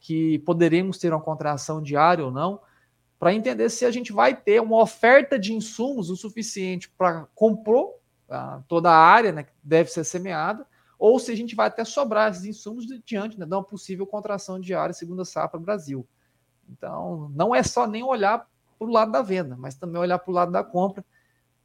que 0.00 0.38
poderemos 0.38 0.96
ter 0.96 1.12
uma 1.12 1.20
contração 1.20 1.82
diária 1.82 2.24
ou 2.24 2.30
não, 2.30 2.58
para 3.18 3.34
entender 3.34 3.68
se 3.68 3.84
a 3.84 3.90
gente 3.90 4.14
vai 4.14 4.34
ter 4.34 4.62
uma 4.62 4.80
oferta 4.80 5.38
de 5.38 5.52
insumos 5.52 6.08
o 6.08 6.16
suficiente 6.16 6.88
para 6.88 7.26
comprar 7.34 7.82
uh, 7.82 8.64
toda 8.66 8.90
a 8.90 8.96
área 8.96 9.30
né, 9.30 9.42
que 9.42 9.52
deve 9.62 9.90
ser 9.90 10.04
semeada, 10.04 10.66
ou 10.98 11.18
se 11.18 11.30
a 11.32 11.36
gente 11.36 11.54
vai 11.54 11.68
até 11.68 11.84
sobrar 11.84 12.30
esses 12.30 12.44
insumos 12.44 12.86
diante 13.04 13.38
né, 13.38 13.46
de 13.46 13.52
uma 13.52 13.62
possível 13.62 14.06
contração 14.06 14.60
diária 14.60 14.92
segundo 14.92 15.22
a 15.22 15.24
safra 15.24 15.58
Brasil. 15.58 16.06
Então, 16.70 17.30
não 17.34 17.54
é 17.54 17.62
só 17.62 17.86
nem 17.86 18.02
olhar 18.02 18.48
para 18.78 18.88
o 18.88 18.90
lado 18.90 19.12
da 19.12 19.22
venda, 19.22 19.56
mas 19.56 19.74
também 19.74 20.00
olhar 20.00 20.18
para 20.18 20.30
o 20.30 20.34
lado 20.34 20.52
da 20.52 20.64
compra, 20.64 21.04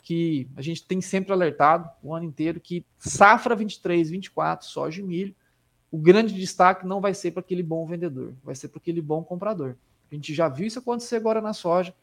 que 0.02 0.50
a 0.56 0.62
gente 0.62 0.86
tem 0.86 1.02
sempre 1.02 1.32
alertado 1.32 1.90
o 2.02 2.14
ano 2.14 2.26
inteiro 2.26 2.60
que 2.60 2.86
safra 2.98 3.56
23, 3.56 4.10
24, 4.10 4.68
soja 4.68 5.02
e 5.02 5.04
milho, 5.04 5.36
o 5.92 5.98
grande 5.98 6.34
destaque 6.34 6.86
não 6.86 7.02
vai 7.02 7.14
ser 7.14 7.32
para 7.32 7.42
aquele 7.42 7.64
bom 7.64 7.86
vendedor, 7.86 8.34
vai 8.44 8.56
ser 8.56 8.70
para 8.70 8.80
aquele 8.80 9.02
bom 9.02 9.24
comprador. 9.24 9.76
A 10.12 10.16
gente 10.16 10.34
já 10.34 10.48
viu 10.48 10.68
isso 10.68 10.80
acontecer 10.80 11.16
agora 11.16 11.42
na 11.42 11.54
soja. 11.54 11.94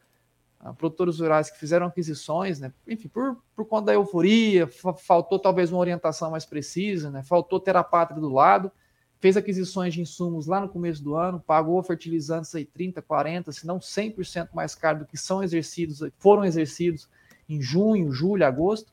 Ah, 0.59 0.73
produtores 0.73 1.19
rurais 1.19 1.51
que 1.51 1.59
fizeram 1.59 1.85
aquisições, 1.85 2.59
né? 2.59 2.73
enfim, 2.87 3.07
por, 3.07 3.37
por 3.55 3.65
conta 3.65 3.87
da 3.87 3.93
euforia, 3.93 4.67
faltou 4.97 5.37
talvez 5.37 5.71
uma 5.71 5.79
orientação 5.79 6.31
mais 6.31 6.45
precisa, 6.45 7.11
né? 7.11 7.21
faltou 7.21 7.59
ter 7.59 7.77
a 7.77 7.83
pátria 7.83 8.19
do 8.19 8.33
lado, 8.33 8.71
fez 9.19 9.37
aquisições 9.37 9.93
de 9.93 10.01
insumos 10.01 10.47
lá 10.47 10.59
no 10.59 10.67
começo 10.67 11.03
do 11.03 11.15
ano, 11.15 11.39
pagou 11.39 11.81
fertilizantes 11.83 12.55
aí 12.55 12.65
30, 12.65 13.03
40, 13.03 13.51
se 13.51 13.67
não 13.67 13.77
100% 13.77 14.49
mais 14.53 14.73
caro 14.73 14.99
do 14.99 15.05
que 15.05 15.15
são 15.15 15.43
exercidos, 15.43 16.01
foram 16.17 16.43
exercidos 16.43 17.07
em 17.47 17.61
junho, 17.61 18.11
julho, 18.11 18.45
agosto, 18.45 18.91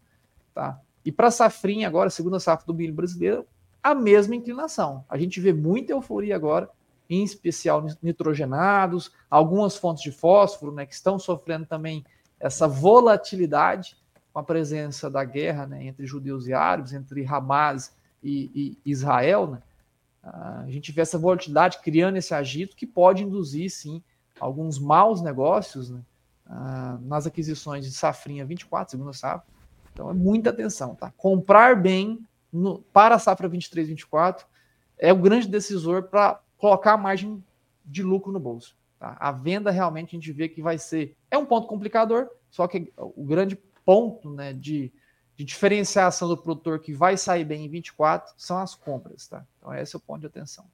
tá? 0.54 0.78
E 1.04 1.10
para 1.10 1.28
a 1.28 1.30
safrinha 1.30 1.88
agora, 1.88 2.10
segunda 2.10 2.38
safra 2.38 2.66
do 2.66 2.74
milho 2.74 2.94
brasileiro, 2.94 3.46
a 3.82 3.94
mesma 3.94 4.34
inclinação. 4.34 5.04
A 5.08 5.18
gente 5.18 5.40
vê 5.40 5.52
muita 5.52 5.92
euforia 5.92 6.36
agora, 6.36 6.70
em 7.08 7.22
especial 7.22 7.84
nitrogenados, 8.02 9.12
algumas 9.30 9.76
fontes 9.76 10.02
de 10.02 10.10
fósforo, 10.10 10.72
né, 10.72 10.86
que 10.86 10.94
estão 10.94 11.18
sofrendo 11.18 11.66
também 11.66 12.04
essa 12.40 12.66
volatilidade 12.66 13.96
com 14.32 14.38
a 14.38 14.42
presença 14.42 15.10
da 15.10 15.24
guerra 15.24 15.66
né, 15.66 15.84
entre 15.84 16.06
judeus 16.06 16.46
e 16.46 16.52
árabes, 16.52 16.92
entre 16.92 17.24
Hamas 17.24 17.94
e, 18.22 18.76
e 18.84 18.90
Israel. 18.90 19.46
Né? 19.48 19.62
A 20.22 20.66
gente 20.68 20.90
vê 20.90 21.02
essa 21.02 21.18
volatilidade 21.18 21.78
criando 21.80 22.16
esse 22.16 22.34
agito 22.34 22.76
que 22.76 22.86
pode 22.86 23.22
induzir, 23.22 23.70
sim, 23.70 24.02
alguns 24.40 24.78
maus 24.78 25.22
negócios 25.22 25.90
né, 25.90 26.02
nas 27.02 27.26
aquisições 27.26 27.84
de 27.84 27.92
safrinha 27.92 28.44
24, 28.44 28.92
segunda 28.92 29.12
safra. 29.12 29.46
Então 29.92 30.10
é 30.10 30.14
muita 30.14 30.50
atenção, 30.50 30.94
tá? 30.94 31.12
Comprar 31.16 31.80
bem 31.80 32.26
no, 32.52 32.80
para 32.92 33.14
a 33.14 33.18
safra 33.18 33.48
23, 33.48 33.88
24, 33.88 34.46
é 34.98 35.12
o 35.12 35.18
grande 35.18 35.48
decisor 35.48 36.04
para 36.04 36.40
colocar 36.64 36.94
a 36.94 36.96
margem 36.96 37.44
de 37.84 38.02
lucro 38.02 38.32
no 38.32 38.40
bolso. 38.40 38.74
Tá? 38.98 39.18
A 39.20 39.30
venda 39.30 39.70
realmente 39.70 40.16
a 40.16 40.18
gente 40.18 40.32
vê 40.32 40.48
que 40.48 40.62
vai 40.62 40.78
ser. 40.78 41.14
É 41.30 41.36
um 41.36 41.44
ponto 41.44 41.66
complicador, 41.66 42.26
só 42.50 42.66
que 42.66 42.90
o 42.96 43.22
grande 43.22 43.54
ponto 43.84 44.30
né, 44.30 44.54
de, 44.54 44.90
de 45.36 45.44
diferenciação 45.44 46.26
do 46.26 46.38
produtor 46.38 46.80
que 46.80 46.94
vai 46.94 47.18
sair 47.18 47.44
bem 47.44 47.66
em 47.66 47.68
24 47.68 48.32
são 48.38 48.56
as 48.56 48.74
compras. 48.74 49.28
Tá? 49.28 49.44
Então, 49.58 49.74
esse 49.74 49.94
é 49.94 49.98
o 49.98 50.00
ponto 50.00 50.20
de 50.20 50.26
atenção. 50.26 50.64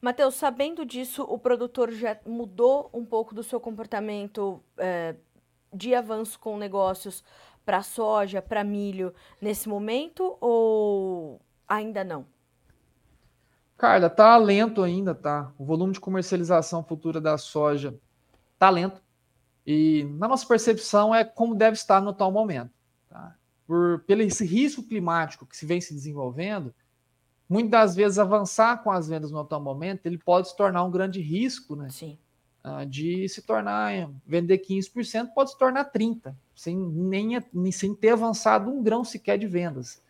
Matheus, 0.00 0.36
sabendo 0.36 0.86
disso, 0.86 1.22
o 1.24 1.38
produtor 1.38 1.92
já 1.92 2.18
mudou 2.24 2.88
um 2.90 3.04
pouco 3.04 3.34
do 3.34 3.42
seu 3.42 3.60
comportamento 3.60 4.58
é, 4.78 5.16
de 5.70 5.94
avanço 5.94 6.40
com 6.40 6.56
negócios 6.56 7.22
para 7.62 7.82
soja, 7.82 8.40
para 8.40 8.64
milho 8.64 9.14
nesse 9.38 9.68
momento 9.68 10.38
ou 10.40 11.42
ainda 11.68 12.02
não? 12.02 12.24
Carla, 13.76 14.08
tá 14.08 14.36
lento 14.36 14.82
ainda, 14.82 15.14
tá? 15.14 15.52
O 15.58 15.64
volume 15.64 15.92
de 15.92 16.00
comercialização 16.00 16.84
futura 16.84 17.20
da 17.20 17.36
soja 17.36 17.94
tá 18.58 18.70
lento. 18.70 19.02
E 19.66 20.04
na 20.18 20.28
nossa 20.28 20.46
percepção 20.46 21.14
é 21.14 21.24
como 21.24 21.54
deve 21.54 21.76
estar 21.76 22.00
no 22.00 22.10
atual 22.10 22.30
momento. 22.30 22.70
Tá? 23.08 23.34
Por, 23.66 24.00
pelo 24.06 24.22
esse 24.22 24.44
risco 24.46 24.82
climático 24.82 25.46
que 25.46 25.56
se 25.56 25.66
vem 25.66 25.80
se 25.80 25.94
desenvolvendo, 25.94 26.74
muitas 27.48 27.70
das 27.70 27.96
vezes 27.96 28.18
avançar 28.18 28.82
com 28.82 28.90
as 28.90 29.08
vendas 29.08 29.30
no 29.30 29.40
atual 29.40 29.60
momento, 29.60 30.06
ele 30.06 30.18
pode 30.18 30.48
se 30.48 30.56
tornar 30.56 30.84
um 30.84 30.90
grande 30.90 31.20
risco, 31.20 31.74
né? 31.74 31.88
Sim. 31.88 32.18
Ah, 32.62 32.84
de 32.84 33.28
se 33.28 33.42
tornar, 33.42 34.10
vender 34.26 34.58
15%, 34.58 35.34
pode 35.34 35.50
se 35.50 35.58
tornar 35.58 35.92
30%, 35.92 36.34
sem, 36.56 36.74
nem, 36.74 37.38
sem 37.70 37.94
ter 37.94 38.10
avançado 38.10 38.70
um 38.70 38.82
grão 38.82 39.04
sequer 39.04 39.38
de 39.38 39.46
vendas. 39.46 40.02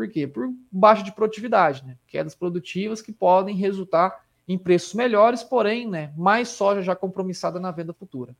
Por 0.00 0.08
quê? 0.08 0.26
Por 0.26 0.50
baixa 0.72 1.02
de 1.02 1.12
produtividade, 1.12 1.84
né? 1.84 1.94
quedas 2.06 2.34
produtivas 2.34 3.02
que 3.02 3.12
podem 3.12 3.54
resultar 3.54 4.24
em 4.48 4.56
preços 4.56 4.94
melhores, 4.94 5.42
porém, 5.42 5.86
né, 5.86 6.10
mais 6.16 6.48
soja 6.48 6.80
já 6.80 6.96
compromissada 6.96 7.60
na 7.60 7.70
venda 7.70 7.92
futura. 7.92 8.34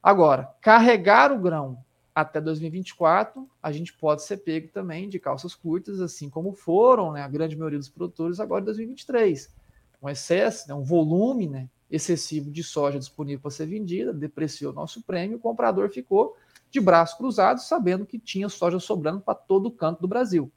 Agora, 0.00 0.54
carregar 0.60 1.32
o 1.32 1.38
grão 1.40 1.78
até 2.14 2.40
2024, 2.40 3.50
a 3.60 3.72
gente 3.72 3.92
pode 3.92 4.22
ser 4.22 4.36
pego 4.36 4.68
também 4.68 5.08
de 5.08 5.18
calças 5.18 5.52
curtas, 5.52 6.00
assim 6.00 6.30
como 6.30 6.52
foram 6.52 7.10
né, 7.10 7.22
a 7.22 7.28
grande 7.28 7.56
maioria 7.56 7.80
dos 7.80 7.88
produtores 7.88 8.38
agora 8.38 8.62
em 8.62 8.66
2023. 8.66 9.52
Um 10.00 10.08
excesso, 10.08 10.68
né, 10.68 10.74
um 10.74 10.84
volume 10.84 11.48
né, 11.48 11.68
excessivo 11.90 12.52
de 12.52 12.62
soja 12.62 13.00
disponível 13.00 13.40
para 13.40 13.50
ser 13.50 13.66
vendida, 13.66 14.12
depreciou 14.12 14.72
nosso 14.72 15.02
prêmio, 15.02 15.38
o 15.38 15.40
comprador 15.40 15.90
ficou 15.90 16.36
de 16.70 16.80
braços 16.80 17.18
cruzados, 17.18 17.66
sabendo 17.66 18.06
que 18.06 18.16
tinha 18.16 18.48
soja 18.48 18.78
sobrando 18.78 19.20
para 19.20 19.34
todo 19.34 19.66
o 19.66 19.72
canto 19.72 20.00
do 20.00 20.06
Brasil. 20.06 20.52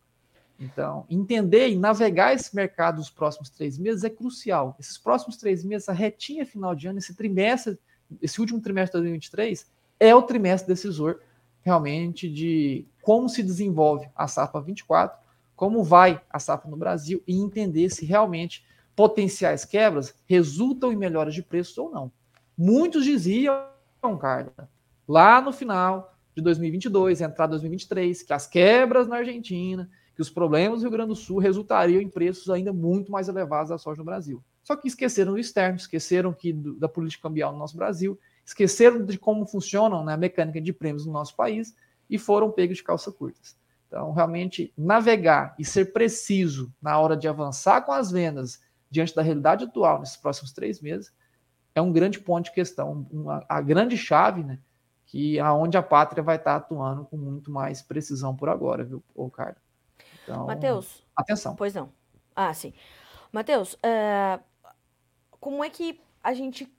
Então, 0.60 1.06
entender 1.10 1.70
e 1.70 1.76
navegar 1.76 2.34
esse 2.34 2.56
mercado 2.56 2.98
nos 2.98 3.10
próximos 3.10 3.50
três 3.50 3.78
meses 3.78 4.04
é 4.04 4.10
crucial. 4.10 4.76
Esses 4.80 4.98
próximos 4.98 5.38
três 5.38 5.64
meses, 5.64 5.88
a 5.88 5.94
retinha 5.94 6.46
final 6.46 6.74
de 6.74 6.88
ano, 6.88 6.98
esse 6.98 7.14
trimestre, 7.14 7.78
esse 8.22 8.42
último 8.42 8.60
trimestre 8.60 8.98
de 8.98 9.04
2023, 9.04 9.70
é 10.00 10.16
o 10.16 10.22
trimestre 10.24 10.68
decisor 10.68 11.20
realmente 11.62 12.30
de 12.30 12.88
como 13.02 13.30
se 13.30 13.44
desenvolve 13.44 14.10
a 14.16 14.28
safra 14.28 14.62
24, 14.62 15.18
como 15.56 15.84
vai 15.84 16.22
a 16.30 16.40
safra 16.40 16.70
no 16.70 16.78
Brasil 16.78 17.22
e 17.28 17.36
entender 17.36 17.90
se 17.90 18.06
realmente 18.06 18.66
potenciais 18.96 19.64
quebras 19.64 20.16
resultam 20.26 20.92
em 20.92 20.96
melhoras 20.96 21.34
de 21.34 21.44
preços 21.44 21.78
ou 21.78 21.92
não. 21.92 22.12
Muitos 22.58 23.04
diziam, 23.04 23.64
Carla, 24.20 24.70
lá 25.08 25.40
no 25.40 25.52
final 25.54 26.16
de 26.36 26.42
2022, 26.42 27.22
entrada 27.22 27.52
2023, 27.52 28.24
que 28.24 28.34
as 28.34 28.48
quebras 28.48 29.08
na 29.08 29.18
Argentina, 29.18 29.90
que 30.18 30.22
os 30.24 30.32
problemas 30.32 30.80
do 30.80 30.86
Rio 30.86 30.92
Grande 30.92 31.10
do 31.10 31.16
Sul 31.16 31.38
resultariam 31.38 32.02
em 32.02 32.10
preços 32.10 32.50
ainda 32.50 32.74
muito 32.74 33.12
mais 33.12 33.28
elevados 33.28 33.70
da 33.70 33.78
soja 33.78 34.00
no 34.00 34.04
Brasil. 34.04 34.44
Só 34.64 34.76
que 34.76 34.88
esqueceram 34.88 35.34
do 35.34 35.38
externo, 35.38 35.78
esqueceram 35.78 36.34
que 36.34 36.52
do, 36.52 36.74
da 36.74 36.90
política 36.90 37.22
cambial 37.22 37.54
no 37.54 37.60
nosso 37.60 37.78
Brasil, 37.78 38.20
esqueceram 38.44 39.06
de 39.06 39.20
como 39.20 39.46
funcionam 39.46 40.04
né, 40.04 40.14
a 40.14 40.18
mecânica 40.18 40.60
de 40.60 40.74
prêmios 40.74 41.06
no 41.06 41.14
nosso 41.14 41.36
país 41.36 41.76
e 42.10 42.18
foram 42.18 42.50
pegos 42.50 42.78
de 42.78 42.84
calça 42.84 43.12
curtas. 43.12 43.56
Então, 43.88 44.12
realmente, 44.12 44.74
navegar 44.76 45.54
e 45.60 45.64
ser 45.64 45.94
preciso 45.94 46.74
na 46.82 47.00
hora 47.00 47.16
de 47.16 47.28
avançar 47.28 47.82
com 47.84 47.92
as 47.92 48.10
vendas 48.10 48.60
diante 48.90 49.14
da 49.14 49.22
realidade 49.22 49.66
atual 49.66 50.00
nesses 50.00 50.18
próximos 50.18 50.52
três 50.52 50.82
meses, 50.82 51.14
é 51.76 51.82
um 51.82 51.92
grande 51.92 52.20
ponto 52.20 52.46
de 52.46 52.54
questão, 52.54 53.08
uma, 53.12 53.46
a 53.48 53.62
grande 53.62 53.96
chave, 53.96 54.44
né? 54.44 54.58
Que 55.06 55.40
aonde 55.40 55.78
a 55.78 55.84
pátria 55.84 56.24
vai 56.24 56.38
estar 56.38 56.56
atuando 56.56 57.06
com 57.06 57.18
muito 57.18 57.52
mais 57.52 57.84
precisão 57.84 58.36
por 58.36 58.50
agora, 58.50 58.84
viu, 58.84 59.04
Carlos? 59.32 59.67
Então, 60.28 60.46
Matheus. 60.46 61.06
Atenção. 61.16 61.56
Pois 61.56 61.74
não. 61.74 61.90
Ah, 62.36 62.54
sim. 62.54 62.74
Matheus, 63.32 63.78
é, 63.82 64.40
como 65.40 65.64
é 65.64 65.70
que 65.70 66.02
a 66.22 66.34
gente 66.34 66.72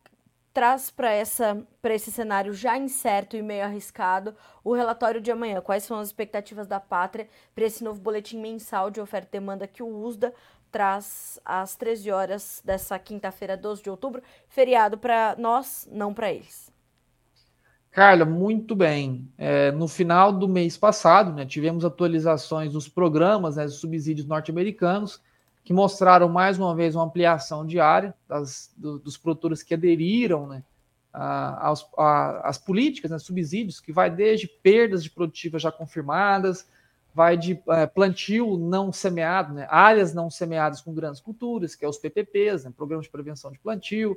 traz 0.52 0.90
para 0.90 1.14
esse 1.16 2.12
cenário 2.12 2.52
já 2.52 2.76
incerto 2.76 3.36
e 3.36 3.42
meio 3.42 3.64
arriscado 3.64 4.36
o 4.62 4.74
relatório 4.74 5.20
de 5.20 5.30
amanhã? 5.30 5.60
Quais 5.60 5.84
são 5.84 5.98
as 5.98 6.08
expectativas 6.08 6.66
da 6.66 6.78
pátria 6.78 7.28
para 7.54 7.64
esse 7.64 7.82
novo 7.82 8.00
boletim 8.00 8.38
mensal 8.38 8.90
de 8.90 9.00
oferta 9.00 9.28
e 9.28 9.40
demanda 9.40 9.66
que 9.66 9.82
o 9.82 9.88
USDA 9.88 10.34
traz 10.70 11.40
às 11.44 11.76
13 11.76 12.10
horas 12.10 12.62
dessa 12.64 12.98
quinta-feira, 12.98 13.56
12 13.56 13.82
de 13.82 13.90
outubro, 13.90 14.22
feriado 14.48 14.98
para 14.98 15.34
nós, 15.38 15.88
não 15.90 16.12
para 16.12 16.30
eles. 16.30 16.70
Carla, 17.98 18.24
muito 18.24 18.76
bem. 18.76 19.28
É, 19.36 19.72
no 19.72 19.88
final 19.88 20.32
do 20.32 20.46
mês 20.46 20.76
passado, 20.76 21.32
né, 21.32 21.44
tivemos 21.44 21.84
atualizações 21.84 22.72
dos 22.72 22.88
programas, 22.88 23.56
né, 23.56 23.64
dos 23.64 23.80
subsídios 23.80 24.24
norte-americanos, 24.24 25.20
que 25.64 25.72
mostraram 25.72 26.28
mais 26.28 26.60
uma 26.60 26.76
vez 26.76 26.94
uma 26.94 27.02
ampliação 27.02 27.66
diária 27.66 28.14
das, 28.28 28.72
do, 28.76 29.00
dos 29.00 29.16
produtores 29.16 29.64
que 29.64 29.74
aderiram 29.74 30.46
né, 30.46 30.62
a, 31.12 31.66
aos, 31.66 31.88
a, 31.98 32.48
as 32.48 32.56
políticas, 32.56 33.10
né, 33.10 33.18
subsídios, 33.18 33.80
que 33.80 33.90
vai 33.90 34.08
desde 34.08 34.46
perdas 34.46 35.02
de 35.02 35.10
produtivas 35.10 35.60
já 35.60 35.72
confirmadas, 35.72 36.68
vai 37.12 37.36
de 37.36 37.60
é, 37.68 37.84
plantio 37.84 38.56
não 38.56 38.92
semeado, 38.92 39.54
né, 39.54 39.66
áreas 39.68 40.14
não 40.14 40.30
semeadas 40.30 40.80
com 40.80 40.94
grandes 40.94 41.20
culturas, 41.20 41.74
que 41.74 41.84
é 41.84 41.88
os 41.88 41.98
PPPs, 41.98 42.62
né, 42.62 42.72
Programas 42.76 43.06
de 43.06 43.10
Prevenção 43.10 43.50
de 43.50 43.58
Plantio. 43.58 44.16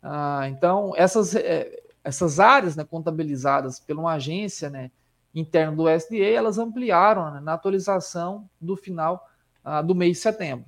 Ah, 0.00 0.48
então, 0.48 0.92
essas, 0.96 1.34
é, 1.34 1.87
essas 2.08 2.40
áreas 2.40 2.74
né, 2.74 2.84
contabilizadas 2.84 3.78
por 3.78 3.94
uma 3.94 4.12
agência 4.12 4.70
né, 4.70 4.90
interna 5.34 5.76
do 5.76 5.88
SDA, 5.90 6.24
elas 6.24 6.58
ampliaram 6.58 7.30
né, 7.30 7.40
na 7.40 7.52
atualização 7.52 8.48
do 8.58 8.76
final 8.76 9.28
ah, 9.62 9.82
do 9.82 9.94
mês 9.94 10.16
de 10.16 10.22
setembro. 10.22 10.64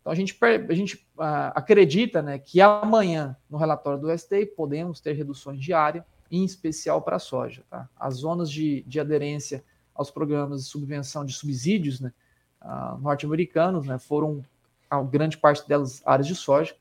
Então, 0.00 0.10
a 0.10 0.14
gente, 0.14 0.36
a 0.42 0.74
gente 0.74 1.06
ah, 1.18 1.52
acredita 1.54 2.22
né, 2.22 2.38
que 2.38 2.62
amanhã, 2.62 3.36
no 3.50 3.58
relatório 3.58 4.00
do 4.00 4.10
SDA, 4.10 4.46
podemos 4.56 4.98
ter 4.98 5.12
reduções 5.12 5.60
de 5.60 5.74
área, 5.74 6.06
em 6.30 6.42
especial 6.42 7.02
para 7.02 7.16
a 7.16 7.20
soja. 7.20 7.62
Tá? 7.68 7.86
As 7.94 8.14
zonas 8.14 8.50
de, 8.50 8.82
de 8.86 8.98
aderência 8.98 9.62
aos 9.94 10.10
programas 10.10 10.64
de 10.64 10.70
subvenção 10.70 11.22
de 11.22 11.34
subsídios 11.34 12.00
né, 12.00 12.14
uh, 12.62 12.96
norte-americanos, 12.98 13.86
né, 13.86 13.98
foram 13.98 14.42
a 14.88 15.02
grande 15.02 15.36
parte 15.36 15.68
delas 15.68 16.00
áreas 16.06 16.26
de 16.26 16.34
soja, 16.34 16.74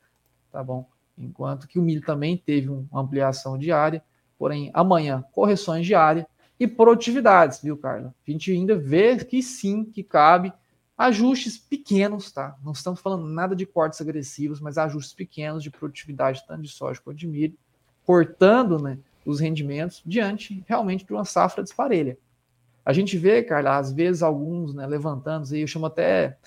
tá 0.49 0.63
bom? 0.63 0.87
Enquanto 1.17 1.67
que 1.67 1.79
o 1.79 1.81
milho 1.81 2.01
também 2.01 2.37
teve 2.37 2.69
uma 2.69 3.01
ampliação 3.01 3.57
de 3.57 3.71
área, 3.71 4.03
porém 4.37 4.69
amanhã 4.73 5.23
correções 5.31 5.85
de 5.85 5.95
área 5.95 6.27
e 6.59 6.67
produtividades, 6.67 7.61
viu, 7.61 7.77
Carla? 7.77 8.13
A 8.27 8.31
gente 8.31 8.51
ainda 8.51 8.75
vê 8.75 9.17
que 9.23 9.41
sim, 9.41 9.83
que 9.83 10.03
cabe 10.03 10.53
ajustes 10.97 11.57
pequenos, 11.57 12.31
tá? 12.31 12.55
Não 12.63 12.71
estamos 12.71 12.99
falando 12.99 13.27
nada 13.27 13.55
de 13.55 13.65
cortes 13.65 14.01
agressivos, 14.01 14.59
mas 14.59 14.77
ajustes 14.77 15.13
pequenos 15.13 15.61
de 15.61 15.69
produtividade 15.69 16.43
tanto 16.47 16.63
de 16.63 16.69
soja 16.69 16.99
quanto 16.99 17.17
de 17.17 17.27
milho, 17.27 17.57
cortando, 18.03 18.79
né, 18.79 18.97
os 19.25 19.39
rendimentos 19.39 20.01
diante 20.05 20.63
realmente 20.67 21.05
de 21.05 21.13
uma 21.13 21.25
safra 21.25 21.61
desparelha. 21.61 22.17
A 22.83 22.93
gente 22.93 23.17
vê, 23.17 23.43
Carla, 23.43 23.77
às 23.77 23.91
vezes 23.91 24.23
alguns 24.23 24.73
né, 24.73 24.87
levantando, 24.87 25.53
eu 25.53 25.67
chamo 25.67 25.85
até 25.87 26.37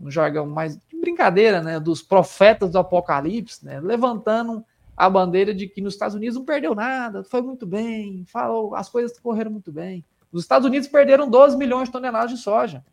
um 0.00 0.10
jargão 0.10 0.46
mais 0.46 0.76
de 0.76 1.00
brincadeira, 1.00 1.62
né, 1.62 1.80
dos 1.80 2.02
profetas 2.02 2.70
do 2.70 2.78
Apocalipse, 2.78 3.64
né, 3.64 3.80
levantando 3.80 4.64
a 4.96 5.10
bandeira 5.10 5.52
de 5.54 5.66
que 5.66 5.80
nos 5.80 5.94
Estados 5.94 6.14
Unidos 6.14 6.36
não 6.36 6.44
perdeu 6.44 6.74
nada, 6.74 7.24
foi 7.24 7.42
muito 7.42 7.66
bem, 7.66 8.24
falou, 8.26 8.74
as 8.74 8.88
coisas 8.88 9.18
correram 9.18 9.50
muito 9.50 9.72
bem. 9.72 10.04
Os 10.32 10.42
Estados 10.42 10.66
Unidos 10.66 10.88
perderam 10.88 11.28
12 11.28 11.56
milhões 11.56 11.88
de 11.88 11.92
toneladas 11.92 12.30
de 12.30 12.36
soja, 12.36 12.84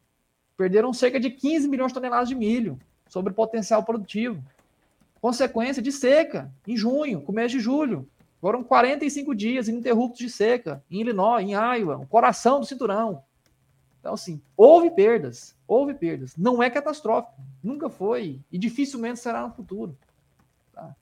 perderam 0.57 0.93
cerca 0.93 1.19
de 1.19 1.29
15 1.29 1.67
milhões 1.67 1.89
de 1.89 1.95
toneladas 1.95 2.29
de 2.29 2.35
milho 2.35 2.79
sobre 3.07 3.31
o 3.31 3.35
potencial 3.35 3.83
produtivo. 3.83 4.43
Consequência 5.19 5.81
de 5.81 5.91
seca 5.91 6.51
em 6.67 6.75
junho, 6.75 7.21
começo 7.21 7.55
de 7.55 7.59
julho. 7.59 8.07
Foram 8.39 8.63
45 8.63 9.35
dias 9.35 9.67
ininterruptos 9.67 10.19
de 10.19 10.29
seca 10.29 10.83
em 10.89 11.01
Illinois, 11.01 11.43
em 11.43 11.51
Iowa, 11.51 11.97
o 11.97 12.07
coração 12.07 12.59
do 12.59 12.65
cinturão. 12.65 13.23
Então, 14.01 14.15
assim, 14.15 14.41
houve 14.57 14.89
perdas, 14.89 15.55
houve 15.67 15.93
perdas. 15.93 16.35
Não 16.35 16.61
é 16.61 16.71
catastrófico, 16.71 17.39
nunca 17.63 17.87
foi 17.87 18.41
e 18.51 18.57
dificilmente 18.57 19.19
será 19.19 19.47
no 19.47 19.53
futuro. 19.53 19.95
Tá? 20.73 20.95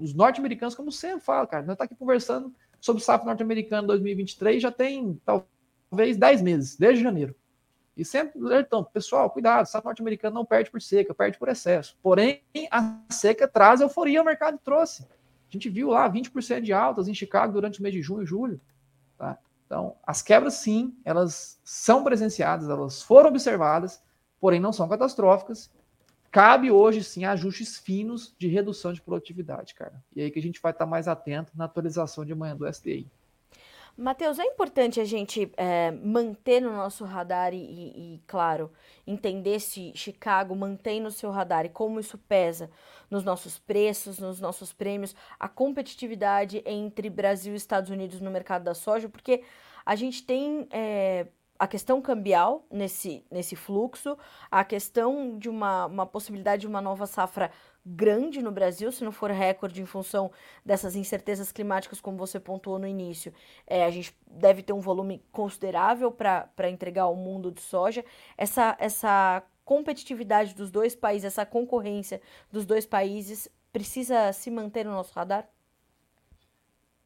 Os 0.00 0.14
norte-americanos, 0.14 0.74
como 0.74 0.90
sempre 0.90 1.20
falo, 1.20 1.46
cara, 1.46 1.62
nós 1.62 1.74
estamos 1.74 1.78
tá 1.78 1.84
aqui 1.84 1.94
conversando 1.94 2.52
sobre 2.80 3.02
o 3.02 3.04
safra 3.04 3.26
norte-americano 3.26 3.86
2023 3.88 4.62
já 4.62 4.72
tem 4.72 5.20
talvez 5.24 6.16
10 6.16 6.42
meses, 6.42 6.76
desde 6.76 7.02
janeiro. 7.02 7.34
E 7.94 8.04
sempre 8.04 8.40
alertando, 8.40 8.86
pessoal, 8.86 9.28
cuidado, 9.28 9.66
o 9.66 9.68
safra 9.68 9.88
norte-americano 9.88 10.34
não 10.34 10.46
perde 10.46 10.70
por 10.70 10.80
seca, 10.80 11.12
perde 11.12 11.38
por 11.38 11.48
excesso. 11.48 11.94
Porém, 12.02 12.42
a 12.70 13.00
seca 13.10 13.46
traz 13.46 13.82
euforia 13.82 14.20
ao 14.20 14.24
mercado 14.24 14.58
trouxe. 14.64 15.02
A 15.02 15.52
gente 15.52 15.68
viu 15.68 15.90
lá 15.90 16.10
20% 16.10 16.62
de 16.62 16.72
altas 16.72 17.06
em 17.06 17.14
Chicago 17.14 17.52
durante 17.52 17.80
o 17.80 17.82
mês 17.82 17.94
de 17.94 18.00
junho 18.00 18.22
e 18.22 18.26
julho. 18.26 18.58
Tá? 19.18 19.36
Então, 19.68 19.96
as 20.02 20.22
quebras, 20.22 20.54
sim, 20.54 20.96
elas 21.04 21.60
são 21.62 22.02
presenciadas, 22.02 22.70
elas 22.70 23.02
foram 23.02 23.28
observadas, 23.28 24.02
porém 24.40 24.58
não 24.58 24.72
são 24.72 24.88
catastróficas. 24.88 25.70
Cabe 26.30 26.70
hoje, 26.70 27.04
sim, 27.04 27.26
ajustes 27.26 27.76
finos 27.76 28.34
de 28.38 28.48
redução 28.48 28.94
de 28.94 29.02
produtividade, 29.02 29.74
cara. 29.74 30.02
E 30.16 30.22
aí 30.22 30.30
que 30.30 30.38
a 30.38 30.42
gente 30.42 30.58
vai 30.62 30.72
estar 30.72 30.86
mais 30.86 31.06
atento 31.06 31.52
na 31.54 31.66
atualização 31.66 32.24
de 32.24 32.32
amanhã 32.32 32.56
do 32.56 32.66
SDI. 32.66 33.10
Matheus, 33.98 34.38
é 34.38 34.44
importante 34.44 35.00
a 35.00 35.04
gente 35.04 35.50
é, 35.56 35.90
manter 35.90 36.60
no 36.60 36.72
nosso 36.72 37.04
radar 37.04 37.52
e, 37.52 37.56
e, 37.58 38.22
claro, 38.28 38.70
entender 39.04 39.58
se 39.58 39.90
Chicago 39.92 40.54
mantém 40.54 41.00
no 41.00 41.10
seu 41.10 41.32
radar 41.32 41.66
e 41.66 41.68
como 41.68 41.98
isso 41.98 42.16
pesa 42.16 42.70
nos 43.10 43.24
nossos 43.24 43.58
preços, 43.58 44.20
nos 44.20 44.40
nossos 44.40 44.72
prêmios, 44.72 45.16
a 45.36 45.48
competitividade 45.48 46.62
entre 46.64 47.10
Brasil 47.10 47.54
e 47.54 47.56
Estados 47.56 47.90
Unidos 47.90 48.20
no 48.20 48.30
mercado 48.30 48.62
da 48.62 48.72
soja, 48.72 49.08
porque 49.08 49.42
a 49.84 49.96
gente 49.96 50.22
tem 50.22 50.68
é, 50.70 51.26
a 51.58 51.66
questão 51.66 52.00
cambial 52.00 52.64
nesse, 52.70 53.24
nesse 53.28 53.56
fluxo, 53.56 54.16
a 54.48 54.64
questão 54.64 55.36
de 55.36 55.48
uma, 55.48 55.86
uma 55.86 56.06
possibilidade 56.06 56.60
de 56.60 56.68
uma 56.68 56.80
nova 56.80 57.04
safra 57.04 57.50
grande 57.94 58.42
no 58.42 58.52
Brasil, 58.52 58.90
se 58.92 59.04
não 59.04 59.12
for 59.12 59.30
recorde 59.30 59.80
em 59.80 59.86
função 59.86 60.30
dessas 60.64 60.94
incertezas 60.94 61.50
climáticas, 61.50 62.00
como 62.00 62.16
você 62.16 62.38
pontuou 62.38 62.78
no 62.78 62.86
início. 62.86 63.32
É, 63.66 63.84
a 63.84 63.90
gente 63.90 64.14
deve 64.26 64.62
ter 64.62 64.72
um 64.72 64.80
volume 64.80 65.22
considerável 65.32 66.10
para 66.10 66.70
entregar 66.70 67.04
ao 67.04 67.16
mundo 67.16 67.50
de 67.50 67.60
soja. 67.60 68.04
Essa, 68.36 68.76
essa 68.78 69.42
competitividade 69.64 70.54
dos 70.54 70.70
dois 70.70 70.94
países, 70.94 71.26
essa 71.26 71.46
concorrência 71.46 72.20
dos 72.50 72.66
dois 72.66 72.86
países, 72.86 73.48
precisa 73.72 74.32
se 74.32 74.50
manter 74.50 74.84
no 74.84 74.92
nosso 74.92 75.12
radar? 75.14 75.48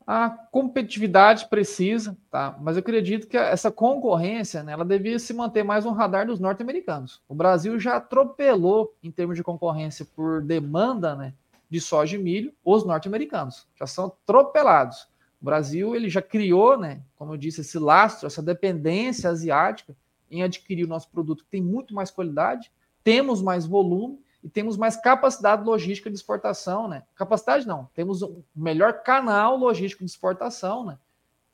A 0.07 0.31
competitividade 0.31 1.49
precisa, 1.49 2.17
tá? 2.31 2.57
Mas 2.61 2.77
eu 2.77 2.81
acredito 2.81 3.27
que 3.27 3.37
essa 3.37 3.71
concorrência, 3.71 4.63
né, 4.63 4.73
ela 4.73 4.85
devia 4.85 5.19
se 5.19 5.33
manter 5.33 5.63
mais 5.63 5.85
no 5.85 5.93
radar 5.93 6.27
dos 6.27 6.41
norte-americanos. 6.41 7.23
O 7.29 7.35
Brasil 7.35 7.79
já 7.79 7.97
atropelou 7.97 8.95
em 9.03 9.11
termos 9.11 9.37
de 9.37 9.45
concorrência 9.45 10.05
por 10.17 10.43
demanda, 10.43 11.15
né, 11.15 11.35
de 11.71 11.81
soja 11.81 12.17
e 12.17 12.19
milho, 12.19 12.53
os 12.65 12.85
norte-americanos. 12.85 13.67
Já 13.75 13.87
são 13.87 14.07
atropelados. 14.07 15.09
O 15.41 15.45
Brasil 15.45 15.95
ele 15.95 16.09
já 16.09 16.21
criou, 16.21 16.79
né, 16.79 17.01
como 17.17 17.33
eu 17.33 17.37
disse, 17.37 17.61
esse 17.61 17.79
lastro, 17.79 18.27
essa 18.27 18.43
dependência 18.43 19.31
asiática 19.31 19.97
em 20.31 20.43
adquirir 20.43 20.85
o 20.85 20.89
nosso 20.89 21.11
produto 21.11 21.45
que 21.45 21.51
tem 21.51 21.63
muito 21.63 21.95
mais 21.95 22.11
qualidade, 22.11 22.71
temos 23.05 23.43
mais 23.43 23.67
volume 23.67 24.19
e 24.43 24.49
temos 24.49 24.77
mais 24.77 24.97
capacidade 24.97 25.65
logística 25.65 26.11
de 26.11 26.17
exportação, 26.17 26.89
né? 26.89 27.05
Capacidade 27.15 27.67
não, 27.67 27.89
temos 27.95 28.23
um 28.23 28.43
melhor 28.55 29.03
canal 29.03 29.57
logístico 29.57 30.05
de 30.05 30.11
exportação, 30.11 30.85
né? 30.85 30.99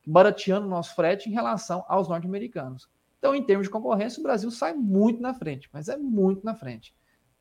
Barateando 0.06 0.66
o 0.66 0.70
nosso 0.70 0.94
frete 0.94 1.28
em 1.28 1.32
relação 1.32 1.84
aos 1.86 2.08
norte-americanos. 2.08 2.88
Então, 3.18 3.34
em 3.34 3.42
termos 3.42 3.66
de 3.66 3.72
concorrência, 3.72 4.20
o 4.20 4.22
Brasil 4.22 4.50
sai 4.50 4.72
muito 4.72 5.20
na 5.20 5.34
frente, 5.34 5.68
mas 5.72 5.88
é 5.88 5.96
muito 5.96 6.44
na 6.44 6.54
frente. 6.54 6.94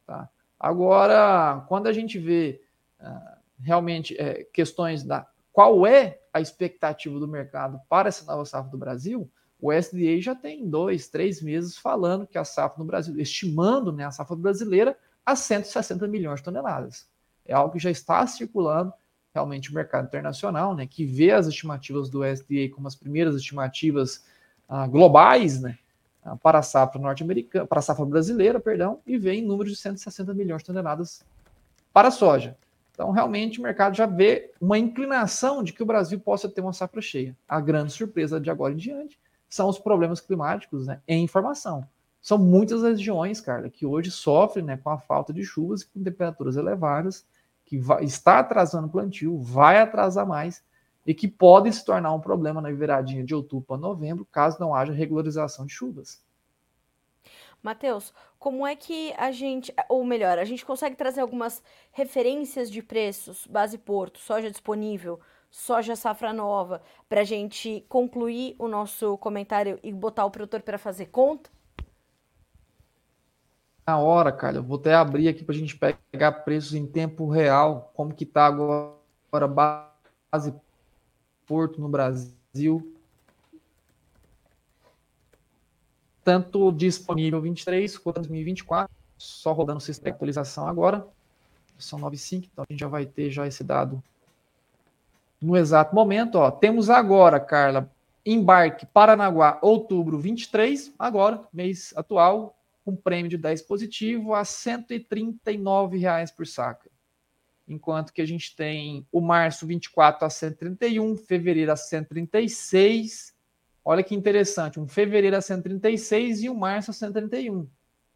Tá? 0.06 0.28
Agora, 0.60 1.64
quando 1.68 1.88
a 1.88 1.93
gente 1.93 2.18
vê 2.18 2.62
uh, 3.00 3.38
realmente 3.60 4.20
é, 4.20 4.43
questões 4.52 5.04
da 5.04 5.28
qual 5.54 5.88
é 5.88 6.20
a 6.34 6.41
expectativa 6.41 7.20
do 7.20 7.28
mercado 7.28 7.80
para 7.88 8.10
essa 8.10 8.26
nova 8.26 8.43
safra 8.43 8.70
do 8.70 8.78
Brasil, 8.78 9.32
o 9.60 9.72
SDA 9.72 10.20
já 10.20 10.36
tem 10.36 10.70
dois, 10.70 11.08
três 11.08 11.41
meses 11.41 11.78
falando 11.78 12.28
que 12.28 12.38
a 12.38 12.43
safra 12.43 12.78
no 12.78 12.86
Brasil, 12.86 13.20
estimando 13.20 13.91
né, 13.91 14.06
a 14.06 14.12
safra 14.12 14.36
brasileira 14.36 14.98
a 15.28 15.36
160 15.36 16.07
milhões 16.07 16.39
de 16.39 16.45
toneladas. 16.45 17.05
É 17.45 17.53
algo 17.53 17.73
que 17.73 17.80
já 17.80 17.91
está 17.91 18.25
circulando 18.25 18.93
realmente 19.34 19.69
no 19.69 19.75
mercado 19.75 20.05
internacional, 20.05 20.73
né, 20.73 20.88
que 20.88 21.05
vê 21.05 21.32
as 21.32 21.47
estimativas 21.47 22.09
do 22.09 22.23
SDA 22.23 22.69
como 22.73 22.88
as 22.88 22.95
primeiras 22.95 23.36
estimativas 23.36 24.23
ah, 24.69 24.88
globais, 24.88 25.61
né, 25.61 25.78
ah, 26.23 26.38
para 26.38 26.59
a 26.59 26.63
safra 26.63 26.99
norte-americana, 27.01 27.67
para 27.67 27.80
a 27.80 27.82
safra 27.82 28.05
brasileira, 28.05 28.57
perdão, 28.57 29.01
e 29.05 29.17
vê 29.17 29.34
em 29.34 29.45
número 29.45 29.69
de 29.69 29.75
160 29.75 30.34
milhões 30.34 30.61
de 30.61 30.67
toneladas 30.67 31.25
para 31.91 32.07
a 32.07 32.11
soja. 32.11 32.57
Então, 32.93 33.11
realmente, 33.11 33.59
o 33.59 33.63
mercado 33.63 33.95
já 33.97 34.05
vê 34.05 34.53
uma 34.61 34.80
inclinação 34.80 35.61
de 35.61 35.73
que 35.73 35.84
o 35.84 35.86
Brasil 35.86 36.19
possa 36.21 36.47
ter 36.47 36.61
uma 36.61 36.73
safra 36.73 37.01
cheia. 37.01 37.36
A 37.47 37.59
grande 37.59 37.91
surpresa 37.91 38.39
de 38.39 38.49
agora 38.49 38.73
em 38.73 38.78
diante 38.78 39.19
são 39.49 39.67
os 39.67 39.78
problemas 39.78 40.21
climáticos 40.21 40.88
né, 40.88 41.01
em 41.05 41.21
informação. 41.23 41.86
São 42.22 42.38
muitas 42.38 42.84
regiões, 42.84 43.39
cara, 43.39 43.70
que 43.70 43.86
hoje 43.86 44.11
sofrem 44.11 44.65
né, 44.65 44.78
com 44.78 44.89
a 44.89 44.97
falta 44.97 45.32
de 45.32 45.43
chuvas 45.43 45.82
e 45.82 45.88
com 45.88 46.03
temperaturas 46.03 46.57
elevadas, 46.57 47.26
que 47.65 47.78
vai, 47.78 48.03
está 48.03 48.39
atrasando 48.39 48.88
o 48.88 48.91
plantio, 48.91 49.38
vai 49.39 49.80
atrasar 49.80 50.26
mais 50.26 50.63
e 51.05 51.13
que 51.13 51.28
podem 51.28 51.72
se 51.72 51.86
tornar 51.86 52.13
um 52.13 52.20
problema 52.20 52.61
na 52.61 52.70
viradinha 52.72 53.24
de 53.24 53.34
outubro 53.34 53.65
para 53.65 53.78
novembro, 53.78 54.28
caso 54.30 54.59
não 54.59 54.76
haja 54.76 54.91
regularização 54.91 55.65
de 55.65 55.74
chuvas. 55.74 56.22
Matheus, 57.61 58.13
como 58.38 58.68
é 58.68 58.76
que 58.76 59.13
a 59.18 59.32
gente, 59.32 59.74
ou 59.89 60.03
melhor, 60.05 60.38
a 60.38 60.45
gente 60.45 60.65
consegue 60.65 60.95
trazer 60.95 61.22
algumas 61.22 61.63
referências 61.91 62.70
de 62.70 62.82
preços, 62.82 63.47
base 63.47 63.78
porto, 63.78 64.20
soja 64.20 64.51
disponível, 64.51 65.20
soja 65.49 65.95
safra 65.95 66.32
nova, 66.32 66.82
para 67.09 67.22
a 67.22 67.26
gente 67.26 67.86
concluir 67.89 68.55
o 68.59 68.68
nosso 68.68 69.18
comentário 69.18 69.80
e 69.82 69.91
botar 69.91 70.26
o 70.26 70.32
produtor 70.32 70.61
para 70.61 70.78
fazer 70.78 71.07
conta? 71.07 71.49
Na 73.88 73.98
hora, 73.98 74.34
cara. 74.34 74.58
Eu 74.58 74.64
vou 74.64 74.78
até 74.78 74.94
abrir 74.94 75.30
aqui 75.30 75.46
para 75.46 75.56
a 75.56 75.58
gente 75.58 75.80
pegar 76.12 76.32
preços 76.44 76.74
em 76.74 76.86
tempo 76.86 77.30
real, 77.30 77.90
como 77.96 78.14
que 78.14 78.26
tá 78.26 78.46
agora 78.46 79.48
base 79.48 80.54
porto 81.46 81.80
no 81.80 81.88
Brasil. 81.88 82.94
Tanto 86.22 86.70
disponível 86.74 87.42
23 87.42 87.98
quanto 87.98 88.18
2024, 88.18 88.94
só 89.18 89.54
rodando 89.54 89.78
o 89.78 89.82
sistema 89.82 90.12
de 90.12 90.16
atualização 90.18 90.68
agora. 90.68 91.08
São 91.80 91.98
9.5, 92.00 92.50
então 92.52 92.66
a 92.68 92.74
gente 92.74 92.82
já 92.82 92.88
vai 92.90 93.06
ter 93.06 93.32
já 93.32 93.48
esse 93.48 93.64
dado 93.64 94.04
no 95.40 95.56
exato 95.56 95.96
momento. 95.96 96.36
Ó. 96.36 96.52
Temos 96.52 96.90
agora, 96.90 97.40
Carla, 97.40 97.90
embarque 98.26 98.86
Paranaguá, 98.86 99.58
outubro 99.62 100.20
23, 100.20 100.92
agora, 101.00 101.42
mês 101.54 101.94
atual, 101.96 102.57
com 102.88 102.96
prêmio 102.96 103.30
de 103.30 103.38
10 103.38 103.64
positivo 103.64 104.34
a 104.34 104.46
139 104.46 105.98
reais 105.98 106.32
por 106.32 106.48
saca. 106.48 106.90
Enquanto 107.68 108.14
que 108.14 108.22
a 108.22 108.26
gente 108.26 108.56
tem 108.56 109.06
o 109.12 109.20
março 109.20 109.68
24 109.68 110.26
a 110.26 110.30
131, 110.30 111.18
fevereiro 111.18 111.70
a 111.70 111.76
136. 111.76 113.36
Olha 113.84 114.02
que 114.02 114.16
interessante, 114.16 114.80
um 114.80 114.88
fevereiro 114.88 115.36
a 115.36 115.42
136 115.42 116.44
e 116.44 116.50
o 116.50 116.56
março 116.56 116.92
a 116.92 116.94
131. 116.94 117.68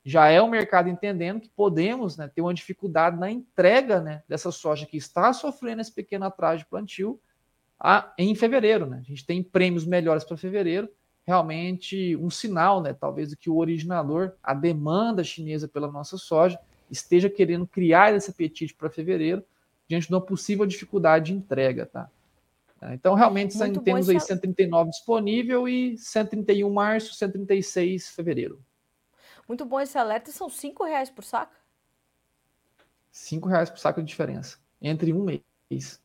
Já 0.06 0.30
é 0.30 0.42
o 0.42 0.50
mercado 0.50 0.88
entendendo 0.88 1.42
que 1.42 1.50
podemos 1.50 2.16
né, 2.16 2.30
ter 2.34 2.40
uma 2.40 2.54
dificuldade 2.54 3.20
na 3.20 3.30
entrega 3.30 4.00
né, 4.00 4.24
dessa 4.26 4.54
soja 4.54 4.86
que 4.86 4.96
está 4.96 5.34
sofrendo 5.34 5.82
esse 5.82 5.92
pequeno 5.92 6.24
atraso 6.24 6.60
de 6.60 6.70
plantio 6.70 7.20
a, 7.78 8.14
em 8.18 8.34
fevereiro. 8.36 8.86
Né? 8.86 9.00
A 9.02 9.04
gente 9.04 9.26
tem 9.26 9.44
prêmios 9.44 9.86
melhores 9.86 10.24
para 10.24 10.38
fevereiro 10.38 10.90
realmente 11.26 12.16
um 12.18 12.30
sinal, 12.30 12.82
né, 12.82 12.94
talvez, 12.94 13.30
de 13.30 13.38
que 13.38 13.50
o 13.50 13.58
originador, 13.58 14.34
a 14.42 14.54
demanda 14.54 15.24
chinesa 15.24 15.68
pela 15.68 15.92
nossa 15.92 16.18
soja, 16.18 16.60
esteja 16.90 17.30
querendo 17.30 17.66
criar 17.66 18.14
esse 18.14 18.32
apetite 18.32 18.74
para 18.74 18.90
fevereiro, 18.90 19.44
diante 19.88 20.08
de 20.08 20.14
uma 20.14 20.22
possível 20.22 20.66
dificuldade 20.66 21.32
de 21.32 21.38
entrega, 21.38 21.86
tá? 21.86 22.10
Então, 22.94 23.14
realmente, 23.14 23.56
Muito 23.58 23.82
temos 23.82 24.10
aí 24.10 24.20
139 24.20 24.90
disponível 24.90 25.68
e 25.68 25.96
131 25.98 26.68
março, 26.74 27.14
136 27.14 28.10
fevereiro. 28.10 28.60
Muito 29.48 29.66
bom 29.66 29.80
esse 29.80 29.98
alerta. 29.98 30.32
São 30.32 30.50
cinco 30.50 30.84
reais 30.84 31.10
por 31.10 31.24
saco? 31.24 31.54
Cinco 33.12 33.48
reais 33.48 33.70
por 33.70 33.78
saco 33.78 34.02
de 34.02 34.08
diferença 34.08 34.58
entre 34.82 35.14
um 35.14 35.24
mês. 35.24 36.01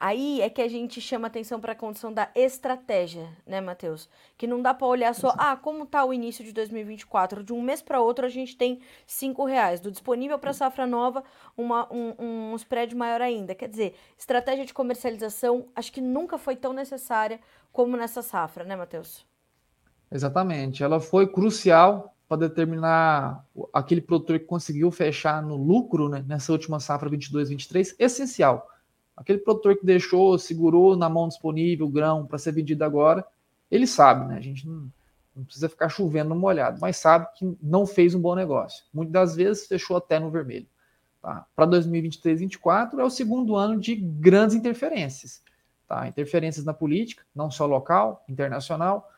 Aí 0.00 0.40
é 0.40 0.48
que 0.48 0.62
a 0.62 0.68
gente 0.68 1.00
chama 1.00 1.26
atenção 1.26 1.60
para 1.60 1.72
a 1.72 1.74
condição 1.74 2.12
da 2.12 2.30
estratégia, 2.32 3.28
né, 3.44 3.60
Matheus? 3.60 4.08
Que 4.36 4.46
não 4.46 4.62
dá 4.62 4.72
para 4.72 4.86
olhar 4.86 5.12
só, 5.12 5.34
ah, 5.36 5.56
como 5.56 5.84
tá 5.84 6.04
o 6.04 6.14
início 6.14 6.44
de 6.44 6.52
2024. 6.52 7.42
De 7.42 7.52
um 7.52 7.60
mês 7.60 7.82
para 7.82 8.00
outro 8.00 8.24
a 8.24 8.28
gente 8.28 8.56
tem 8.56 8.78
cinco 9.04 9.44
reais. 9.44 9.80
Do 9.80 9.90
disponível 9.90 10.38
para 10.38 10.52
safra 10.52 10.86
nova, 10.86 11.24
uma, 11.56 11.92
um, 11.92 12.14
um 12.52 12.54
spread 12.54 12.94
maior 12.94 13.20
ainda. 13.20 13.56
Quer 13.56 13.68
dizer, 13.68 13.96
estratégia 14.16 14.64
de 14.64 14.72
comercialização 14.72 15.66
acho 15.74 15.92
que 15.92 16.00
nunca 16.00 16.38
foi 16.38 16.54
tão 16.54 16.72
necessária 16.72 17.40
como 17.72 17.96
nessa 17.96 18.22
safra, 18.22 18.62
né, 18.62 18.76
Matheus? 18.76 19.26
Exatamente. 20.12 20.84
Ela 20.84 21.00
foi 21.00 21.26
crucial 21.26 22.14
para 22.28 22.36
determinar 22.36 23.44
aquele 23.72 24.00
produtor 24.00 24.38
que 24.38 24.44
conseguiu 24.44 24.92
fechar 24.92 25.42
no 25.42 25.56
lucro 25.56 26.08
né, 26.08 26.24
nessa 26.24 26.52
última 26.52 26.78
safra 26.78 27.10
22-23, 27.10 27.96
essencial 27.98 28.68
Aquele 29.18 29.38
produtor 29.38 29.76
que 29.76 29.84
deixou, 29.84 30.38
segurou 30.38 30.96
na 30.96 31.08
mão 31.08 31.28
disponível 31.28 31.86
o 31.86 31.90
grão 31.90 32.24
para 32.24 32.38
ser 32.38 32.52
vendido 32.52 32.84
agora, 32.84 33.24
ele 33.70 33.86
sabe, 33.86 34.26
né? 34.28 34.36
A 34.36 34.40
gente 34.40 34.66
não, 34.66 34.90
não 35.34 35.44
precisa 35.44 35.68
ficar 35.68 35.88
chovendo 35.88 36.30
no 36.30 36.36
molhado, 36.36 36.80
mas 36.80 36.96
sabe 36.96 37.26
que 37.34 37.58
não 37.60 37.86
fez 37.86 38.14
um 38.14 38.20
bom 38.20 38.34
negócio. 38.34 38.84
Muitas 38.94 39.12
das 39.12 39.36
vezes 39.36 39.66
fechou 39.66 39.96
até 39.96 40.18
no 40.18 40.30
vermelho. 40.30 40.66
Tá? 41.20 41.46
Para 41.54 41.66
2023 41.66 42.38
2024 42.38 43.00
é 43.00 43.04
o 43.04 43.10
segundo 43.10 43.56
ano 43.56 43.78
de 43.78 43.96
grandes 43.96 44.54
interferências. 44.54 45.42
Tá? 45.86 46.06
Interferências 46.06 46.64
na 46.64 46.72
política, 46.72 47.24
não 47.34 47.50
só 47.50 47.66
local, 47.66 48.24
internacional, 48.28 49.10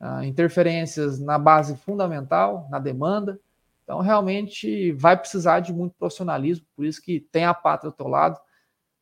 uh, 0.00 0.22
interferências 0.22 1.18
na 1.18 1.38
base 1.38 1.76
fundamental, 1.76 2.66
na 2.70 2.78
demanda. 2.78 3.40
Então, 3.84 4.00
realmente 4.00 4.92
vai 4.92 5.16
precisar 5.16 5.60
de 5.60 5.72
muito 5.72 5.94
profissionalismo, 5.98 6.66
por 6.74 6.84
isso 6.84 7.00
que 7.00 7.20
tem 7.20 7.44
a 7.44 7.54
pátria 7.54 7.88
ao 7.88 7.92
teu 7.92 8.08
lado, 8.08 8.38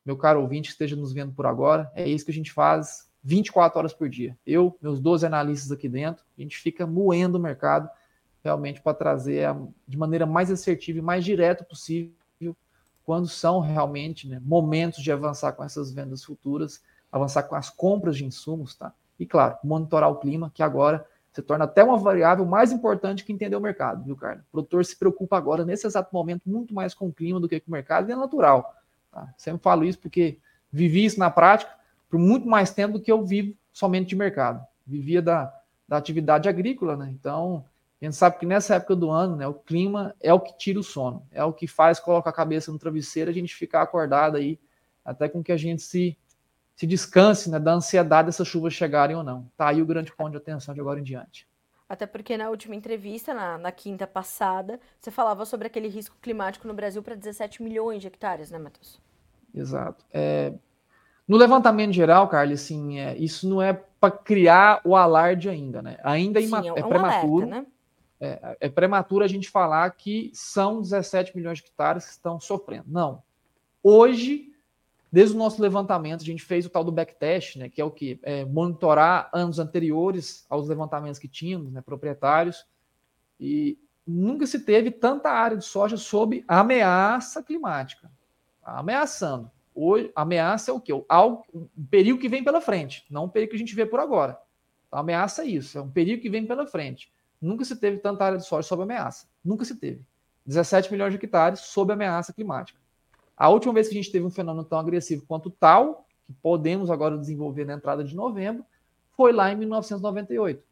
meu 0.05 0.15
caro 0.15 0.41
ouvinte 0.41 0.67
que 0.67 0.73
esteja 0.73 0.95
nos 0.95 1.11
vendo 1.11 1.33
por 1.33 1.45
agora, 1.45 1.91
é 1.95 2.07
isso 2.07 2.23
que 2.25 2.31
a 2.31 2.33
gente 2.33 2.51
faz 2.51 3.09
24 3.23 3.79
horas 3.79 3.93
por 3.93 4.07
dia. 4.07 4.37
Eu, 4.45 4.77
meus 4.81 4.99
12 4.99 5.25
analistas 5.25 5.71
aqui 5.71 5.89
dentro, 5.89 6.23
a 6.37 6.41
gente 6.41 6.57
fica 6.57 6.85
moendo 6.85 7.37
o 7.37 7.41
mercado 7.41 7.89
realmente 8.43 8.79
para 8.81 8.93
trazer 8.93 9.45
a, 9.45 9.57
de 9.87 9.97
maneira 9.97 10.27
mais 10.27 10.51
assertiva 10.51 10.99
e 10.99 11.01
mais 11.01 11.25
direta 11.25 11.63
possível 11.63 12.13
quando 13.05 13.27
são 13.27 13.59
realmente 13.59 14.27
né, 14.27 14.41
momentos 14.43 15.03
de 15.03 15.11
avançar 15.11 15.53
com 15.53 15.63
essas 15.63 15.91
vendas 15.91 16.23
futuras, 16.23 16.81
avançar 17.11 17.43
com 17.43 17.55
as 17.55 17.69
compras 17.69 18.17
de 18.17 18.25
insumos, 18.25 18.75
tá? 18.75 18.91
E 19.19 19.25
claro, 19.25 19.57
monitorar 19.63 20.09
o 20.09 20.15
clima, 20.15 20.51
que 20.53 20.63
agora 20.63 21.05
se 21.31 21.41
torna 21.41 21.65
até 21.65 21.83
uma 21.83 21.97
variável 21.97 22.45
mais 22.45 22.71
importante 22.71 23.23
que 23.23 23.31
entender 23.31 23.55
o 23.55 23.61
mercado, 23.61 24.03
viu, 24.03 24.15
Carlos? 24.15 24.43
O 24.47 24.51
produtor 24.51 24.83
se 24.83 24.97
preocupa 24.97 25.37
agora, 25.37 25.63
nesse 25.63 25.85
exato 25.85 26.09
momento, 26.11 26.41
muito 26.45 26.73
mais 26.73 26.93
com 26.93 27.07
o 27.07 27.13
clima 27.13 27.39
do 27.39 27.47
que 27.47 27.59
com 27.59 27.69
o 27.69 27.71
mercado, 27.71 28.09
e 28.09 28.11
é 28.11 28.15
natural. 28.15 28.73
Tá? 29.15 29.33
Sempre 29.37 29.63
falo 29.63 29.85
isso 29.85 29.97
porque 29.97 30.37
vivi 30.69 31.05
isso 31.05 31.17
na 31.17 31.31
prática 31.31 31.71
por 32.09 32.19
muito 32.19 32.45
mais 32.45 32.71
tempo 32.71 32.97
do 32.97 33.01
que 33.01 33.09
eu 33.09 33.23
vivo 33.23 33.55
somente 33.71 34.09
de 34.09 34.15
mercado. 34.15 34.61
Vivia 34.85 35.21
da, 35.21 35.57
da 35.87 35.95
atividade 35.95 36.49
agrícola, 36.49 36.97
né? 36.97 37.09
Então, 37.17 37.63
a 38.01 38.05
gente 38.05 38.17
sabe 38.17 38.37
que 38.37 38.45
nessa 38.45 38.75
época 38.75 38.93
do 38.93 39.09
ano, 39.09 39.37
né, 39.37 39.47
o 39.47 39.53
clima 39.53 40.13
é 40.19 40.33
o 40.33 40.39
que 40.39 40.57
tira 40.57 40.77
o 40.77 40.83
sono, 40.83 41.25
é 41.31 41.41
o 41.45 41.53
que 41.53 41.65
faz 41.65 41.97
colocar 41.97 42.29
a 42.29 42.33
cabeça 42.33 42.73
no 42.73 42.77
travesseiro, 42.77 43.31
a 43.31 43.33
gente 43.33 43.55
ficar 43.55 43.83
acordado 43.83 44.35
aí, 44.35 44.59
até 45.03 45.29
com 45.29 45.41
que 45.41 45.53
a 45.53 45.57
gente 45.57 45.81
se, 45.81 46.17
se 46.75 46.85
descanse 46.85 47.49
né, 47.49 47.57
da 47.57 47.71
ansiedade 47.71 48.25
dessas 48.25 48.47
chuvas 48.47 48.73
chegarem 48.73 49.15
ou 49.15 49.23
não. 49.23 49.49
Tá 49.55 49.69
aí 49.69 49.81
o 49.81 49.85
grande 49.85 50.11
ponto 50.11 50.31
de 50.31 50.37
atenção 50.37 50.73
de 50.73 50.81
agora 50.81 50.99
em 50.99 51.03
diante. 51.03 51.47
Até 51.87 52.05
porque 52.05 52.35
na 52.35 52.49
última 52.49 52.75
entrevista, 52.75 53.33
na, 53.33 53.57
na 53.57 53.71
quinta 53.71 54.05
passada, 54.05 54.77
você 54.99 55.09
falava 55.09 55.45
sobre 55.45 55.67
aquele 55.67 55.87
risco 55.87 56.17
climático 56.21 56.67
no 56.67 56.73
Brasil 56.73 57.01
para 57.01 57.15
17 57.15 57.63
milhões 57.63 58.01
de 58.01 58.07
hectares, 58.07 58.51
né, 58.51 58.59
Matheus? 58.59 59.04
Exato. 59.55 60.05
É, 60.11 60.53
no 61.27 61.37
levantamento 61.37 61.93
geral, 61.93 62.27
Carlos, 62.27 62.61
assim, 62.61 62.99
é, 62.99 63.17
isso 63.17 63.47
não 63.47 63.61
é 63.61 63.73
para 63.99 64.11
criar 64.11 64.81
o 64.83 64.95
alarde 64.95 65.49
ainda, 65.49 65.81
né? 65.81 65.97
Ainda 66.03 66.41
Sim, 66.41 66.53
é, 66.53 66.79
é, 66.79 66.83
prematuro. 66.83 67.47
Alerta, 67.47 67.61
né? 67.61 67.65
É, 68.19 68.57
é, 68.61 68.69
prematuro 68.69 69.23
a 69.23 69.27
gente 69.27 69.49
falar 69.49 69.89
que 69.91 70.31
são 70.33 70.81
17 70.81 71.35
milhões 71.35 71.57
de 71.57 71.65
hectares 71.65 72.05
que 72.05 72.11
estão 72.11 72.39
sofrendo. 72.39 72.85
Não. 72.87 73.23
Hoje, 73.81 74.53
desde 75.11 75.35
o 75.35 75.39
nosso 75.39 75.61
levantamento, 75.61 76.21
a 76.21 76.25
gente 76.25 76.43
fez 76.43 76.65
o 76.65 76.69
tal 76.69 76.83
do 76.83 76.91
backtest, 76.91 77.57
né? 77.57 77.69
Que 77.69 77.81
é 77.81 77.85
o 77.85 77.91
que? 77.91 78.19
É 78.21 78.45
monitorar 78.45 79.29
anos 79.33 79.57
anteriores 79.57 80.45
aos 80.49 80.67
levantamentos 80.67 81.19
que 81.19 81.27
tínhamos, 81.27 81.71
né? 81.71 81.81
Proprietários. 81.81 82.65
E 83.39 83.79
nunca 84.05 84.45
se 84.45 84.59
teve 84.59 84.91
tanta 84.91 85.31
área 85.31 85.57
de 85.57 85.65
soja 85.65 85.97
sob 85.97 86.43
ameaça 86.47 87.41
climática 87.41 88.09
ameaçando. 88.65 89.49
Hoje, 89.73 90.11
ameaça 90.15 90.71
é 90.71 90.73
o 90.73 90.79
quê? 90.79 90.91
Algo, 91.07 91.45
um 91.53 91.85
perigo 91.89 92.17
que 92.17 92.29
vem 92.29 92.43
pela 92.43 92.59
frente, 92.59 93.05
não 93.09 93.25
um 93.25 93.29
perigo 93.29 93.51
que 93.51 93.55
a 93.55 93.59
gente 93.59 93.75
vê 93.75 93.85
por 93.85 93.99
agora. 93.99 94.39
Então, 94.87 94.99
ameaça 94.99 95.43
é 95.43 95.47
isso, 95.47 95.77
é 95.77 95.81
um 95.81 95.89
perigo 95.89 96.21
que 96.21 96.29
vem 96.29 96.45
pela 96.45 96.65
frente. 96.65 97.11
Nunca 97.41 97.63
se 97.63 97.75
teve 97.75 97.97
tanta 97.97 98.25
área 98.25 98.37
de 98.37 98.45
soja 98.45 98.67
sob 98.67 98.83
ameaça. 98.83 99.27
Nunca 99.43 99.65
se 99.65 99.75
teve. 99.75 100.01
17 100.45 100.91
milhões 100.91 101.11
de 101.11 101.17
hectares 101.17 101.59
sob 101.59 101.91
ameaça 101.91 102.33
climática. 102.33 102.79
A 103.37 103.49
última 103.49 103.73
vez 103.73 103.87
que 103.87 103.93
a 103.93 104.01
gente 104.01 104.11
teve 104.11 104.25
um 104.25 104.29
fenômeno 104.29 104.63
tão 104.63 104.79
agressivo 104.79 105.25
quanto 105.27 105.49
tal, 105.49 106.05
que 106.25 106.33
podemos 106.33 106.89
agora 106.89 107.17
desenvolver 107.17 107.65
na 107.65 107.73
entrada 107.73 108.03
de 108.03 108.15
novembro, 108.15 108.65
foi 109.11 109.33
lá 109.33 109.51
em 109.51 109.55
1998. 109.57 110.63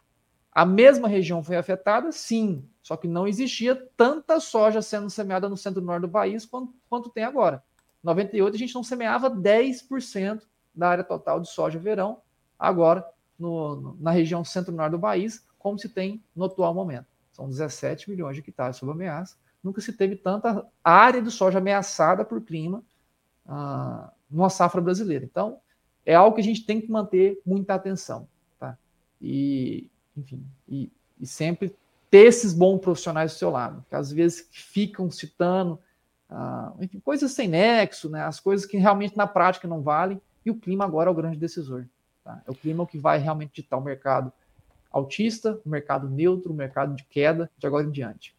A 0.51 0.65
mesma 0.65 1.07
região 1.07 1.43
foi 1.43 1.57
afetada, 1.57 2.11
sim, 2.11 2.63
só 2.81 2.95
que 2.95 3.07
não 3.07 3.27
existia 3.27 3.75
tanta 3.97 4.39
soja 4.39 4.81
sendo 4.81 5.09
semeada 5.09 5.49
no 5.49 5.57
centro-norte 5.57 6.01
do 6.01 6.09
país 6.09 6.45
quanto, 6.45 6.73
quanto 6.89 7.09
tem 7.09 7.23
agora. 7.23 7.63
98 8.03 8.55
a 8.55 8.57
gente 8.57 8.75
não 8.75 8.83
semeava 8.83 9.31
10% 9.31 10.41
da 10.75 10.89
área 10.89 11.03
total 11.03 11.39
de 11.39 11.49
soja 11.49 11.79
verão, 11.79 12.21
agora 12.59 13.05
no, 13.37 13.95
na 13.99 14.11
região 14.11 14.43
centro-norte 14.43 14.91
do 14.91 14.99
país, 14.99 15.45
como 15.57 15.79
se 15.79 15.89
tem 15.89 16.23
no 16.35 16.45
atual 16.45 16.73
momento. 16.73 17.07
São 17.31 17.49
17 17.49 18.09
milhões 18.09 18.35
de 18.35 18.41
hectares 18.41 18.77
sob 18.77 18.91
ameaça. 18.91 19.37
Nunca 19.63 19.81
se 19.81 19.93
teve 19.93 20.15
tanta 20.15 20.65
área 20.83 21.21
de 21.21 21.31
soja 21.31 21.57
ameaçada 21.57 22.25
por 22.25 22.41
clima 22.41 22.83
ah, 23.45 24.11
numa 24.29 24.49
safra 24.49 24.81
brasileira. 24.81 25.25
Então, 25.25 25.59
é 26.05 26.13
algo 26.13 26.35
que 26.35 26.41
a 26.41 26.43
gente 26.43 26.65
tem 26.65 26.81
que 26.81 26.91
manter 26.91 27.39
muita 27.45 27.73
atenção. 27.73 28.27
Tá? 28.59 28.77
E, 29.21 29.89
enfim, 30.15 30.45
e, 30.67 30.91
e 31.19 31.25
sempre 31.25 31.75
ter 32.11 32.25
esses 32.27 32.53
bons 32.53 32.79
profissionais 32.79 33.33
do 33.33 33.37
seu 33.37 33.49
lado, 33.49 33.83
que 33.89 33.95
às 33.95 34.11
vezes 34.11 34.47
ficam 34.51 35.09
citando 35.09 35.79
ah, 36.33 36.73
enfim, 36.79 36.99
coisas 36.99 37.31
sem 37.31 37.47
nexo, 37.47 38.09
né? 38.09 38.23
as 38.23 38.39
coisas 38.39 38.65
que 38.65 38.75
realmente 38.75 39.15
na 39.15 39.27
prática 39.27 39.67
não 39.67 39.81
valem, 39.81 40.19
e 40.43 40.49
o 40.49 40.55
clima 40.55 40.83
agora 40.83 41.09
é 41.09 41.11
o 41.11 41.15
grande 41.15 41.37
decisor. 41.37 41.85
Tá? 42.23 42.41
É 42.47 42.51
o 42.51 42.55
clima 42.55 42.85
que 42.87 42.97
vai 42.97 43.19
realmente 43.19 43.61
ditar 43.61 43.77
o 43.77 43.81
mercado 43.81 44.33
altista, 44.91 45.59
o 45.65 45.69
mercado 45.69 46.09
neutro, 46.09 46.51
o 46.51 46.55
mercado 46.55 46.95
de 46.95 47.03
queda, 47.03 47.49
de 47.57 47.67
agora 47.67 47.85
em 47.85 47.91
diante. 47.91 48.35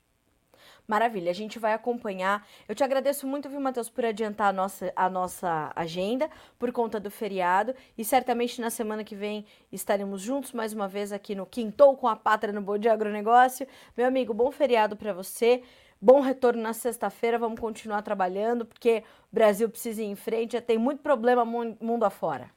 Maravilha, 0.87 1.31
a 1.31 1.35
gente 1.35 1.59
vai 1.59 1.73
acompanhar. 1.73 2.47
Eu 2.69 2.75
te 2.75 2.85
agradeço 2.85 3.27
muito, 3.27 3.49
viu, 3.49 3.59
Matheus, 3.59 3.89
por 3.89 4.05
adiantar 4.05 4.49
a 4.49 4.53
nossa, 4.53 4.93
a 4.95 5.09
nossa 5.09 5.73
agenda 5.75 6.29
por 6.59 6.71
conta 6.73 7.01
do 7.01 7.11
feriado. 7.11 7.75
E 7.97 8.05
certamente 8.05 8.61
na 8.61 8.69
semana 8.69 9.03
que 9.03 9.15
vem 9.15 9.47
estaremos 9.73 10.21
juntos 10.21 10.53
mais 10.53 10.75
uma 10.75 10.87
vez 10.87 11.11
aqui 11.11 11.35
no 11.35 11.47
Quintou 11.47 11.97
com 11.97 12.07
a 12.07 12.15
Pátria 12.15 12.53
no 12.53 12.61
Bom 12.61 12.77
Dia 12.77 12.93
Agronegócio. 12.93 13.67
Meu 13.97 14.07
amigo, 14.07 14.35
bom 14.35 14.53
feriado 14.53 14.95
para 14.95 15.15
você. 15.15 15.63
Bom 16.05 16.21
retorno 16.21 16.61
na 16.61 16.75
sexta-feira. 16.75 17.39
Vamos 17.39 17.59
continuar 17.59 18.03
trabalhando, 18.03 18.67
porque 18.67 19.03
o 19.33 19.35
Brasil 19.35 19.71
precisa 19.71 20.03
ir 20.03 20.05
em 20.05 20.15
frente. 20.15 20.61
Tem 20.61 20.77
muito 20.77 21.01
problema 21.01 21.47
mundo 21.47 22.05
afora. 22.05 22.51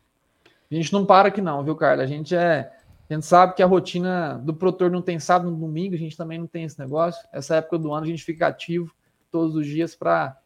A 0.70 0.76
gente 0.76 0.92
não 0.92 1.06
para 1.06 1.30
aqui, 1.30 1.42
não, 1.42 1.64
viu, 1.64 1.74
Carla? 1.74 2.04
A 2.04 2.06
gente 2.06 2.36
é 2.36 2.70
a 3.10 3.14
gente 3.14 3.26
sabe 3.26 3.56
que 3.56 3.64
a 3.64 3.66
rotina 3.66 4.38
do 4.44 4.54
produtor 4.54 4.92
não 4.92 5.02
tem 5.02 5.18
sábado 5.18 5.50
no 5.50 5.58
domingo, 5.58 5.96
a 5.96 5.98
gente 5.98 6.18
também 6.18 6.38
não 6.38 6.46
tem 6.46 6.66
esse 6.66 6.78
negócio. 6.78 7.26
Essa 7.32 7.56
época 7.56 7.78
do 7.78 7.94
ano 7.94 8.06
a 8.06 8.10
gente 8.10 8.22
fica 8.22 8.48
ativo 8.48 8.94
todos 9.32 9.56
os 9.56 9.66
dias 9.66 9.96
para 9.96 10.38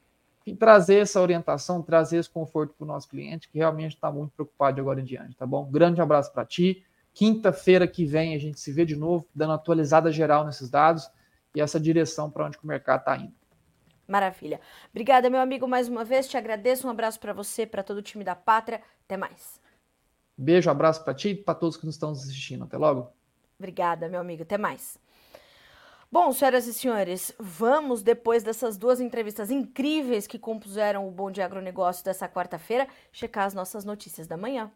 trazer 0.59 0.97
essa 0.97 1.19
orientação, 1.19 1.81
trazer 1.81 2.17
esse 2.17 2.29
conforto 2.29 2.75
para 2.77 2.85
o 2.85 2.87
nosso 2.87 3.09
cliente, 3.09 3.49
que 3.49 3.57
realmente 3.57 3.95
está 3.95 4.11
muito 4.11 4.31
preocupado 4.33 4.75
de 4.75 4.81
agora 4.81 5.01
em 5.01 5.03
diante, 5.03 5.35
tá 5.35 5.47
bom? 5.47 5.65
Grande 5.65 5.99
abraço 5.99 6.31
para 6.31 6.45
ti. 6.45 6.83
Quinta-feira 7.15 7.87
que 7.87 8.05
vem 8.05 8.35
a 8.35 8.37
gente 8.37 8.59
se 8.59 8.71
vê 8.71 8.85
de 8.85 8.95
novo, 8.95 9.25
dando 9.33 9.53
atualizada 9.53 10.11
geral 10.11 10.45
nesses 10.45 10.69
dados 10.69 11.09
e 11.55 11.61
essa 11.61 11.79
direção 11.79 12.29
para 12.29 12.45
onde 12.45 12.57
o 12.61 12.67
mercado 12.67 12.99
está 12.99 13.17
indo. 13.17 13.33
Maravilha. 14.07 14.59
Obrigada, 14.89 15.29
meu 15.29 15.39
amigo, 15.39 15.67
mais 15.67 15.87
uma 15.87 16.03
vez. 16.03 16.27
Te 16.27 16.35
agradeço. 16.35 16.85
Um 16.85 16.89
abraço 16.89 17.19
para 17.19 17.33
você, 17.33 17.65
para 17.65 17.83
todo 17.83 17.97
o 17.97 18.01
time 18.01 18.23
da 18.23 18.35
Pátria. 18.35 18.81
Até 19.05 19.15
mais. 19.15 19.61
Beijo, 20.37 20.69
abraço 20.69 21.03
para 21.03 21.13
ti 21.13 21.29
e 21.29 21.35
para 21.35 21.55
todos 21.55 21.77
que 21.77 21.85
nos 21.85 21.95
estão 21.95 22.11
assistindo. 22.11 22.63
Até 22.63 22.77
logo. 22.77 23.11
Obrigada, 23.57 24.09
meu 24.09 24.19
amigo. 24.19 24.43
Até 24.43 24.57
mais. 24.57 24.99
Bom, 26.11 26.33
senhoras 26.33 26.67
e 26.67 26.73
senhores, 26.73 27.33
vamos, 27.39 28.03
depois 28.03 28.43
dessas 28.43 28.75
duas 28.77 28.99
entrevistas 28.99 29.49
incríveis 29.49 30.27
que 30.27 30.37
compuseram 30.37 31.07
o 31.07 31.11
Bom 31.11 31.31
Dia 31.31 31.45
Agronegócio 31.45 32.03
dessa 32.03 32.27
quarta-feira, 32.27 32.85
checar 33.13 33.45
as 33.45 33.53
nossas 33.53 33.85
notícias 33.85 34.27
da 34.27 34.35
manhã. 34.35 34.69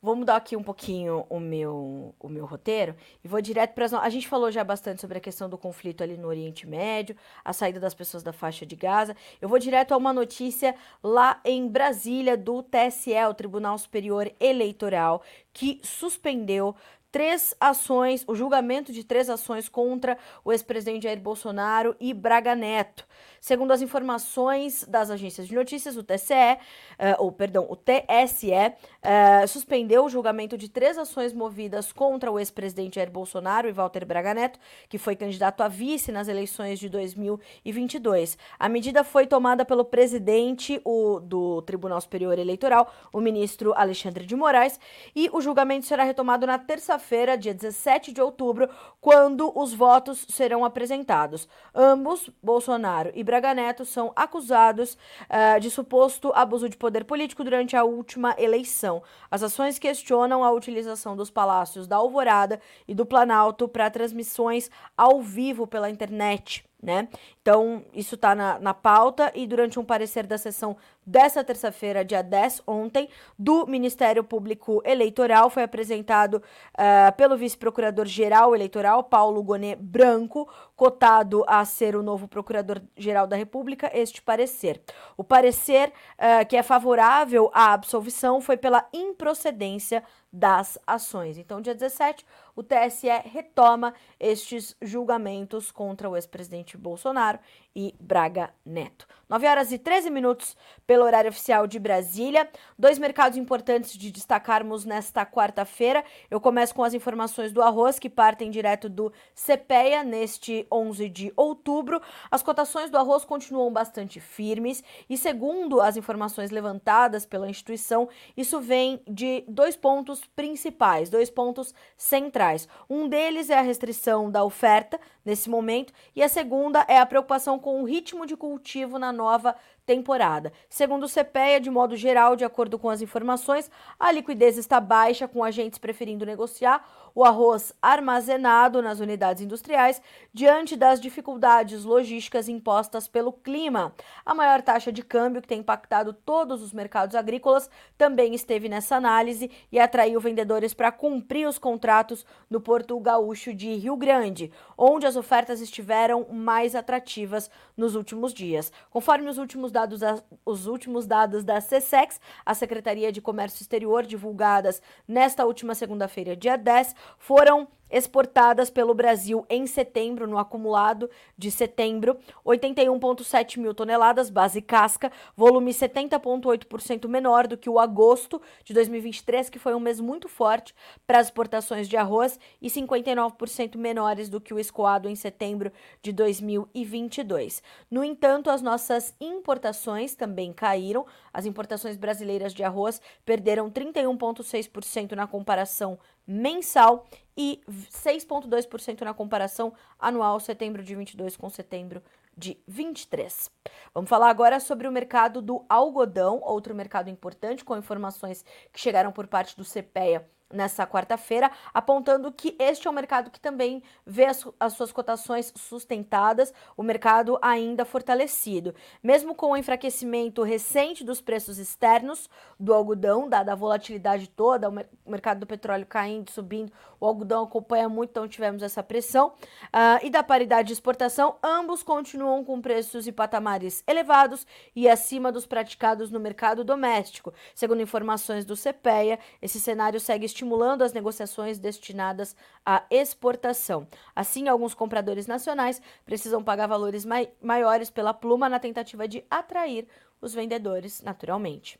Vou 0.00 0.14
mudar 0.14 0.36
aqui 0.36 0.56
um 0.56 0.62
pouquinho 0.62 1.26
o 1.28 1.40
meu, 1.40 2.14
o 2.20 2.28
meu 2.28 2.46
roteiro 2.46 2.94
e 3.24 3.26
vou 3.26 3.40
direto 3.40 3.74
para 3.74 3.84
as. 3.84 3.92
A 3.92 4.08
gente 4.08 4.28
falou 4.28 4.48
já 4.48 4.62
bastante 4.62 5.00
sobre 5.00 5.18
a 5.18 5.20
questão 5.20 5.48
do 5.48 5.58
conflito 5.58 6.04
ali 6.04 6.16
no 6.16 6.28
Oriente 6.28 6.68
Médio, 6.68 7.16
a 7.44 7.52
saída 7.52 7.80
das 7.80 7.94
pessoas 7.94 8.22
da 8.22 8.32
faixa 8.32 8.64
de 8.64 8.76
Gaza. 8.76 9.16
Eu 9.40 9.48
vou 9.48 9.58
direto 9.58 9.92
a 9.92 9.96
uma 9.96 10.12
notícia 10.12 10.76
lá 11.02 11.40
em 11.44 11.66
Brasília 11.66 12.36
do 12.36 12.62
TSE, 12.62 13.12
o 13.28 13.34
Tribunal 13.34 13.76
Superior 13.76 14.30
Eleitoral, 14.38 15.20
que 15.52 15.80
suspendeu 15.82 16.76
três 17.10 17.54
ações, 17.60 18.24
o 18.26 18.34
julgamento 18.34 18.92
de 18.92 19.02
três 19.02 19.30
ações 19.30 19.68
contra 19.68 20.18
o 20.44 20.52
ex-presidente 20.52 21.04
Jair 21.04 21.20
Bolsonaro 21.20 21.96
e 21.98 22.12
Braga 22.12 22.54
Neto. 22.54 23.06
Segundo 23.40 23.72
as 23.72 23.80
informações 23.80 24.84
das 24.88 25.10
agências 25.10 25.46
de 25.46 25.54
notícias, 25.54 25.96
o 25.96 26.02
TCE, 26.02 26.34
uh, 26.34 26.58
eh, 26.98 27.16
ou 27.18 27.30
perdão, 27.30 27.66
o 27.68 27.76
TSE 27.76 28.50
uh, 28.50 29.46
suspendeu 29.46 30.04
o 30.04 30.08
julgamento 30.08 30.58
de 30.58 30.68
três 30.68 30.98
ações 30.98 31.32
movidas 31.32 31.92
contra 31.92 32.30
o 32.30 32.38
ex-presidente 32.38 32.96
Jair 32.96 33.10
Bolsonaro 33.10 33.68
e 33.68 33.72
Walter 33.72 34.04
Braga 34.04 34.34
Neto, 34.34 34.58
que 34.88 34.98
foi 34.98 35.14
candidato 35.14 35.62
a 35.62 35.68
vice 35.68 36.10
nas 36.10 36.28
eleições 36.28 36.78
de 36.78 36.88
2022. 36.88 38.36
A 38.58 38.68
medida 38.68 39.04
foi 39.04 39.26
tomada 39.26 39.64
pelo 39.64 39.84
presidente 39.84 40.80
o, 40.84 41.20
do 41.20 41.62
Tribunal 41.62 42.00
Superior 42.00 42.38
Eleitoral, 42.38 42.92
o 43.12 43.20
ministro 43.20 43.72
Alexandre 43.74 44.26
de 44.26 44.34
Moraes, 44.34 44.80
e 45.14 45.30
o 45.32 45.40
julgamento 45.40 45.86
será 45.86 46.02
retomado 46.02 46.46
na 46.46 46.58
terça-feira, 46.58 46.98
dia 47.38 47.54
17 47.54 48.12
de 48.12 48.20
outubro, 48.20 48.68
quando 49.00 49.50
os 49.58 49.72
votos 49.72 50.26
serão 50.28 50.64
apresentados. 50.64 51.48
Ambos, 51.74 52.30
Bolsonaro 52.42 53.10
e 53.14 53.24
Braga 53.24 53.54
Neto 53.54 53.84
são 53.84 54.12
acusados 54.14 54.94
uh, 54.94 55.58
de 55.60 55.70
suposto 55.70 56.30
abuso 56.34 56.68
de 56.68 56.76
poder 56.76 57.04
político 57.04 57.42
durante 57.42 57.76
a 57.76 57.84
última 57.84 58.34
eleição. 58.38 59.02
As 59.30 59.42
ações 59.42 59.78
questionam 59.78 60.44
a 60.44 60.50
utilização 60.50 61.16
dos 61.16 61.30
palácios 61.30 61.86
da 61.86 61.96
Alvorada 61.96 62.60
e 62.86 62.94
do 62.94 63.06
Planalto 63.06 63.66
para 63.66 63.90
transmissões 63.90 64.70
ao 64.96 65.22
vivo 65.22 65.66
pela 65.66 65.90
internet 65.90 66.67
né? 66.82 67.08
Então, 67.42 67.84
isso 67.92 68.14
está 68.14 68.34
na, 68.34 68.58
na 68.58 68.72
pauta 68.72 69.32
e 69.34 69.46
durante 69.46 69.78
um 69.80 69.84
parecer 69.84 70.26
da 70.26 70.38
sessão 70.38 70.76
dessa 71.04 71.42
terça-feira, 71.42 72.04
dia 72.04 72.22
10, 72.22 72.62
ontem, 72.66 73.08
do 73.38 73.66
Ministério 73.66 74.22
Público 74.22 74.80
Eleitoral, 74.84 75.50
foi 75.50 75.62
apresentado 75.62 76.34
uh, 76.34 77.16
pelo 77.16 77.36
vice-procurador-geral 77.36 78.54
eleitoral, 78.54 79.02
Paulo 79.04 79.42
Gonê 79.42 79.74
Branco, 79.74 80.48
cotado 80.78 81.44
a 81.48 81.64
ser 81.64 81.96
o 81.96 82.04
novo 82.04 82.28
procurador-geral 82.28 83.26
da 83.26 83.34
República, 83.34 83.90
este 83.92 84.22
parecer. 84.22 84.80
O 85.16 85.24
parecer, 85.24 85.92
uh, 86.14 86.46
que 86.46 86.56
é 86.56 86.62
favorável 86.62 87.50
à 87.52 87.72
absolvição, 87.72 88.40
foi 88.40 88.56
pela 88.56 88.88
improcedência 88.92 90.04
das 90.32 90.78
ações. 90.86 91.36
Então, 91.36 91.60
dia 91.60 91.74
17, 91.74 92.24
o 92.54 92.62
TSE 92.62 93.08
retoma 93.24 93.92
estes 94.20 94.76
julgamentos 94.80 95.72
contra 95.72 96.08
o 96.08 96.14
ex-presidente 96.14 96.76
Bolsonaro 96.76 97.40
e 97.78 97.94
Braga 98.00 98.50
Neto. 98.66 99.06
9 99.28 99.46
horas 99.46 99.72
e 99.72 99.78
13 99.78 100.10
minutos 100.10 100.56
pelo 100.86 101.04
horário 101.04 101.28
oficial 101.28 101.66
de 101.66 101.78
Brasília. 101.78 102.48
Dois 102.78 102.98
mercados 102.98 103.36
importantes 103.36 103.92
de 103.96 104.10
destacarmos 104.10 104.86
nesta 104.86 105.24
quarta-feira. 105.26 106.02
Eu 106.30 106.40
começo 106.40 106.74
com 106.74 106.82
as 106.82 106.94
informações 106.94 107.52
do 107.52 107.62
arroz 107.62 107.98
que 107.98 108.08
partem 108.08 108.50
direto 108.50 108.88
do 108.88 109.12
CPEA 109.34 110.02
neste 110.02 110.66
11 110.72 111.08
de 111.10 111.32
outubro. 111.36 112.00
As 112.30 112.42
cotações 112.42 112.90
do 112.90 112.96
arroz 112.96 113.24
continuam 113.24 113.70
bastante 113.70 114.18
firmes 114.18 114.82
e, 115.08 115.16
segundo 115.16 115.80
as 115.80 115.96
informações 115.96 116.50
levantadas 116.50 117.26
pela 117.26 117.50
instituição, 117.50 118.08
isso 118.34 118.60
vem 118.60 119.00
de 119.06 119.44
dois 119.46 119.76
pontos 119.76 120.24
principais, 120.34 121.10
dois 121.10 121.30
pontos 121.30 121.74
centrais. 121.98 122.66
Um 122.88 123.06
deles 123.06 123.50
é 123.50 123.58
a 123.58 123.62
restrição 123.62 124.30
da 124.30 124.42
oferta 124.42 124.98
nesse 125.22 125.50
momento 125.50 125.92
e 126.16 126.22
a 126.22 126.28
segunda 126.28 126.86
é 126.88 126.98
a 126.98 127.04
preocupação 127.04 127.58
com 127.58 127.67
o 127.68 127.84
ritmo 127.84 128.26
de 128.26 128.36
cultivo 128.36 128.98
na 128.98 129.12
nova 129.12 129.56
temporada. 129.88 130.52
Segundo 130.68 131.04
o 131.04 131.08
CPEA, 131.08 131.58
de 131.58 131.70
modo 131.70 131.96
geral, 131.96 132.36
de 132.36 132.44
acordo 132.44 132.78
com 132.78 132.90
as 132.90 133.00
informações, 133.00 133.70
a 133.98 134.12
liquidez 134.12 134.58
está 134.58 134.78
baixa, 134.78 135.26
com 135.26 135.42
agentes 135.42 135.78
preferindo 135.78 136.26
negociar 136.26 136.86
o 137.14 137.24
arroz 137.24 137.72
armazenado 137.80 138.82
nas 138.82 139.00
unidades 139.00 139.42
industriais 139.42 140.02
diante 140.32 140.76
das 140.76 141.00
dificuldades 141.00 141.84
logísticas 141.84 142.50
impostas 142.50 143.08
pelo 143.08 143.32
clima. 143.32 143.94
A 144.26 144.34
maior 144.34 144.60
taxa 144.60 144.92
de 144.92 145.02
câmbio, 145.02 145.40
que 145.40 145.48
tem 145.48 145.60
impactado 145.60 146.12
todos 146.12 146.62
os 146.62 146.72
mercados 146.74 147.16
agrícolas, 147.16 147.70
também 147.96 148.34
esteve 148.34 148.68
nessa 148.68 148.96
análise 148.96 149.50
e 149.72 149.80
atraiu 149.80 150.20
vendedores 150.20 150.74
para 150.74 150.92
cumprir 150.92 151.48
os 151.48 151.58
contratos 151.58 152.26
no 152.50 152.60
Porto 152.60 153.00
Gaúcho 153.00 153.54
de 153.54 153.74
Rio 153.74 153.96
Grande, 153.96 154.52
onde 154.76 155.06
as 155.06 155.16
ofertas 155.16 155.62
estiveram 155.62 156.26
mais 156.30 156.74
atrativas 156.74 157.50
nos 157.74 157.94
últimos 157.94 158.34
dias. 158.34 158.70
Conforme 158.90 159.30
os 159.30 159.38
últimos 159.38 159.72
dados, 159.78 160.00
os 160.44 160.66
últimos 160.66 161.06
dados 161.06 161.44
da 161.44 161.60
CSEX, 161.60 162.20
a 162.44 162.52
Secretaria 162.54 163.12
de 163.12 163.20
Comércio 163.20 163.62
Exterior, 163.62 164.04
divulgadas 164.04 164.82
nesta 165.06 165.44
última 165.44 165.74
segunda-feira, 165.74 166.34
dia 166.34 166.56
10, 166.56 166.96
foram 167.18 167.68
exportadas 167.90 168.70
pelo 168.70 168.94
Brasil 168.94 169.44
em 169.48 169.66
setembro, 169.66 170.26
no 170.26 170.38
acumulado 170.38 171.10
de 171.36 171.50
setembro, 171.50 172.18
81,7 172.44 173.58
mil 173.58 173.74
toneladas, 173.74 174.30
base 174.30 174.60
casca, 174.60 175.10
volume 175.36 175.72
70,8% 175.72 177.08
menor 177.08 177.46
do 177.46 177.56
que 177.56 177.70
o 177.70 177.78
agosto 177.78 178.40
de 178.64 178.74
2023, 178.74 179.48
que 179.50 179.58
foi 179.58 179.74
um 179.74 179.80
mês 179.80 180.00
muito 180.00 180.28
forte 180.28 180.74
para 181.06 181.18
as 181.18 181.26
exportações 181.26 181.88
de 181.88 181.96
arroz, 181.96 182.38
e 182.60 182.68
59% 182.68 183.76
menores 183.76 184.28
do 184.28 184.40
que 184.40 184.52
o 184.52 184.58
escoado 184.58 185.08
em 185.08 185.14
setembro 185.14 185.72
de 186.02 186.12
2022. 186.12 187.62
No 187.90 188.04
entanto, 188.04 188.50
as 188.50 188.62
nossas 188.62 189.14
importações 189.20 190.14
também 190.14 190.52
caíram, 190.52 191.06
as 191.32 191.46
importações 191.46 191.96
brasileiras 191.96 192.52
de 192.52 192.62
arroz 192.62 193.00
perderam 193.24 193.70
31,6% 193.70 195.12
na 195.12 195.26
comparação 195.26 195.98
mensal 196.28 197.06
e 197.34 197.60
6,2% 197.68 199.00
na 199.00 199.14
comparação 199.14 199.72
anual 199.98 200.38
setembro 200.38 200.82
de 200.82 200.94
22 200.94 201.36
com 201.36 201.48
setembro 201.48 202.02
de 202.36 202.56
23. 202.68 203.50
Vamos 203.94 204.10
falar 204.10 204.28
agora 204.28 204.60
sobre 204.60 204.86
o 204.86 204.92
mercado 204.92 205.40
do 205.40 205.64
algodão, 205.68 206.40
outro 206.42 206.74
mercado 206.74 207.08
importante, 207.08 207.64
com 207.64 207.76
informações 207.76 208.44
que 208.72 208.78
chegaram 208.78 209.10
por 209.10 209.26
parte 209.26 209.56
do 209.56 209.64
CPEA 209.64 210.28
nessa 210.52 210.86
quarta-feira, 210.86 211.50
apontando 211.74 212.32
que 212.32 212.56
este 212.58 212.88
é 212.88 212.90
um 212.90 212.94
mercado 212.94 213.30
que 213.30 213.40
também 213.40 213.82
vê 214.06 214.24
as, 214.24 214.46
as, 214.58 214.72
suas 214.72 214.90
cotações 214.90 215.52
sustentadas, 215.54 216.52
o 216.76 216.82
mercado 216.82 217.38
ainda 217.42 217.84
fortalecido. 217.84 218.74
Mesmo 219.02 219.34
com 219.34 219.50
o 219.50 219.56
enfraquecimento 219.56 220.42
recente 220.42 221.04
dos 221.04 221.20
preços 221.20 221.58
externos 221.58 222.30
do 222.58 222.72
algodão, 222.72 223.28
dada 223.28 223.52
a 223.52 223.54
volatilidade 223.54 224.28
toda, 224.28 224.68
o, 224.68 224.72
mer 224.72 224.88
mercado 225.06 225.40
do 225.40 225.46
petróleo 225.46 225.86
caindo, 225.86 226.30
subindo, 226.30 226.72
o 227.00 227.06
algodão 227.06 227.44
acompanha 227.44 227.88
muito, 227.88 228.10
então 228.10 228.28
tivemos 228.28 228.62
essa 228.62 228.82
pressão, 228.82 229.28
uh, 229.28 230.04
e 230.04 230.10
da 230.10 230.22
paridade 230.22 230.68
de 230.68 230.74
exportação, 230.74 231.36
ambos 231.42 231.82
continuam 231.82 232.44
com 232.44 232.60
preços 232.60 233.06
e 233.06 233.12
patamares 233.12 233.82
elevados 233.86 234.46
e 234.76 234.88
acima 234.88 235.32
dos 235.32 235.46
praticados 235.46 236.10
no 236.10 236.20
mercado 236.20 236.62
doméstico. 236.62 237.32
Segundo 237.54 237.82
informações 237.82 238.44
do 238.44 238.54
CPEA, 238.54 239.18
esse 239.40 239.58
cenário 239.60 239.98
segue 239.98 240.26
estimulando 240.38 240.82
as 240.82 240.92
negociações 240.92 241.58
destinadas 241.58 242.36
à 242.64 242.84
exportação. 242.90 243.88
Assim, 244.14 244.46
alguns 244.46 244.72
compradores 244.72 245.26
nacionais 245.26 245.82
precisam 246.04 246.44
pagar 246.44 246.68
valores 246.68 247.04
mai 247.04 247.28
maiores 247.42 247.90
pela 247.90 248.14
pluma 248.14 248.48
na 248.48 248.60
tentativa 248.60 249.08
de 249.08 249.24
atrair 249.28 249.88
os 250.20 250.32
vendedores, 250.32 251.02
naturalmente. 251.02 251.78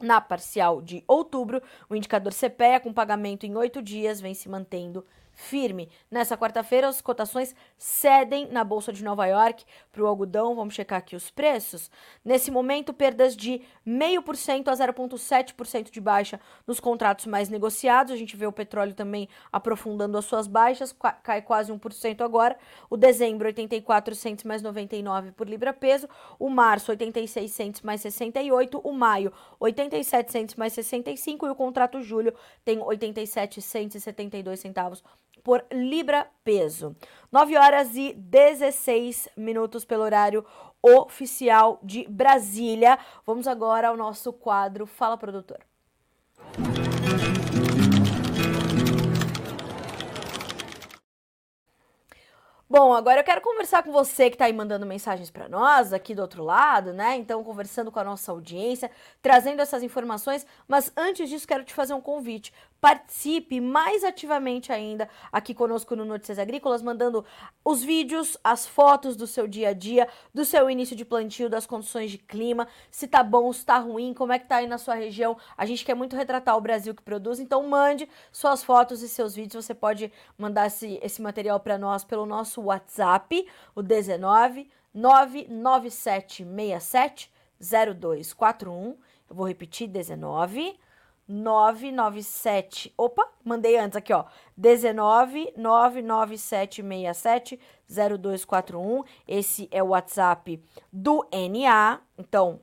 Na 0.00 0.18
parcial 0.18 0.80
de 0.80 1.04
outubro, 1.06 1.62
o 1.90 1.94
indicador 1.94 2.32
CPEA 2.32 2.80
com 2.80 2.90
pagamento 2.90 3.44
em 3.44 3.54
oito 3.54 3.82
dias 3.82 4.18
vem 4.18 4.32
se 4.32 4.48
mantendo 4.48 5.04
firme. 5.40 5.88
Nessa 6.10 6.36
quarta-feira, 6.36 6.88
as 6.88 7.00
cotações 7.00 7.54
cedem 7.78 8.48
na 8.50 8.62
Bolsa 8.62 8.92
de 8.92 9.02
Nova 9.02 9.26
York 9.26 9.64
para 9.90 10.02
o 10.02 10.06
algodão. 10.06 10.54
Vamos 10.54 10.74
checar 10.74 10.98
aqui 10.98 11.16
os 11.16 11.30
preços. 11.30 11.90
Nesse 12.24 12.50
momento, 12.50 12.92
perdas 12.92 13.34
de 13.36 13.62
0,5% 13.86 14.68
a 14.68 14.74
0,7% 14.74 15.90
de 15.90 16.00
baixa 16.00 16.38
nos 16.66 16.78
contratos 16.78 17.26
mais 17.26 17.48
negociados. 17.48 18.12
A 18.12 18.16
gente 18.16 18.36
vê 18.36 18.46
o 18.46 18.52
petróleo 18.52 18.94
também 18.94 19.28
aprofundando 19.50 20.18
as 20.18 20.24
suas 20.24 20.46
baixas, 20.46 20.94
cai 21.22 21.42
quase 21.42 21.72
1% 21.72 22.20
agora. 22.20 22.56
O 22.88 22.96
dezembro, 22.96 23.46
84 23.46 24.14
centos 24.14 24.44
mais 24.44 24.62
99 24.62 25.32
por 25.32 25.48
libra 25.48 25.72
peso. 25.72 26.08
O 26.38 26.50
março, 26.50 26.90
86 26.90 27.50
centos 27.50 27.82
mais 27.82 28.00
68. 28.02 28.78
O 28.78 28.92
maio, 28.92 29.32
87 29.58 30.30
centos 30.30 30.54
mais 30.56 30.72
65. 30.72 31.46
E 31.46 31.50
o 31.50 31.54
contrato 31.54 32.02
julho 32.02 32.34
tem 32.64 32.78
87 32.78 33.62
centos 33.62 33.96
e 33.96 34.00
72 34.00 34.60
centavos 34.60 35.02
por 35.42 35.64
libra 35.72 36.26
peso. 36.44 36.94
9 37.30 37.56
horas 37.56 37.96
e 37.96 38.12
16 38.14 39.28
minutos 39.36 39.84
pelo 39.84 40.02
horário 40.02 40.44
oficial 40.82 41.78
de 41.82 42.06
Brasília. 42.08 42.98
Vamos 43.26 43.46
agora 43.46 43.88
ao 43.88 43.96
nosso 43.96 44.32
quadro 44.32 44.86
Fala 44.86 45.16
Produtor. 45.16 45.60
Bom, 52.72 52.94
agora 52.94 53.18
eu 53.18 53.24
quero 53.24 53.40
conversar 53.40 53.82
com 53.82 53.90
você 53.90 54.30
que 54.30 54.36
está 54.36 54.44
aí 54.44 54.52
mandando 54.52 54.86
mensagens 54.86 55.28
para 55.28 55.48
nós 55.48 55.92
aqui 55.92 56.14
do 56.14 56.22
outro 56.22 56.44
lado, 56.44 56.92
né? 56.92 57.16
Então, 57.16 57.42
conversando 57.42 57.90
com 57.90 57.98
a 57.98 58.04
nossa 58.04 58.30
audiência, 58.30 58.92
trazendo 59.20 59.60
essas 59.60 59.82
informações. 59.82 60.46
Mas 60.68 60.92
antes 60.96 61.28
disso, 61.28 61.48
quero 61.48 61.64
te 61.64 61.74
fazer 61.74 61.94
um 61.94 62.00
convite. 62.00 62.54
Participe 62.80 63.60
mais 63.60 64.04
ativamente 64.04 64.72
ainda 64.72 65.06
aqui 65.30 65.52
conosco 65.52 65.94
no 65.94 66.02
Notícias 66.04 66.38
Agrícolas, 66.38 66.80
mandando 66.80 67.26
os 67.62 67.82
vídeos, 67.82 68.38
as 68.42 68.66
fotos 68.66 69.16
do 69.16 69.26
seu 69.26 69.46
dia 69.46 69.68
a 69.68 69.74
dia, 69.74 70.08
do 70.32 70.46
seu 70.46 70.70
início 70.70 70.96
de 70.96 71.04
plantio, 71.04 71.50
das 71.50 71.66
condições 71.66 72.10
de 72.10 72.16
clima, 72.16 72.66
se 72.90 73.06
tá 73.06 73.22
bom, 73.22 73.52
se 73.52 73.66
tá 73.66 73.78
ruim, 73.78 74.14
como 74.14 74.32
é 74.32 74.38
que 74.38 74.46
tá 74.46 74.56
aí 74.56 74.66
na 74.66 74.78
sua 74.78 74.94
região. 74.94 75.36
A 75.58 75.66
gente 75.66 75.84
quer 75.84 75.94
muito 75.94 76.16
retratar 76.16 76.56
o 76.56 76.60
Brasil 76.60 76.94
que 76.94 77.02
produz, 77.02 77.38
então 77.38 77.68
mande 77.68 78.08
suas 78.32 78.64
fotos 78.64 79.02
e 79.02 79.08
seus 79.08 79.34
vídeos. 79.34 79.62
Você 79.64 79.74
pode 79.74 80.10
mandar 80.38 80.68
esse, 80.68 80.98
esse 81.02 81.20
material 81.20 81.60
para 81.60 81.76
nós 81.76 82.02
pelo 82.02 82.24
nosso 82.24 82.62
WhatsApp, 82.62 83.46
o 83.74 83.82
19 83.82 84.70
99767 84.94 87.30
0241. 87.60 88.96
Eu 89.28 89.36
vou 89.36 89.46
repetir: 89.46 89.86
19 89.86 90.78
997. 91.30 92.92
Opa, 92.96 93.28
mandei 93.44 93.76
antes 93.78 93.96
aqui, 93.96 94.12
ó. 94.12 94.24
19 94.56 95.52
99767 95.56 97.60
0241. 97.88 99.04
Esse 99.26 99.68
é 99.70 99.82
o 99.82 99.88
WhatsApp 99.88 100.62
do 100.92 101.26
NA. 101.32 102.00
Então, 102.18 102.60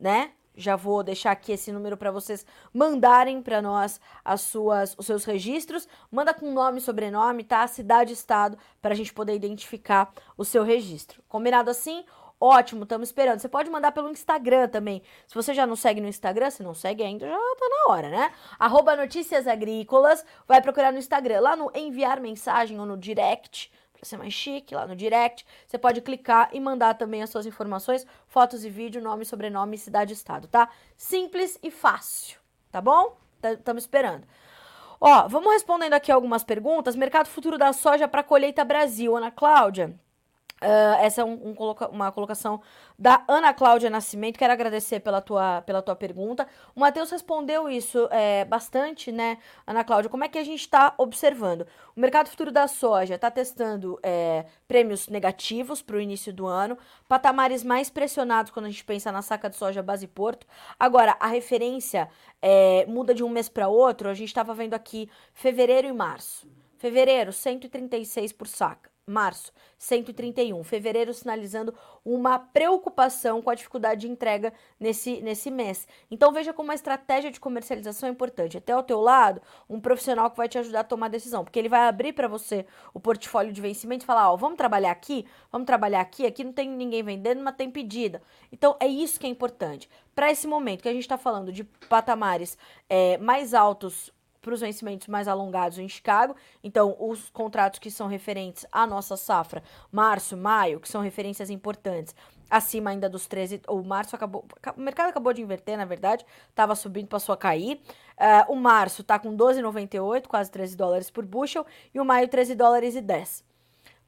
né? 0.00 0.32
Já 0.56 0.74
vou 0.74 1.04
deixar 1.04 1.30
aqui 1.30 1.52
esse 1.52 1.70
número 1.70 1.96
para 1.96 2.10
vocês 2.10 2.44
mandarem 2.74 3.40
para 3.40 3.62
nós 3.62 4.00
as 4.24 4.40
suas, 4.40 4.96
os 4.98 5.06
seus 5.06 5.24
registros. 5.24 5.86
Manda 6.10 6.34
com 6.34 6.52
nome, 6.52 6.80
sobrenome, 6.80 7.44
tá? 7.44 7.64
Cidade, 7.68 8.12
estado, 8.12 8.58
para 8.82 8.92
a 8.92 8.96
gente 8.96 9.14
poder 9.14 9.36
identificar 9.36 10.12
o 10.36 10.44
seu 10.44 10.64
registro. 10.64 11.22
Combinado 11.28 11.70
assim? 11.70 12.04
Ótimo, 12.40 12.84
estamos 12.84 13.08
esperando. 13.08 13.40
Você 13.40 13.48
pode 13.48 13.68
mandar 13.68 13.90
pelo 13.90 14.10
Instagram 14.10 14.68
também. 14.68 15.02
Se 15.26 15.34
você 15.34 15.52
já 15.52 15.66
não 15.66 15.74
segue 15.74 16.00
no 16.00 16.06
Instagram, 16.06 16.50
se 16.50 16.62
não 16.62 16.72
segue 16.72 17.02
ainda, 17.02 17.26
já 17.26 17.34
tá 17.34 17.68
na 17.68 17.92
hora, 17.92 18.08
né? 18.08 18.32
Arroba 18.58 18.94
Notícias 18.94 19.48
Agrícolas. 19.48 20.24
Vai 20.46 20.62
procurar 20.62 20.92
no 20.92 20.98
Instagram, 20.98 21.40
lá 21.40 21.56
no 21.56 21.70
enviar 21.74 22.20
mensagem 22.20 22.78
ou 22.78 22.86
no 22.86 22.96
direct, 22.96 23.72
para 23.92 24.04
ser 24.04 24.16
mais 24.16 24.32
chique, 24.32 24.72
lá 24.72 24.86
no 24.86 24.94
direct. 24.94 25.44
Você 25.66 25.76
pode 25.76 26.00
clicar 26.00 26.50
e 26.52 26.60
mandar 26.60 26.94
também 26.94 27.24
as 27.24 27.30
suas 27.30 27.44
informações, 27.44 28.06
fotos 28.28 28.64
e 28.64 28.70
vídeo, 28.70 29.02
nome, 29.02 29.24
sobrenome, 29.24 29.76
cidade 29.76 30.12
e 30.12 30.14
estado, 30.14 30.46
tá? 30.46 30.68
Simples 30.96 31.58
e 31.60 31.72
fácil, 31.72 32.38
tá 32.70 32.80
bom? 32.80 33.16
Estamos 33.42 33.82
esperando. 33.82 34.24
Ó, 35.00 35.26
vamos 35.26 35.52
respondendo 35.52 35.94
aqui 35.94 36.12
algumas 36.12 36.44
perguntas. 36.44 36.94
Mercado 36.94 37.28
futuro 37.28 37.58
da 37.58 37.72
soja 37.72 38.06
para 38.06 38.22
colheita 38.22 38.64
Brasil, 38.64 39.16
Ana 39.16 39.30
Cláudia. 39.32 39.98
Uh, 40.60 40.98
essa 41.00 41.20
é 41.20 41.24
um, 41.24 41.34
um, 41.34 41.54
uma 41.92 42.10
colocação 42.10 42.60
da 42.98 43.22
Ana 43.28 43.54
Cláudia 43.54 43.88
Nascimento. 43.88 44.38
Quero 44.38 44.52
agradecer 44.52 44.98
pela 45.00 45.20
tua, 45.20 45.62
pela 45.62 45.80
tua 45.80 45.94
pergunta. 45.94 46.48
O 46.74 46.80
Matheus 46.80 47.10
respondeu 47.10 47.68
isso 47.68 48.08
é, 48.10 48.44
bastante, 48.44 49.12
né, 49.12 49.38
Ana 49.64 49.84
Cláudia? 49.84 50.10
Como 50.10 50.24
é 50.24 50.28
que 50.28 50.36
a 50.36 50.42
gente 50.42 50.60
está 50.60 50.94
observando? 50.98 51.64
O 51.94 52.00
mercado 52.00 52.28
futuro 52.28 52.50
da 52.50 52.66
soja 52.66 53.14
está 53.14 53.30
testando 53.30 54.00
é, 54.02 54.46
prêmios 54.66 55.06
negativos 55.08 55.80
para 55.80 55.96
o 55.96 56.00
início 56.00 56.32
do 56.32 56.46
ano, 56.46 56.76
patamares 57.06 57.62
mais 57.62 57.88
pressionados 57.88 58.50
quando 58.50 58.66
a 58.66 58.70
gente 58.70 58.84
pensa 58.84 59.12
na 59.12 59.22
saca 59.22 59.48
de 59.48 59.54
soja 59.54 59.80
base 59.80 60.08
porto. 60.08 60.44
Agora, 60.78 61.16
a 61.20 61.28
referência 61.28 62.08
é, 62.42 62.84
muda 62.86 63.14
de 63.14 63.22
um 63.22 63.28
mês 63.28 63.48
para 63.48 63.68
outro. 63.68 64.08
A 64.08 64.14
gente 64.14 64.28
estava 64.28 64.52
vendo 64.54 64.74
aqui 64.74 65.08
fevereiro 65.32 65.86
e 65.86 65.92
março. 65.92 66.48
Fevereiro, 66.78 67.32
136 67.32 68.32
por 68.32 68.48
saca 68.48 68.97
março, 69.08 69.52
131. 69.78 70.62
Fevereiro 70.62 71.12
sinalizando 71.14 71.74
uma 72.04 72.38
preocupação 72.38 73.40
com 73.40 73.50
a 73.50 73.54
dificuldade 73.54 74.02
de 74.02 74.08
entrega 74.08 74.52
nesse, 74.78 75.20
nesse 75.20 75.50
mês. 75.50 75.86
Então 76.10 76.32
veja 76.32 76.52
como 76.52 76.68
uma 76.68 76.74
estratégia 76.74 77.30
de 77.30 77.40
comercialização 77.40 78.08
é 78.08 78.12
importante. 78.12 78.58
Até 78.58 78.72
ao 78.72 78.82
teu 78.82 79.00
lado, 79.00 79.40
um 79.68 79.80
profissional 79.80 80.30
que 80.30 80.36
vai 80.36 80.48
te 80.48 80.58
ajudar 80.58 80.80
a 80.80 80.84
tomar 80.84 81.08
decisão, 81.08 81.44
porque 81.44 81.58
ele 81.58 81.68
vai 81.68 81.88
abrir 81.88 82.12
para 82.12 82.28
você 82.28 82.66
o 82.92 83.00
portfólio 83.00 83.52
de 83.52 83.60
vencimento 83.60 84.04
e 84.04 84.06
falar, 84.06 84.30
ó, 84.32 84.36
vamos 84.36 84.56
trabalhar 84.56 84.90
aqui, 84.90 85.24
vamos 85.50 85.66
trabalhar 85.66 86.00
aqui, 86.00 86.26
aqui 86.26 86.44
não 86.44 86.52
tem 86.52 86.68
ninguém 86.68 87.02
vendendo, 87.02 87.42
mas 87.42 87.56
tem 87.56 87.70
pedida. 87.70 88.22
Então 88.52 88.76
é 88.80 88.86
isso 88.86 89.18
que 89.18 89.26
é 89.26 89.30
importante. 89.30 89.88
Para 90.14 90.30
esse 90.30 90.46
momento 90.46 90.82
que 90.82 90.88
a 90.88 90.92
gente 90.92 91.02
está 91.02 91.16
falando 91.16 91.52
de 91.52 91.64
patamares 91.64 92.58
é, 92.88 93.16
mais 93.18 93.54
altos 93.54 94.12
para 94.40 94.54
os 94.54 94.60
vencimentos 94.60 95.08
mais 95.08 95.28
alongados 95.28 95.78
em 95.78 95.88
Chicago. 95.88 96.34
Então, 96.62 96.96
os 96.98 97.30
contratos 97.30 97.78
que 97.78 97.90
são 97.90 98.06
referentes 98.06 98.66
à 98.70 98.86
nossa 98.86 99.16
safra, 99.16 99.62
março, 99.90 100.36
maio, 100.36 100.80
que 100.80 100.88
são 100.88 101.02
referências 101.02 101.50
importantes, 101.50 102.14
acima 102.50 102.90
ainda 102.90 103.08
dos 103.08 103.26
13. 103.26 103.62
O 103.68 103.82
março 103.82 104.16
acabou. 104.16 104.44
O 104.76 104.80
mercado 104.80 105.10
acabou 105.10 105.32
de 105.32 105.42
inverter, 105.42 105.76
na 105.76 105.84
verdade. 105.84 106.24
Estava 106.48 106.74
subindo, 106.74 107.08
passou 107.08 107.32
a 107.32 107.36
cair. 107.36 107.80
Uh, 108.16 108.52
o 108.52 108.56
março 108.56 109.02
está 109.02 109.18
com 109.18 109.36
12,98, 109.36 110.26
quase 110.26 110.50
13 110.50 110.76
dólares 110.76 111.10
por 111.10 111.24
bushel. 111.24 111.66
E 111.94 112.00
o 112.00 112.04
maio, 112.04 112.28
13 112.28 112.54
dólares 112.54 112.94
e 112.94 113.00
10. 113.00 113.48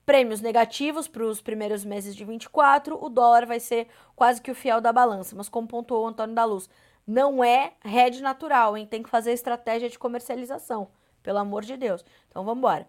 Prêmios 0.07 0.40
negativos 0.40 1.07
para 1.07 1.23
os 1.23 1.40
primeiros 1.40 1.85
meses 1.85 2.16
de 2.16 2.24
24, 2.24 2.98
o 3.01 3.09
dólar 3.09 3.47
vai 3.47 3.61
ser 3.61 3.86
quase 4.16 4.40
que 4.43 4.51
o 4.51 4.55
fiel 4.57 4.81
da 4.81 4.93
balança, 4.93 5.36
mas 5.36 5.48
como 5.48 5.69
pontuou 5.69 6.05
o 6.05 6.09
Antônio 6.09 6.35
da 6.35 6.44
Luz, 6.44 6.69
não 7.11 7.43
é 7.43 7.73
head 7.85 8.23
natural, 8.23 8.77
hein? 8.77 8.87
Tem 8.87 9.03
que 9.03 9.11
fazer 9.11 9.32
estratégia 9.32 9.91
de 9.91 9.99
comercialização, 9.99 10.89
pelo 11.24 11.39
amor 11.39 11.65
de 11.65 11.77
Deus. 11.77 12.05
Então 12.28 12.45
vamos 12.45 12.59
embora. 12.59 12.87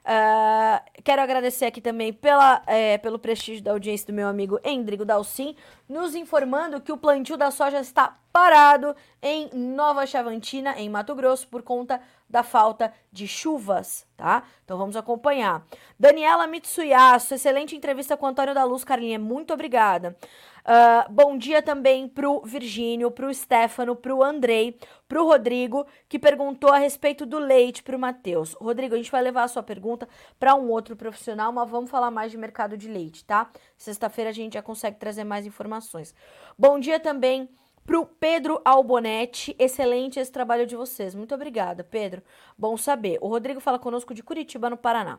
Uh, 0.00 1.02
quero 1.04 1.20
agradecer 1.22 1.66
aqui 1.66 1.80
também 1.80 2.12
pela, 2.12 2.62
é, 2.66 2.96
pelo 2.98 3.18
prestígio 3.18 3.62
da 3.62 3.70
audiência 3.70 4.06
do 4.06 4.12
meu 4.12 4.26
amigo 4.26 4.58
Endrigo 4.64 5.04
Dalcin, 5.04 5.54
nos 5.88 6.16
informando 6.16 6.80
que 6.80 6.90
o 6.90 6.96
plantio 6.96 7.36
da 7.36 7.50
soja 7.50 7.78
está 7.80 8.16
parado 8.32 8.96
em 9.22 9.50
Nova 9.52 10.06
Chavantina, 10.06 10.74
em 10.76 10.88
Mato 10.88 11.14
Grosso, 11.14 11.46
por 11.46 11.62
conta 11.62 12.00
da 12.28 12.42
falta 12.42 12.92
de 13.12 13.28
chuvas, 13.28 14.06
tá? 14.16 14.42
Então 14.64 14.78
vamos 14.78 14.96
acompanhar. 14.96 15.64
Daniela 15.98 16.46
Mitsuyasu, 16.46 17.34
excelente 17.34 17.76
entrevista 17.76 18.16
com 18.16 18.26
Antônio 18.26 18.54
da 18.54 18.64
Luz, 18.64 18.82
Carlinha, 18.82 19.18
muito 19.18 19.52
obrigada. 19.52 20.16
Uh, 20.60 21.12
bom 21.12 21.36
dia 21.38 21.62
também 21.62 22.08
pro 22.08 22.42
Virgínio, 22.42 23.10
pro 23.10 23.32
Stefano, 23.32 23.96
pro 23.96 24.22
Andrei, 24.22 24.78
pro 25.08 25.24
Rodrigo, 25.24 25.86
que 26.08 26.18
perguntou 26.18 26.70
a 26.70 26.78
respeito 26.78 27.24
do 27.24 27.38
leite 27.38 27.82
pro 27.82 27.98
Matheus. 27.98 28.54
Rodrigo, 28.54 28.94
a 28.94 28.98
gente 28.98 29.10
vai 29.10 29.22
levar 29.22 29.44
a 29.44 29.48
sua 29.48 29.62
pergunta 29.62 30.08
para 30.38 30.54
um 30.54 30.68
outro 30.68 30.94
profissional, 30.94 31.52
mas 31.52 31.68
vamos 31.68 31.90
falar 31.90 32.10
mais 32.10 32.30
de 32.30 32.38
mercado 32.38 32.76
de 32.76 32.88
leite, 32.88 33.24
tá? 33.24 33.50
Sexta-feira 33.76 34.30
a 34.30 34.34
gente 34.34 34.54
já 34.54 34.62
consegue 34.62 34.98
trazer 34.98 35.24
mais 35.24 35.46
informações. 35.46 36.14
Bom 36.58 36.78
dia 36.78 37.00
também 37.00 37.48
pro 37.90 38.06
Pedro 38.06 38.62
Albonetti, 38.64 39.56
excelente 39.58 40.20
esse 40.20 40.30
trabalho 40.30 40.64
de 40.64 40.76
vocês. 40.76 41.12
Muito 41.12 41.34
obrigada, 41.34 41.82
Pedro. 41.82 42.22
Bom 42.56 42.76
saber. 42.76 43.18
O 43.20 43.26
Rodrigo 43.26 43.58
fala 43.58 43.80
conosco 43.80 44.14
de 44.14 44.22
Curitiba, 44.22 44.70
no 44.70 44.76
Paraná. 44.76 45.18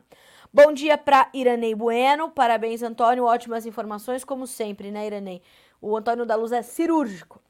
Bom 0.54 0.72
dia 0.72 0.98
para 0.98 1.30
Iranei 1.34 1.76
Bueno. 1.76 2.30
Parabéns, 2.30 2.82
Antônio. 2.82 3.26
Ótimas 3.26 3.66
informações, 3.66 4.24
como 4.24 4.48
sempre, 4.48 4.90
né, 4.90 5.06
Iranei? 5.06 5.42
O 5.82 5.98
Antônio 5.98 6.26
da 6.26 6.36
Luz 6.36 6.54
é 6.54 6.62
cirúrgico. 6.62 7.42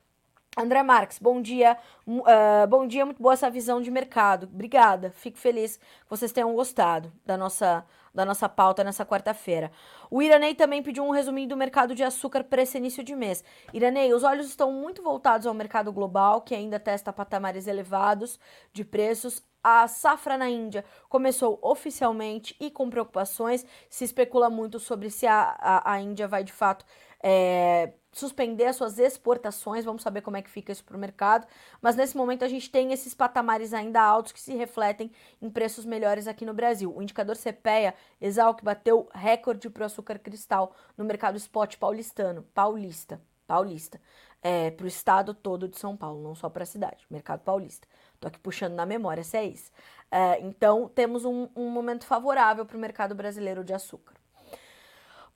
André 0.57 0.81
Marques, 0.81 1.19
bom 1.19 1.39
dia. 1.39 1.77
Uh, 2.07 2.67
bom 2.67 2.87
dia, 2.87 3.05
muito 3.05 3.21
boa 3.21 3.35
essa 3.35 3.47
visão 3.47 3.79
de 3.79 3.91
mercado. 3.91 4.49
Obrigada. 4.51 5.11
Fico 5.11 5.37
feliz 5.37 5.77
que 5.77 6.09
vocês 6.09 6.31
tenham 6.31 6.51
gostado 6.55 7.13
da 7.23 7.37
nossa, 7.37 7.85
da 8.13 8.25
nossa 8.25 8.47
pauta 8.49 8.83
nessa 8.83 9.05
quarta-feira. 9.05 9.71
O 10.09 10.21
Iranei 10.21 10.53
também 10.53 10.83
pediu 10.83 11.03
um 11.03 11.11
resuminho 11.11 11.49
do 11.49 11.57
mercado 11.57 11.95
de 11.95 12.03
açúcar 12.03 12.43
para 12.43 12.61
esse 12.61 12.77
início 12.77 13.03
de 13.03 13.15
mês. 13.15 13.43
Iranei, 13.73 14.13
os 14.13 14.23
olhos 14.23 14.47
estão 14.47 14.71
muito 14.71 15.01
voltados 15.01 15.47
ao 15.47 15.53
mercado 15.53 15.91
global, 15.91 16.41
que 16.41 16.55
ainda 16.55 16.79
testa 16.79 17.13
patamares 17.13 17.67
elevados 17.67 18.39
de 18.73 18.83
preços 18.83 19.41
a 19.63 19.87
safra 19.87 20.37
na 20.37 20.49
Índia 20.49 20.83
começou 21.07 21.59
oficialmente 21.61 22.55
e 22.59 22.71
com 22.71 22.89
preocupações. 22.89 23.65
Se 23.89 24.03
especula 24.03 24.49
muito 24.49 24.79
sobre 24.79 25.09
se 25.09 25.27
a, 25.27 25.55
a, 25.59 25.93
a 25.93 26.01
Índia 26.01 26.27
vai 26.27 26.43
de 26.43 26.51
fato 26.51 26.85
é, 27.23 27.93
suspender 28.11 28.65
as 28.65 28.75
suas 28.75 28.99
exportações. 28.99 29.85
Vamos 29.85 30.01
saber 30.01 30.21
como 30.21 30.37
é 30.37 30.41
que 30.41 30.49
fica 30.49 30.71
isso 30.71 30.83
para 30.83 30.97
o 30.97 30.99
mercado. 30.99 31.47
Mas 31.81 31.95
nesse 31.95 32.17
momento 32.17 32.43
a 32.43 32.47
gente 32.47 32.69
tem 32.69 32.91
esses 32.91 33.13
patamares 33.13 33.73
ainda 33.73 34.01
altos 34.01 34.31
que 34.31 34.39
se 34.39 34.53
refletem 34.53 35.11
em 35.41 35.49
preços 35.49 35.85
melhores 35.85 36.27
aqui 36.27 36.45
no 36.45 36.53
Brasil. 36.53 36.93
O 36.95 37.01
indicador 37.01 37.35
CPEA, 37.37 37.93
Exalc, 38.19 38.63
bateu 38.63 39.07
recorde 39.13 39.69
para 39.69 39.83
o 39.83 39.85
açúcar 39.85 40.19
cristal 40.19 40.75
no 40.97 41.05
mercado 41.05 41.37
spot 41.37 41.77
paulistano. 41.77 42.43
Paulista. 42.53 43.21
Paulista. 43.47 43.99
É, 44.43 44.71
para 44.71 44.85
o 44.85 44.87
estado 44.87 45.35
todo 45.35 45.67
de 45.67 45.77
São 45.77 45.95
Paulo, 45.95 46.23
não 46.23 46.33
só 46.33 46.49
para 46.49 46.63
a 46.63 46.65
cidade. 46.65 47.05
Mercado 47.09 47.41
paulista. 47.41 47.87
Tô 48.19 48.27
aqui 48.27 48.39
puxando 48.39 48.73
na 48.73 48.85
memória 48.87 49.23
se 49.23 49.37
é 49.37 49.45
isso. 49.45 49.71
É, 50.09 50.39
então, 50.41 50.89
temos 50.89 51.25
um, 51.25 51.47
um 51.55 51.69
momento 51.69 52.05
favorável 52.05 52.65
para 52.65 52.75
o 52.75 52.79
mercado 52.79 53.13
brasileiro 53.13 53.63
de 53.63 53.73
açúcar. 53.73 54.20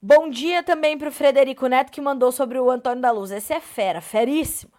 Bom 0.00 0.28
dia 0.28 0.62
também 0.62 0.98
para 0.98 1.08
o 1.08 1.12
Frederico 1.12 1.66
Neto, 1.66 1.90
que 1.90 2.02
mandou 2.02 2.30
sobre 2.30 2.58
o 2.58 2.70
Antônio 2.70 3.00
da 3.00 3.10
Luz. 3.10 3.30
Esse 3.30 3.54
é 3.54 3.60
fera, 3.60 4.02
feríssima. 4.02 4.76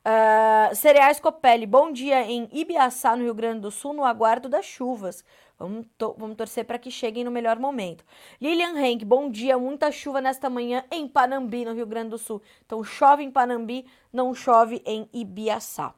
Uh, 0.00 0.74
Cereais 0.74 1.18
Copelli, 1.18 1.66
bom 1.66 1.92
dia 1.92 2.22
em 2.22 2.48
Ibiaçá, 2.52 3.16
no 3.16 3.24
Rio 3.24 3.34
Grande 3.34 3.60
do 3.60 3.70
Sul, 3.70 3.92
no 3.92 4.04
aguardo 4.04 4.48
das 4.48 4.64
chuvas. 4.64 5.24
Vamos, 5.58 5.86
to 5.98 6.14
vamos 6.16 6.36
torcer 6.36 6.64
para 6.64 6.78
que 6.78 6.90
cheguem 6.90 7.24
no 7.24 7.32
melhor 7.32 7.58
momento. 7.58 8.04
Lilian 8.40 8.78
Henk, 8.78 9.04
bom 9.04 9.28
dia. 9.28 9.58
Muita 9.58 9.90
chuva 9.90 10.20
nesta 10.20 10.48
manhã 10.48 10.84
em 10.90 11.06
Panambi, 11.06 11.64
no 11.64 11.74
Rio 11.74 11.86
Grande 11.86 12.10
do 12.10 12.18
Sul. 12.18 12.40
Então 12.64 12.82
chove 12.84 13.24
em 13.24 13.30
Panambi, 13.30 13.84
não 14.12 14.32
chove 14.32 14.80
em 14.86 15.06
Ibiaçá. 15.12 15.92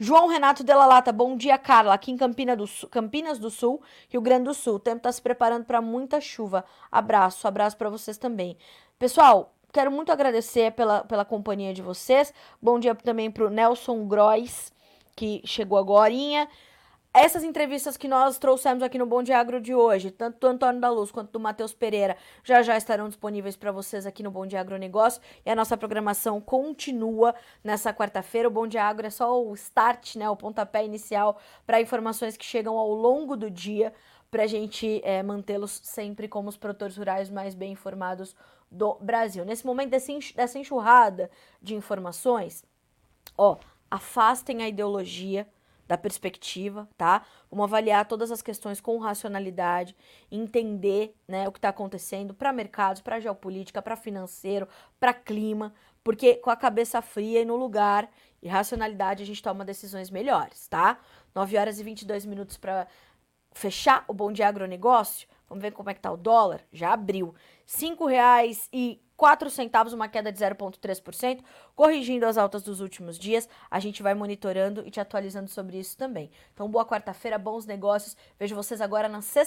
João 0.00 0.28
Renato 0.28 0.62
Della 0.62 0.86
Lata, 0.86 1.10
bom 1.10 1.36
dia, 1.36 1.58
Carla. 1.58 1.92
Aqui 1.92 2.12
em 2.12 2.16
Campina 2.16 2.54
do 2.54 2.68
Sul, 2.68 2.88
Campinas 2.88 3.36
do 3.36 3.50
Sul, 3.50 3.82
Rio 4.08 4.20
Grande 4.20 4.44
do 4.44 4.54
Sul. 4.54 4.76
O 4.76 4.78
tempo 4.78 4.98
está 4.98 5.10
se 5.10 5.20
preparando 5.20 5.64
para 5.64 5.82
muita 5.82 6.20
chuva. 6.20 6.64
Abraço, 6.90 7.48
abraço 7.48 7.76
para 7.76 7.90
vocês 7.90 8.16
também. 8.16 8.56
Pessoal, 8.96 9.52
quero 9.72 9.90
muito 9.90 10.12
agradecer 10.12 10.70
pela, 10.72 11.02
pela 11.02 11.24
companhia 11.24 11.74
de 11.74 11.82
vocês. 11.82 12.32
Bom 12.62 12.78
dia 12.78 12.94
também 12.94 13.28
para 13.28 13.44
o 13.44 13.50
Nelson 13.50 14.06
Grois, 14.06 14.72
que 15.16 15.42
chegou 15.44 15.76
agora. 15.76 16.14
Essas 17.12 17.42
entrevistas 17.42 17.96
que 17.96 18.06
nós 18.06 18.38
trouxemos 18.38 18.82
aqui 18.82 18.98
no 18.98 19.06
Bom 19.06 19.22
Dia 19.22 19.38
Agro 19.38 19.60
de 19.60 19.74
hoje, 19.74 20.10
tanto 20.10 20.38
do 20.38 20.46
Antônio 20.46 20.80
da 20.80 20.90
Luz 20.90 21.10
quanto 21.10 21.32
do 21.32 21.40
Matheus 21.40 21.72
Pereira, 21.72 22.16
já 22.44 22.62
já 22.62 22.76
estarão 22.76 23.08
disponíveis 23.08 23.56
para 23.56 23.72
vocês 23.72 24.04
aqui 24.04 24.22
no 24.22 24.30
Bom 24.30 24.46
Dia 24.46 24.60
Agronegócio. 24.60 25.20
E 25.44 25.50
a 25.50 25.56
nossa 25.56 25.76
programação 25.76 26.38
continua 26.40 27.34
nessa 27.64 27.94
quarta-feira. 27.94 28.46
O 28.46 28.50
Bom 28.50 28.66
Dia 28.66 28.84
Agro 28.84 29.06
é 29.06 29.10
só 29.10 29.42
o 29.42 29.54
start, 29.54 30.16
né, 30.16 30.28
o 30.28 30.36
pontapé 30.36 30.84
inicial 30.84 31.40
para 31.66 31.80
informações 31.80 32.36
que 32.36 32.44
chegam 32.44 32.76
ao 32.76 32.92
longo 32.92 33.36
do 33.36 33.50
dia 33.50 33.92
para 34.30 34.42
a 34.42 34.46
gente 34.46 35.00
é, 35.02 35.22
mantê-los 35.22 35.80
sempre 35.82 36.28
como 36.28 36.50
os 36.50 36.58
produtores 36.58 36.98
rurais 36.98 37.30
mais 37.30 37.54
bem 37.54 37.72
informados 37.72 38.36
do 38.70 38.96
Brasil. 39.00 39.46
Nesse 39.46 39.64
momento 39.64 39.90
dessa 39.90 40.58
enxurrada 40.58 41.30
de 41.62 41.74
informações, 41.74 42.62
ó, 43.36 43.56
afastem 43.90 44.62
a 44.62 44.68
ideologia 44.68 45.48
da 45.88 45.96
perspectiva, 45.96 46.86
tá? 46.96 47.24
Vamos 47.50 47.64
avaliar 47.64 48.06
todas 48.06 48.30
as 48.30 48.42
questões 48.42 48.78
com 48.80 48.98
racionalidade, 48.98 49.96
entender 50.30 51.16
né, 51.26 51.48
o 51.48 51.52
que 51.52 51.58
está 51.58 51.70
acontecendo 51.70 52.34
para 52.34 52.52
mercados, 52.52 53.00
para 53.00 53.18
geopolítica, 53.18 53.80
para 53.80 53.96
financeiro, 53.96 54.68
para 55.00 55.14
clima, 55.14 55.74
porque 56.04 56.34
com 56.34 56.50
a 56.50 56.56
cabeça 56.56 57.00
fria 57.00 57.40
e 57.40 57.44
no 57.44 57.56
lugar 57.56 58.08
e 58.42 58.48
racionalidade 58.48 59.22
a 59.22 59.26
gente 59.26 59.42
toma 59.42 59.64
decisões 59.64 60.10
melhores, 60.10 60.68
tá? 60.68 61.00
9 61.34 61.56
horas 61.56 61.80
e 61.80 61.82
22 61.82 62.26
minutos 62.26 62.58
para 62.58 62.86
fechar 63.52 64.04
o 64.06 64.12
Bom 64.12 64.30
Dia 64.30 64.48
Agronegócio. 64.48 65.26
Vamos 65.48 65.62
ver 65.62 65.72
como 65.72 65.90
é 65.90 65.94
que 65.94 66.00
tá 66.00 66.12
o 66.12 66.16
dólar. 66.16 66.62
Já 66.72 66.92
abriu. 66.92 67.28
R$ 67.28 67.34
5,00 67.66 68.68
e 68.72 69.00
4 69.18 69.50
centavos, 69.50 69.92
uma 69.92 70.08
queda 70.08 70.30
de 70.30 70.38
0,3%, 70.38 71.42
corrigindo 71.74 72.24
as 72.24 72.38
altas 72.38 72.62
dos 72.62 72.80
últimos 72.80 73.18
dias. 73.18 73.48
A 73.68 73.80
gente 73.80 74.00
vai 74.00 74.14
monitorando 74.14 74.86
e 74.86 74.90
te 74.92 75.00
atualizando 75.00 75.50
sobre 75.50 75.76
isso 75.76 75.96
também. 75.96 76.30
Então, 76.54 76.70
boa 76.70 76.86
quarta-feira, 76.86 77.36
bons 77.36 77.66
negócios. 77.66 78.16
Vejo 78.38 78.54
vocês 78.54 78.80
agora 78.80 79.08
na 79.08 79.20
sexta 79.20 79.36